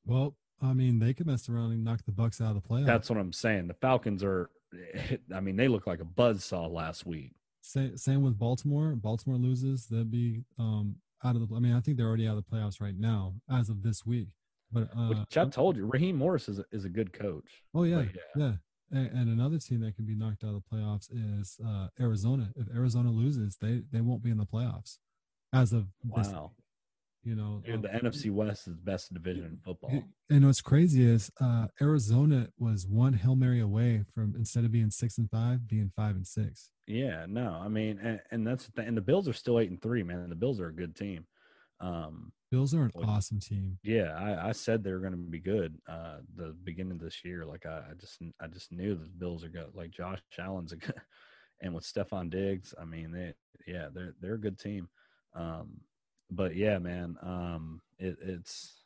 Well, 0.08 0.36
I 0.62 0.74
mean, 0.74 1.00
they 1.00 1.14
could 1.14 1.28
mess 1.28 1.50
around 1.50 1.72
and 1.72 1.84
knock 1.84 2.02
the 2.06 2.12
Bucs 2.12 2.42
out 2.42 2.56
of 2.56 2.64
the 2.64 2.68
playoffs. 2.68 2.86
That's 2.86 3.10
what 3.10 3.20
I'm 3.20 3.34
saying. 3.34 3.68
The 3.68 3.76
Falcons 3.76 4.24
are. 4.24 4.50
I 5.34 5.40
mean, 5.40 5.56
they 5.56 5.68
look 5.68 5.88
like 5.88 6.02
a 6.02 6.06
buzzsaw 6.06 6.72
last 6.72 7.06
week. 7.06 7.34
Sa- 7.62 7.96
same 7.96 8.22
with 8.22 8.38
Baltimore. 8.38 8.96
Baltimore 8.96 9.38
loses, 9.38 9.88
they'd 9.88 10.12
be 10.12 10.44
um 10.58 10.96
out 11.24 11.36
of 11.36 11.48
the. 11.48 11.56
I 11.56 11.60
mean, 11.60 11.74
I 11.74 11.80
think 11.80 11.98
they're 11.98 12.08
already 12.08 12.28
out 12.28 12.38
of 12.38 12.44
the 12.50 12.56
playoffs 12.56 12.82
right 12.82 12.98
now 12.98 13.36
as 13.52 13.70
of 13.70 13.84
this 13.84 14.06
week. 14.06 14.30
But 14.72 14.90
uh, 14.98 15.08
Which 15.10 15.38
I 15.38 15.46
told 15.46 15.78
you, 15.78 15.86
Raheem 15.86 16.18
Morris 16.18 16.50
is 16.50 16.60
a, 16.60 16.66
is 16.72 16.86
a 16.86 16.90
good 16.90 17.14
coach. 17.14 17.64
oh 17.74 17.84
yeah, 17.84 18.02
yeah. 18.02 18.22
yeah. 18.36 18.52
And, 18.90 19.08
and 19.08 19.30
another 19.30 19.60
team 19.60 19.82
that 19.82 19.96
can 19.96 20.06
be 20.06 20.16
knocked 20.16 20.44
out 20.46 20.56
of 20.56 20.64
the 20.64 20.76
playoffs 20.76 21.10
is 21.12 21.58
uh, 21.66 21.88
Arizona. 22.00 22.50
If 22.56 22.68
Arizona 22.74 23.12
loses, 23.12 23.58
they 23.58 23.82
they 23.92 24.02
won't 24.02 24.24
be 24.24 24.30
in 24.32 24.38
the 24.38 24.46
playoffs 24.46 24.98
as 25.54 25.74
of 25.74 25.88
this. 26.04 26.28
You 27.28 27.36
know, 27.36 27.62
dude, 27.66 27.76
um, 27.76 27.82
the 27.82 27.90
NFC 27.90 28.32
West 28.32 28.70
is 28.70 28.76
the 28.78 28.82
best 28.82 29.14
division 29.14 29.44
in 29.44 29.58
football. 29.58 30.02
And 30.30 30.46
what's 30.46 30.62
crazy 30.62 31.06
is 31.06 31.30
uh, 31.42 31.68
Arizona 31.82 32.48
was 32.58 32.88
one 32.88 33.12
hail 33.12 33.36
mary 33.36 33.60
away 33.60 34.06
from 34.16 34.34
instead 34.38 34.64
of 34.64 34.72
being 34.72 34.92
six 34.92 35.18
and 35.18 35.30
five, 35.30 35.68
being 35.68 35.92
five 35.94 36.16
and 36.16 36.26
six. 36.26 36.70
Yeah, 36.88 37.26
no, 37.28 37.60
I 37.62 37.68
mean, 37.68 38.00
and, 38.02 38.22
and 38.32 38.48
that's 38.48 38.66
the 38.66 38.72
thing. 38.72 38.88
And 38.88 38.96
the 38.96 39.02
Bills 39.02 39.28
are 39.28 39.34
still 39.34 39.60
eight 39.60 39.70
and 39.70 39.82
three, 39.82 40.04
man. 40.04 40.30
The 40.30 40.36
Bills 40.36 40.62
are 40.62 40.70
a 40.70 40.74
good 40.74 40.96
team. 40.96 41.26
Um, 41.82 42.32
Bills 42.50 42.74
are 42.74 42.84
an 42.84 42.92
awesome 43.04 43.42
team. 43.42 43.78
yeah, 43.84 44.16
I, 44.18 44.50
I 44.50 44.52
said 44.54 44.82
they 44.82 44.94
were 44.94 45.00
going 45.00 45.12
to 45.12 45.18
be 45.18 45.42
good. 45.42 45.76
Uh, 45.86 46.20
the 46.38 46.56
beginning 46.64 46.94
of 46.94 47.02
this 47.02 47.26
year, 47.26 47.46
like 47.46 47.66
I, 47.66 47.80
I 47.92 47.94
just, 48.00 48.20
I 48.40 48.48
just 48.48 48.72
knew 48.72 48.96
the 48.96 49.10
Bills 49.18 49.44
are 49.44 49.50
good. 49.50 49.72
Like 49.74 49.92
Josh 49.92 50.22
Allen's 50.40 50.72
a 50.72 50.78
good, 50.78 50.96
and 51.62 51.76
with 51.76 51.84
Stefon 51.84 52.30
Diggs, 52.30 52.74
I 52.82 52.86
mean, 52.86 53.12
they 53.12 53.34
yeah, 53.70 53.90
they're 53.94 54.14
they're 54.22 54.36
a 54.36 54.40
good 54.40 54.58
team. 54.58 54.88
Um, 55.36 55.82
but 56.30 56.56
yeah, 56.56 56.78
man, 56.80 57.18
um, 57.22 57.82
it, 58.00 58.18
it's 58.22 58.82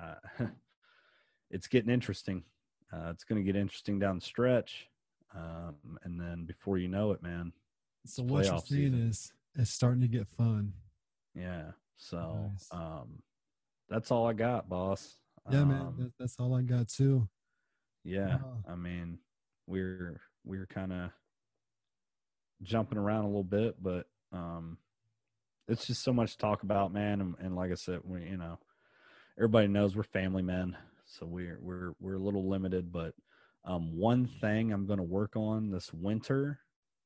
uh, 0.00 0.14
it's 1.50 1.66
getting 1.68 1.90
interesting. 1.90 2.44
Uh, 2.92 3.10
it's 3.10 3.24
going 3.24 3.42
to 3.42 3.44
get 3.44 3.58
interesting 3.58 3.98
down 3.98 4.16
the 4.16 4.24
stretch, 4.24 4.88
um, 5.34 5.98
and 6.04 6.20
then 6.20 6.44
before 6.44 6.76
you 6.78 6.88
know 6.88 7.12
it, 7.12 7.22
man, 7.22 7.52
So 8.06 8.22
what 8.22 8.44
you're 8.44 8.58
seeing 8.58 8.92
season. 8.92 9.08
is 9.08 9.32
it's 9.54 9.70
starting 9.70 10.00
to 10.02 10.08
get 10.08 10.26
fun. 10.28 10.72
yeah. 11.34 11.72
So 11.96 12.48
Nice. 12.50 12.68
um, 12.72 13.22
that's 13.88 14.10
all 14.10 14.26
I 14.26 14.32
got, 14.32 14.68
boss. 14.68 15.16
Yeah, 15.50 15.64
man. 15.64 15.80
Um, 15.82 15.94
That, 15.98 16.12
that's 16.18 16.36
all 16.40 16.54
I 16.54 16.62
got 16.62 16.88
too. 16.88 17.28
Yeah, 18.04 18.36
Wow. 18.38 18.58
I 18.68 18.74
mean, 18.74 19.18
we're 19.68 20.20
we're 20.44 20.66
kind 20.66 20.92
of 20.92 21.10
jumping 22.62 22.98
around 22.98 23.24
a 23.24 23.28
little 23.28 23.44
bit, 23.44 23.80
but 23.82 24.06
um, 24.32 24.78
it's 25.72 25.86
just 25.86 26.02
so 26.02 26.12
much 26.12 26.32
to 26.32 26.38
talk 26.38 26.62
about, 26.62 26.92
man. 26.92 27.20
And, 27.20 27.34
and 27.40 27.56
like 27.56 27.72
I 27.72 27.76
said, 27.76 28.00
we 28.04 28.22
you 28.24 28.36
know, 28.36 28.58
everybody 29.38 29.66
knows 29.66 29.96
we're 29.96 30.02
family 30.02 30.42
men, 30.42 30.76
so 31.06 31.26
we're 31.26 31.58
we're 31.60 31.92
we're 31.98 32.16
a 32.16 32.22
little 32.22 32.48
limited. 32.48 32.92
But 32.92 33.14
um, 33.64 33.96
one 33.96 34.26
thing 34.26 34.72
I'm 34.72 34.86
going 34.86 34.98
to 34.98 35.02
work 35.02 35.34
on 35.34 35.70
this 35.70 35.92
winter 35.92 36.60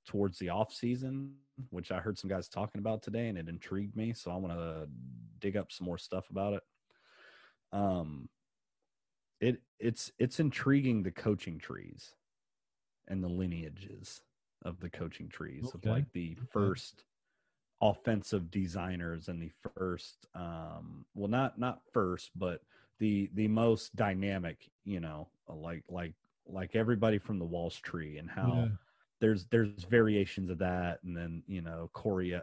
towards 0.06 0.38
the 0.38 0.50
off 0.50 0.72
season, 0.72 1.34
which 1.70 1.92
I 1.92 2.00
heard 2.00 2.18
some 2.18 2.28
guys 2.28 2.48
talking 2.48 2.80
about 2.80 3.02
today, 3.02 3.28
and 3.28 3.38
it 3.38 3.48
intrigued 3.48 3.96
me. 3.96 4.12
So 4.12 4.32
I 4.32 4.36
want 4.36 4.54
to 4.54 4.88
dig 5.38 5.56
up 5.56 5.70
some 5.70 5.86
more 5.86 5.98
stuff 5.98 6.28
about 6.30 6.54
it. 6.54 6.62
Um, 7.72 8.28
it 9.40 9.60
it's 9.78 10.10
it's 10.18 10.40
intriguing 10.40 11.04
the 11.04 11.12
coaching 11.12 11.58
trees 11.58 12.14
and 13.06 13.22
the 13.22 13.28
lineages 13.28 14.22
of 14.62 14.80
the 14.80 14.90
coaching 14.90 15.28
trees 15.28 15.70
of 15.72 15.84
like 15.84 16.12
the 16.12 16.36
first 16.50 17.04
offensive 17.82 18.50
designers 18.50 19.28
and 19.28 19.40
the 19.40 19.50
first 19.76 20.26
um 20.34 21.04
well 21.14 21.28
not 21.28 21.58
not 21.58 21.80
first 21.92 22.30
but 22.34 22.62
the 22.98 23.28
the 23.34 23.46
most 23.48 23.94
dynamic 23.96 24.70
you 24.84 24.98
know 24.98 25.28
like 25.48 25.84
like 25.88 26.14
like 26.46 26.74
everybody 26.74 27.18
from 27.18 27.38
the 27.38 27.44
walsh 27.44 27.80
tree 27.82 28.16
and 28.18 28.30
how 28.30 28.54
Yeah. 28.54 28.68
there's 29.20 29.44
there's 29.46 29.84
variations 29.84 30.48
of 30.48 30.56
that 30.58 31.02
and 31.04 31.14
then 31.14 31.42
you 31.46 31.60
know 31.60 31.90
Coryell 31.92 32.42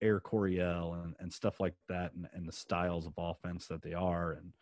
Air 0.00 0.20
Coryell 0.20 0.94
and, 1.02 1.16
and 1.18 1.32
stuff 1.32 1.58
like 1.58 1.74
that 1.88 2.12
and, 2.14 2.28
and 2.32 2.46
the 2.46 2.52
styles 2.52 3.04
of 3.06 3.14
offense 3.18 3.66
that 3.66 3.82
they 3.82 3.94
are 3.94 4.32
and 4.32 4.52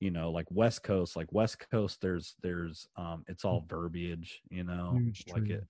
you 0.00 0.10
know 0.10 0.32
like 0.32 0.46
West 0.50 0.82
Coast 0.82 1.14
like 1.14 1.30
West 1.32 1.58
Coast 1.70 2.00
there's 2.00 2.34
there's 2.42 2.88
um 2.96 3.24
it's 3.28 3.44
all 3.44 3.64
verbiage 3.68 4.42
you 4.50 4.64
know 4.64 4.94
Huge 5.00 5.26
like 5.32 5.44
tree. 5.44 5.52
it 5.54 5.66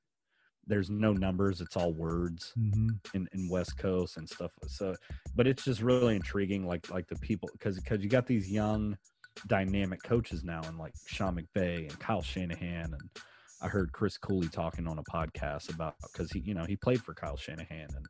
there's 0.66 0.90
no 0.90 1.12
numbers 1.12 1.60
it's 1.60 1.76
all 1.76 1.92
words 1.92 2.52
hmm 2.56 2.90
in, 3.14 3.28
in 3.32 3.48
West 3.48 3.76
Coast 3.78 4.16
and 4.16 4.28
stuff. 4.28 4.52
So, 4.66 4.94
but 5.34 5.46
it's 5.46 5.64
just 5.64 5.80
really 5.80 6.16
intriguing, 6.16 6.66
like 6.66 6.90
like 6.90 7.08
the 7.08 7.16
people, 7.16 7.48
because 7.52 7.76
because 7.78 8.02
you 8.02 8.08
got 8.08 8.26
these 8.26 8.50
young, 8.50 8.96
dynamic 9.46 10.02
coaches 10.02 10.44
now, 10.44 10.60
and 10.64 10.78
like 10.78 10.92
Sean 11.06 11.36
McVay 11.36 11.88
and 11.88 11.98
Kyle 11.98 12.22
Shanahan, 12.22 12.92
and 12.92 13.10
I 13.62 13.68
heard 13.68 13.92
Chris 13.92 14.18
Cooley 14.18 14.48
talking 14.48 14.86
on 14.86 14.98
a 14.98 15.04
podcast 15.04 15.72
about 15.74 15.94
because 16.12 16.30
he 16.30 16.40
you 16.40 16.54
know 16.54 16.64
he 16.64 16.76
played 16.76 17.02
for 17.02 17.14
Kyle 17.14 17.36
Shanahan 17.36 17.88
and 17.94 18.06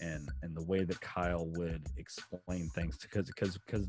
and 0.00 0.28
and 0.42 0.56
the 0.56 0.64
way 0.64 0.84
that 0.84 1.00
Kyle 1.00 1.46
would 1.56 1.86
explain 1.96 2.68
things 2.74 2.98
because 3.00 3.26
because 3.26 3.58
because 3.58 3.86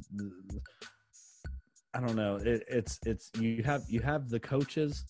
I 1.94 2.00
don't 2.00 2.16
know 2.16 2.38
it, 2.38 2.64
it's 2.68 3.00
it's 3.06 3.32
you 3.40 3.64
have 3.64 3.84
you 3.88 4.02
have 4.02 4.30
the 4.30 4.40
coaches. 4.40 5.06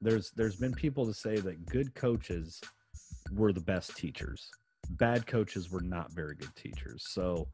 There's 0.00 0.30
there's 0.36 0.56
been 0.56 0.72
people 0.72 1.06
to 1.06 1.14
say 1.14 1.36
that 1.36 1.66
good 1.66 1.94
coaches 1.94 2.60
were 3.32 3.52
the 3.52 3.60
best 3.60 3.96
teachers. 3.96 4.48
Bad 4.90 5.26
coaches 5.26 5.70
were 5.70 5.80
not 5.80 6.12
very 6.12 6.34
good 6.36 6.54
teachers. 6.54 7.04
So, 7.08 7.48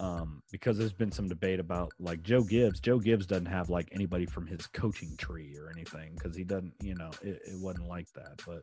um, 0.00 0.42
because 0.50 0.76
there's 0.76 0.92
been 0.92 1.12
some 1.12 1.28
debate 1.28 1.60
about 1.60 1.92
like 2.00 2.22
Joe 2.22 2.42
Gibbs, 2.42 2.80
Joe 2.80 2.98
Gibbs 2.98 3.26
doesn't 3.26 3.46
have 3.46 3.70
like 3.70 3.88
anybody 3.92 4.26
from 4.26 4.46
his 4.46 4.66
coaching 4.66 5.16
tree 5.16 5.56
or 5.56 5.70
anything 5.70 6.14
because 6.14 6.36
he 6.36 6.42
doesn't, 6.42 6.72
you 6.82 6.94
know, 6.94 7.10
it, 7.22 7.40
it 7.46 7.60
wasn't 7.60 7.86
like 7.86 8.08
that. 8.14 8.40
But, 8.46 8.62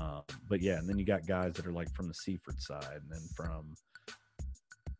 um, 0.00 0.22
but 0.48 0.60
yeah, 0.60 0.78
and 0.78 0.88
then 0.88 0.98
you 0.98 1.04
got 1.04 1.26
guys 1.26 1.52
that 1.54 1.66
are 1.66 1.72
like 1.72 1.92
from 1.94 2.08
the 2.08 2.14
Seifert 2.14 2.60
side, 2.60 3.00
and 3.02 3.10
then 3.10 3.22
from, 3.36 3.74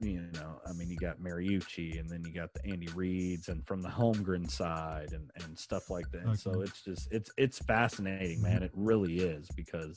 you 0.01 0.20
know, 0.34 0.61
I 0.66 0.72
mean, 0.72 0.90
you 0.90 0.96
got 0.96 1.18
Mariucci, 1.20 1.99
and 1.99 2.09
then 2.09 2.24
you 2.24 2.32
got 2.32 2.53
the 2.55 2.64
Andy 2.64 2.86
Reids, 2.88 3.49
and 3.49 3.66
from 3.66 3.82
the 3.82 3.88
Holmgren 3.88 4.49
side, 4.51 5.12
and 5.12 5.30
and 5.42 5.59
stuff 5.59 5.90
like 5.90 6.11
that. 6.12 6.22
And 6.22 6.38
so 6.38 6.61
it's 6.61 6.82
just 6.82 7.09
it's 7.12 7.30
it's 7.36 7.59
fascinating, 7.59 8.40
man. 8.40 8.62
It 8.62 8.70
really 8.74 9.18
is 9.18 9.49
because 9.57 9.96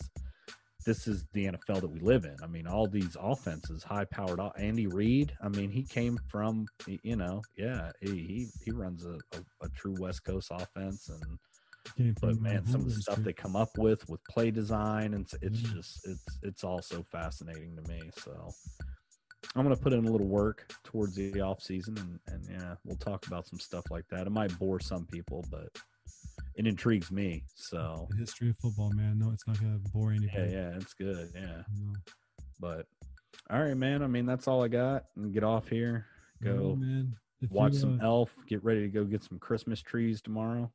this 0.86 1.08
is 1.08 1.26
the 1.34 1.46
NFL 1.46 1.82
that 1.82 1.92
we 1.92 2.00
live 2.00 2.26
in. 2.26 2.36
I 2.42 2.48
mean, 2.48 2.66
all 2.66 2.88
these 2.88 3.16
offenses, 3.20 3.84
high 3.84 4.06
powered. 4.06 4.40
Andy 4.58 4.88
Reid, 4.88 5.38
I 5.44 5.50
mean, 5.50 5.70
he 5.70 5.84
came 5.84 6.18
from, 6.28 6.66
you 7.04 7.16
know, 7.16 7.44
yeah, 7.56 7.92
he 8.02 8.08
he, 8.10 8.48
he 8.66 8.72
runs 8.72 9.06
a, 9.06 9.20
a, 9.34 9.66
a 9.66 9.70
true 9.70 9.96
West 10.00 10.24
Coast 10.24 10.50
offense, 10.52 11.10
and 11.10 11.38
but 12.20 12.40
man, 12.42 12.66
some 12.66 12.82
of 12.82 12.88
the 12.88 13.02
stuff 13.02 13.20
they 13.24 13.34
come 13.34 13.56
up 13.56 13.78
with 13.78 14.08
with 14.10 14.24
play 14.24 14.50
design, 14.50 15.14
and 15.14 15.26
it's, 15.26 15.36
it's 15.42 15.62
Mhm. 15.62 15.76
just 15.76 16.08
it's 16.08 16.26
it's 16.42 16.64
all 16.64 16.82
so 16.82 17.04
fascinating 17.04 17.76
to 17.76 17.84
me. 17.84 18.10
So 18.18 18.50
I'm 19.56 19.64
gonna 19.64 19.76
put 19.76 19.94
in 19.94 20.06
a 20.06 20.12
little 20.12 20.28
work 20.28 20.74
towards 20.84 21.16
the 21.16 21.42
off 21.42 21.62
season, 21.62 21.98
and 21.98 22.20
and 22.28 22.48
yeah, 22.50 22.76
we'll 22.86 22.98
talk 22.98 23.28
about 23.28 23.48
some 23.48 23.60
stuff 23.60 23.84
like 23.90 24.08
that. 24.10 24.28
It 24.28 24.32
might 24.32 24.58
bore 24.58 24.80
some 24.80 25.06
people, 25.06 25.46
but 25.52 25.70
it 26.56 26.68
intrigues 26.68 27.12
me. 27.12 27.44
So 27.56 28.08
the 28.12 28.18
history 28.18 28.50
of 28.50 28.58
football, 28.58 28.92
man. 28.94 29.20
No, 29.20 29.32
it's 29.32 29.48
not 29.48 29.60
gonna 29.60 29.80
bore 29.94 30.12
anybody. 30.12 30.52
yeah, 30.52 30.72
it's 30.76 30.94
good. 30.94 31.32
Yeah. 31.36 31.64
Know. 31.78 31.94
But 32.60 32.86
all 33.50 33.62
right, 33.62 33.76
man. 33.76 34.04
I 34.04 34.08
mean, 34.08 34.26
that's 34.26 34.48
all 34.48 34.64
I 34.64 34.68
got. 34.68 35.06
And 35.16 35.34
get 35.34 35.44
off 35.44 35.68
here. 35.68 36.06
Go. 36.44 36.78
If 37.42 37.52
watch 37.52 37.74
you, 37.74 37.80
some 37.80 38.00
uh, 38.02 38.06
Elf. 38.06 38.36
Get 38.48 38.64
ready 38.64 38.82
to 38.82 38.88
go 38.88 39.04
get 39.04 39.24
some 39.24 39.40
Christmas 39.40 39.82
trees 39.82 40.22
tomorrow. 40.22 40.72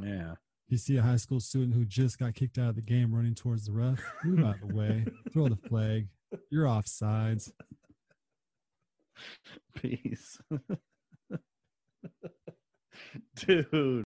Yeah. 0.00 0.34
you 0.68 0.78
see 0.78 0.96
a 0.96 1.02
high 1.02 1.16
school 1.16 1.38
student 1.38 1.74
who 1.74 1.84
just 1.84 2.18
got 2.18 2.34
kicked 2.34 2.56
out 2.56 2.70
of 2.70 2.76
the 2.76 2.82
game 2.82 3.14
running 3.14 3.34
towards 3.34 3.66
the 3.66 3.72
ref, 3.72 4.00
move 4.24 4.44
out 4.44 4.54
of 4.62 4.68
the 4.68 4.74
way, 4.74 5.04
throw 5.32 5.48
the 5.48 5.56
flag. 5.56 6.08
You're 6.50 6.66
offsides. 6.66 7.52
Peace. 9.74 10.38
Dude. 13.36 14.04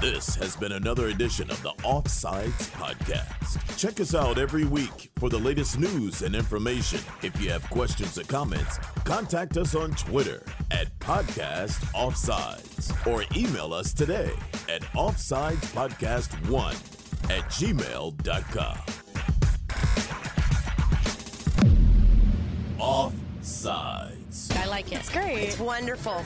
This 0.00 0.34
has 0.36 0.56
been 0.56 0.72
another 0.72 1.08
edition 1.08 1.50
of 1.50 1.62
the 1.62 1.72
Offsides 1.82 2.70
Podcast. 2.70 3.76
Check 3.76 4.00
us 4.00 4.14
out 4.14 4.38
every 4.38 4.64
week 4.64 5.10
for 5.16 5.28
the 5.28 5.36
latest 5.38 5.78
news 5.78 6.22
and 6.22 6.34
information. 6.34 7.00
If 7.22 7.38
you 7.38 7.50
have 7.50 7.68
questions 7.68 8.16
or 8.16 8.24
comments, 8.24 8.78
contact 9.04 9.58
us 9.58 9.74
on 9.74 9.90
Twitter 9.90 10.42
at 10.70 10.98
Podcast 11.00 11.84
Offsides 11.92 13.06
or 13.06 13.24
email 13.36 13.74
us 13.74 13.92
today 13.92 14.32
at 14.70 14.80
offsidespodcast1 14.94 16.72
at 17.30 17.44
gmail.com. 17.50 19.09
Offsides. 22.80 24.56
I 24.56 24.66
like 24.66 24.90
it. 24.92 24.96
It's 24.96 25.10
great. 25.10 25.38
It's 25.38 25.58
wonderful. 25.58 26.24